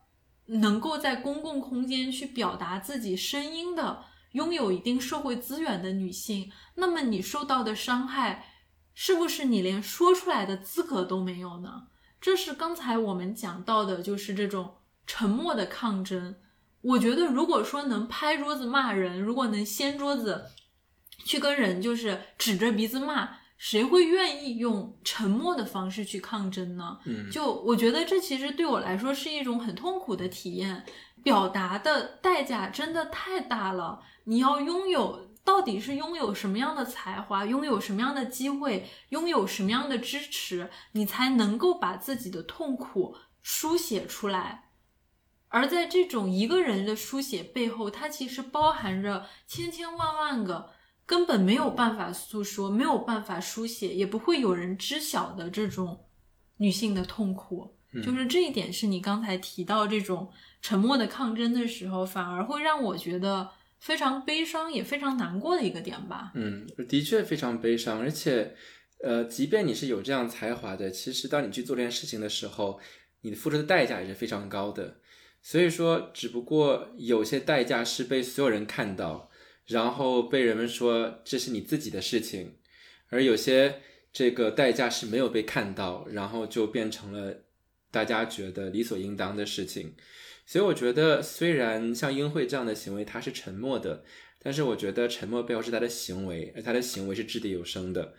[0.46, 4.04] 能够在公共空间去表达自己声音的。
[4.32, 8.44] 拥有一定社会资源的女性，那么你受到的伤害，
[8.92, 11.88] 是不是你连说出来的资格都没有呢？
[12.20, 14.76] 这是刚才我们讲到的，就是这种
[15.06, 16.34] 沉默的抗争。
[16.80, 20.46] 我觉得，如果说能拍桌子骂人，如果能掀桌子
[21.24, 26.98] 去跟人就是指着鼻子骂，谁会愿意用沉默的方式去抗争呢？
[27.04, 30.84] 嗯，就我觉得这其实对我来说是一种很痛苦的体验，
[31.24, 34.00] 表达的代价真的太大了。
[34.24, 44.68] 你要拥有，到底是拥有什么样的才华，拥有什么样的机会，拥有什么样的支持，你才能够把自己的痛苦书写出来？
[45.48, 50.68] 而在这种一个人的书写背后，它其实包含着千千万万个
[51.06, 56.04] 根本没有办法诉说、没有办法书写，也不会有人知晓的这种
[56.58, 57.78] 女性的痛苦。
[58.04, 60.30] 就是这一点，是你刚才提到这种
[60.60, 63.48] 沉默的抗争的时候，反而会让我觉得。
[63.80, 66.32] 非常悲伤，也非常难过的一个点吧。
[66.34, 68.54] 嗯，的确非常悲伤，而且，
[69.02, 72.80] 呃，即便你是有这样才华的，其实当你去做这件事情的时候，
[73.20, 74.98] 你付出的代价也是非常高的。
[75.40, 79.30] 所以说，只不过有些代价是被所有人看到，
[79.66, 82.56] 然后被人们说这是你自己的事情，
[83.08, 83.80] 而有些
[84.12, 87.44] 这个代价是没有被看到，然后就变成了
[87.92, 89.94] 大家觉得理所应当的事情。
[90.50, 94.02] 所以我觉得，虽然像英惠这样的行为，他是沉默的，
[94.38, 98.14] 但是我觉得沉默背后是他的行为，而他的行为是掷地有声的。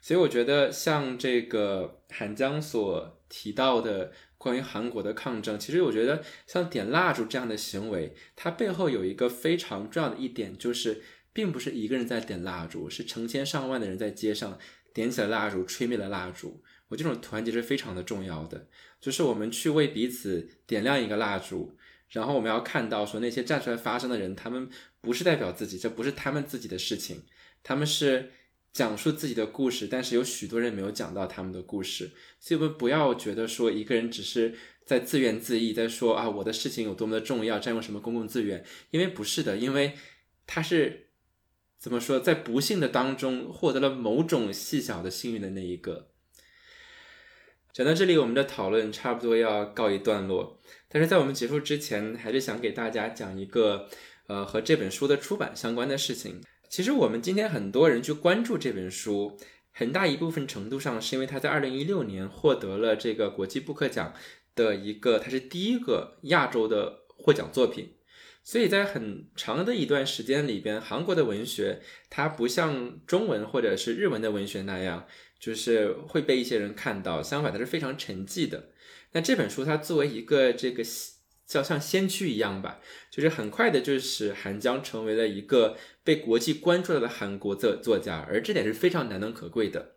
[0.00, 11.02] 所以我觉得，像这个韩江所提到的关于韩国的抗争，其实我觉得像点蜡烛这样的行为，它背后有一个非常重要的一点，就是
[11.34, 14.58] 并不是一个人在点蜡烛，是成千上万的人在街上
[14.94, 16.62] 点起了蜡烛，吹灭了蜡烛。
[16.88, 18.68] 我这种团结是非常的重要的。
[19.04, 21.76] 就是我们去为彼此点亮一个蜡烛，
[22.08, 24.66] 然后我们要看到说那些站出来发声的人，他们
[25.02, 27.22] 不是代表自己，这不是他们自己的事情，
[27.62, 28.32] 他们是
[28.72, 34.54] 讲述自己的故事，但是有许多人没有讲到他们的故事，所以我们不要觉得说一个人只是
[34.86, 39.92] 在自怨自艾，在说啊我的事情有多么的重要，占用什么公共资源，因为不是的，因为
[40.46, 41.08] 他是
[41.78, 46.13] 怎么说，在不幸的当中获得了某种细小的幸运的那一个。
[47.74, 50.60] 讲到这里，我们的讨论差不多要告一段落。
[50.88, 53.88] 但是在我们结束之前，还是想给大家讲一个，
[54.28, 56.40] 呃，和这本书的出版相关的事情。
[56.68, 59.36] 其实我们今天很多人去关注这本书，
[59.72, 64.14] 很大一部分程度上是因为它在二零一六年获得了这个国际布克奖
[64.54, 67.96] 的一个，它是第一个亚洲的获奖作品。
[68.44, 75.08] 所以在很长的一段时间里边，韩国的文学它不像中文或者是日文的文学那样。
[75.44, 78.70] 就是会被一些人看到，相反它是非常沉寂的。
[79.12, 80.82] 那这本书它作为一个这个
[81.46, 82.80] 叫像先驱一样吧，
[83.10, 89.96] 就是很快的就使韩江成为了一个被国际关注的韩国作作家，而这点是非常难能可贵的。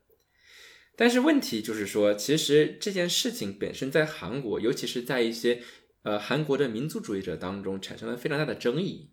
[0.98, 5.62] 但是问题就是说，其实这件事情本身在韩国，尤其是在一些
[6.04, 9.12] 呃韩国的民族主义者当中产生了非常大的争议。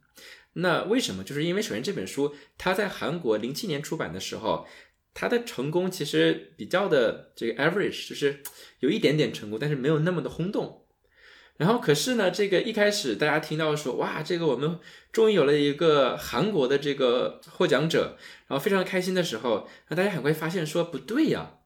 [0.55, 1.23] 那为什么？
[1.23, 4.67] 就是因为首先这本书它在韩国零七年出版的时候。
[5.15, 8.43] 他的成功其实比较的这个 average，就是
[8.81, 10.85] 有一点点成功，但是没有那么的轰动。
[11.57, 14.81] 然后可是呢，这个一开始大家听到说，哇，这个我们
[15.13, 18.19] 终于有了一个韩国的这个获奖者，
[18.49, 21.59] 然后非常开心的时候，那大家很快发现说，不对呀，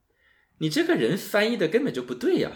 [0.59, 2.53] 你这个人翻译的根本就不对呀。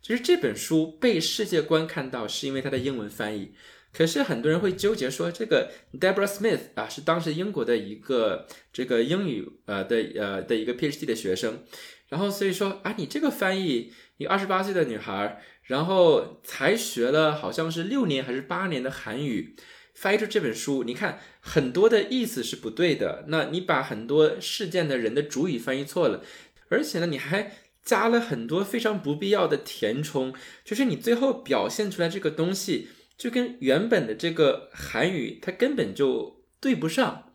[0.00, 3.54] 就是这本书被世界观看到，是因为它的英文翻译。
[3.94, 5.70] 可是很多人会纠结说，这个
[6.00, 11.62] Deborah Smith 啊，是当时英国的一个这个英语呃的呃的一个 PhD 的学生，
[12.08, 19.54] 然后所以说啊，你这个翻译，一个二十八岁的女孩，然后才学了好像是六年还是八年的韩语，
[19.94, 26.24] 翻译出这本书，你看很多的意思是不对的，那你把很多事件的人的主语翻译错了，
[26.70, 27.52] 而且呢，你还
[27.84, 30.32] 加了很多非常不必要的填充，
[30.64, 32.88] 就是你最后表现出来这个东西。
[33.16, 37.32] 就跟原本的这个韩语，它根本就对不上。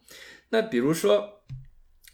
[0.49, 1.43] 那比如说，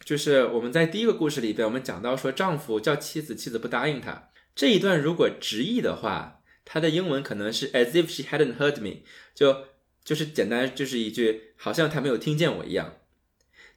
[0.04, 4.30] 就是我们在第一个故事里边，我们讲到说，丈夫叫妻子，妻子不答应他。
[4.56, 9.02] 这一段如果直译的话，它的英文可能是 as if she hadn't heard me，
[9.34, 9.66] 就
[10.04, 12.98] 就是简单就是一句，好像他没有听见我一样。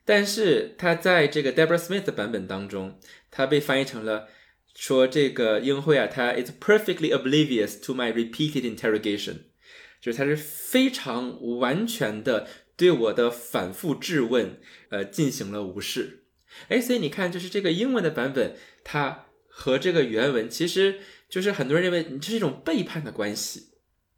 [0.05, 2.99] 但是它在这个 Deborah Smith 的版本当中，
[3.31, 4.29] 它被翻译成了
[4.75, 9.39] 说这个英惠啊，它 is perfectly oblivious to my repeated interrogation，
[10.07, 12.47] 就是它是非常完全的
[12.77, 14.61] 对我的反复质问，
[14.91, 16.27] 呃，进行了无视。
[16.69, 18.55] 哎，所以你看，就是这个英文的版本，
[18.85, 23.71] 它和这个原文其实就是很多人认为这是一种背叛的关系。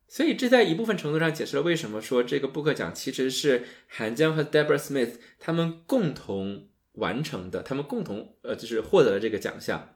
[0.08, 9.94] 所以这在一部分程度上解释了为什么说这个布克奖其实是韩江和 Deborah Smith 他们共同完成的，他们共同呃就是获得了这个奖项。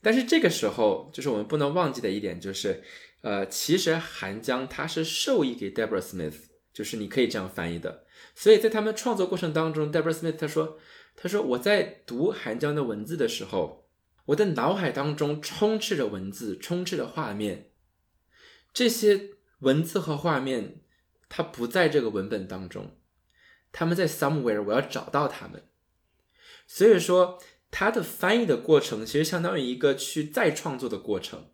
[0.00, 2.82] 但是这个时候，就是我们不能忘记的一点就是，
[3.24, 6.34] 呃，其实韩江他是授意给 Deborah Smith，
[6.74, 8.04] 就是你可以这样翻译的。
[8.34, 10.78] 所以在他们创作过程当中，Deborah Smith 他说，
[11.16, 13.88] 他说我在读韩江的文字的时候，
[14.26, 17.70] 我的脑海当中充斥着文字，充斥着画面。
[18.74, 19.30] 这些
[19.60, 20.82] 文字和画面，
[21.30, 22.98] 它不在这个文本当中，
[23.72, 25.66] 他们在 somewhere，我要找到他们。
[26.66, 31.52] 所以说，它的翻译的过程其实相当于一个去再创作的过程。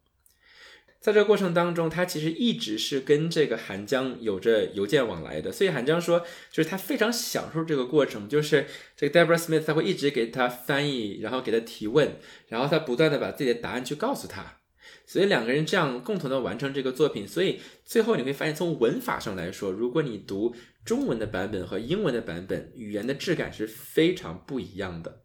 [1.00, 5.50] 在这过程当中，他其实一直是跟这个韩江有着邮件往来的。
[5.50, 6.20] 所以韩江说，
[6.52, 12.16] 就是他非常享受这个过程，就是这个 Deborah Smith 他会一直给他翻译，然后给他提问，
[12.48, 14.58] 然后他不断的把自己的答案去告诉他。
[15.06, 20.54] 所以两个人这样共同的完成这个作品，所以最后你会发现，从文法上来说，如果你读
[20.84, 25.22] 中文的版本和英文的版本，语言的质感是非常不一样的。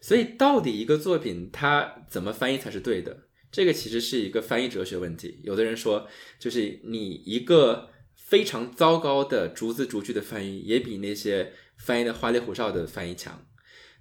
[0.00, 3.24] 所以到底一个作品它怎么翻译才是对的？
[3.54, 5.38] 这个其实是一个翻译哲学问题。
[5.44, 6.08] 有的人说，
[6.40, 13.46] 就是你一个非常糟糕的逐字逐句的翻译，也比那些翻译的花里胡哨的翻译强。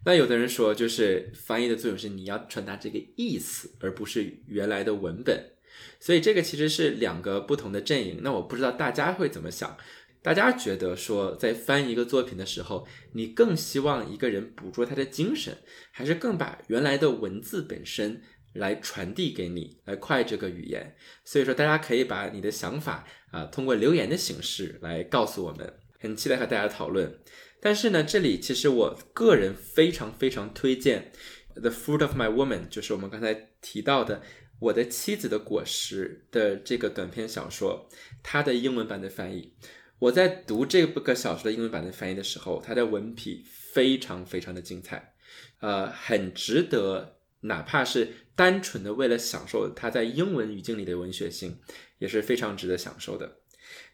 [0.06, 5.52] 那有的人说，就是翻译的作用是你要传达这个意思，而不是原来的文本。
[6.00, 8.22] 所以这个其实是两个不同的阵营。
[8.24, 9.78] 那我不知道大家会怎么想？
[10.24, 15.58] 大家觉得说，在翻译一个作品的时候，你更希望一个人捕捉他的精神，
[15.92, 18.22] 还是更把原来的文字本身
[18.54, 20.96] 来传递给你，来快这个语言？
[21.26, 25.74] 所以说，大家可以把你的想法啊，通过留言的形式来告诉我们。
[26.00, 27.18] 很期待和大家讨论。
[27.62, 31.14] 但是呢，这里其实我个人非常非常推荐
[31.62, 34.18] 《The Fruit of My Woman》，就是我们刚才提到的
[34.60, 37.88] 《我的妻子的果实》的这个短篇小说，
[38.22, 39.54] 它的英文版的翻译。
[40.00, 45.14] 我在读这部个小说的英文版的翻译的时候，它的文笔非常非常的精彩，
[45.62, 51.60] 呃，很值得，哪怕是单纯的为了享受它在英文语境里的文学性，
[52.00, 53.38] 也是非常值得享受的。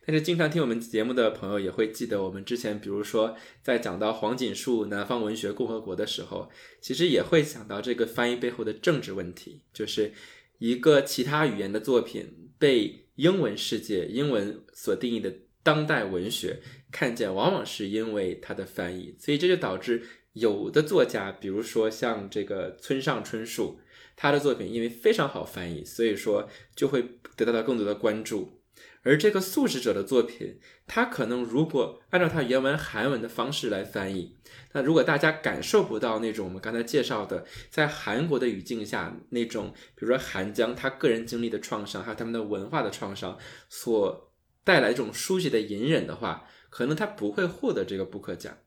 [0.06, 6.50] 但是经常听我们节目的朋友也会记得，我们之前比如说在讲到黄锦树《南方文学共和国》的时候，
[6.82, 10.14] 其实也会想到这个翻译背后的政治问题，就是
[10.58, 15.32] 一个其他语言的作品被英文世界、英文所定义的
[15.62, 16.60] 当代文学
[16.92, 20.02] 看见，往往是因为它的翻译，所以这就导致
[20.34, 23.80] 有的作家，比如说像这个村上春树，
[24.16, 28.62] 他的作品因为非常好翻译，所以说就会得到了更多的关注。
[29.02, 34.38] 而这个素食者的作品，他可能如果按照他原文韩文的方式来翻译，
[34.74, 43.38] 那如果大家感受不到那种我们刚才介绍的在韩国的语境下那种，比如说韩江他个人经历的创伤，还有他们的文化的创伤
[43.70, 44.34] 所
[44.66, 48.58] 带来这种书写的隐忍的话，可能他不会获得这个布克奖。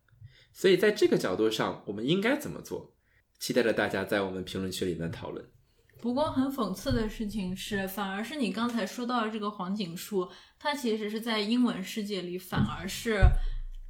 [0.52, 2.92] 所以在这个角度上，我们应该怎么做？
[3.38, 5.44] 期待着大家在我们评论区里面讨论。
[6.00, 13.20] 不过很讽刺的事情是，反而是你刚才说到的这个黄景树，他其实是在英文世界里反而是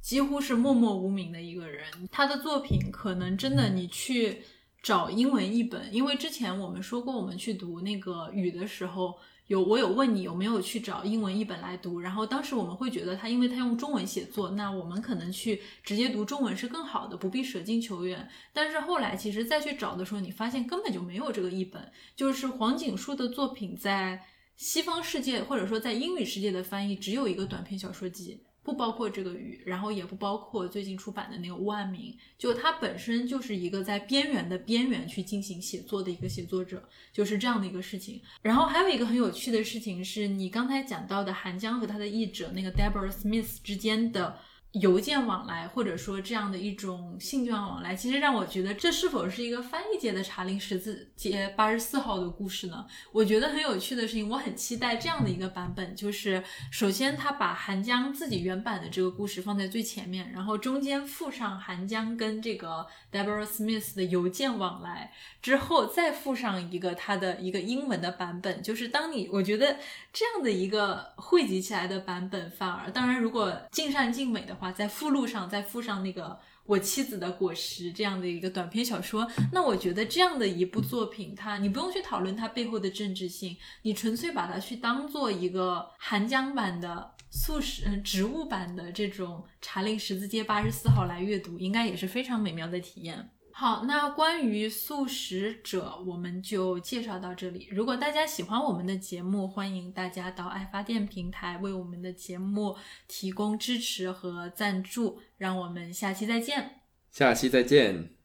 [0.01, 1.85] 几乎是默默无名的一个人。
[2.11, 4.41] 他的作品可能真的你去
[4.81, 9.17] 找英文译本，因为之前我们说过，我们去读那个语的时候。
[9.47, 18.29] 有我有问你有没有去找英文译本来读，然后当时我们会觉得他，因为他用中文写作，那我们可能去直接读中文是更好的，不必舍近求远。
[18.53, 24.23] 但是后来其实再去找的时候，你发现根本就没有这个译本，就是黄景书的作品在
[24.55, 28.43] 西方世界或者说在英语世界的翻译只有一个短篇小说集。
[28.63, 36.81] 不包括这个雨，然后也不包括最近出版的那个万民，就他本身就是一个在边缘的边缘去进行写作的一个写作者，
[37.11, 38.21] 就是这样的一个事情。
[38.41, 44.37] 然后还有一个很有趣的事情是，你刚才讲到的韩江和他的译者那个 Deborah Smith 之间的。
[44.73, 52.83] 邮件往来，或者说这样的一种信件往来，其实让我觉得这是否是一个翻译界的查林十字街八十四号的故事呢？
[53.11, 69.77] 我觉得很有趣的事情，我很期待这样的一个版本，就是首先他把韩江自己原版的这个故事放在最前面，然后中间附上韩江跟这个 Deborah Smith 的邮件往来，之后再附上一个他的一个英文的版本，就是当你我觉得
[70.11, 74.57] 这样的一个汇集起来的版本，反而当然如果尽善尽美的。
[74.63, 93.29] 话，在附录上再附上那个我妻子的果实这样的一个短篇小说，那我觉得这样的一部作品，它你不用去讨论它背后的政治性，你纯粹把它去当做一个寒江版的素食嗯植物版的这种茶陵十字街八十四号来阅读，应该也是非常美妙的体验。
[93.55, 97.67] 好，那关于素食者，我们就介绍到这里。
[97.71, 102.75] 如果大家喜欢我们的节目，欢迎大家到爱发电平台为我们的节目
[103.07, 105.21] 提供支持和赞助。
[105.37, 106.81] 让我们下期再见。
[107.11, 108.22] 下期再见。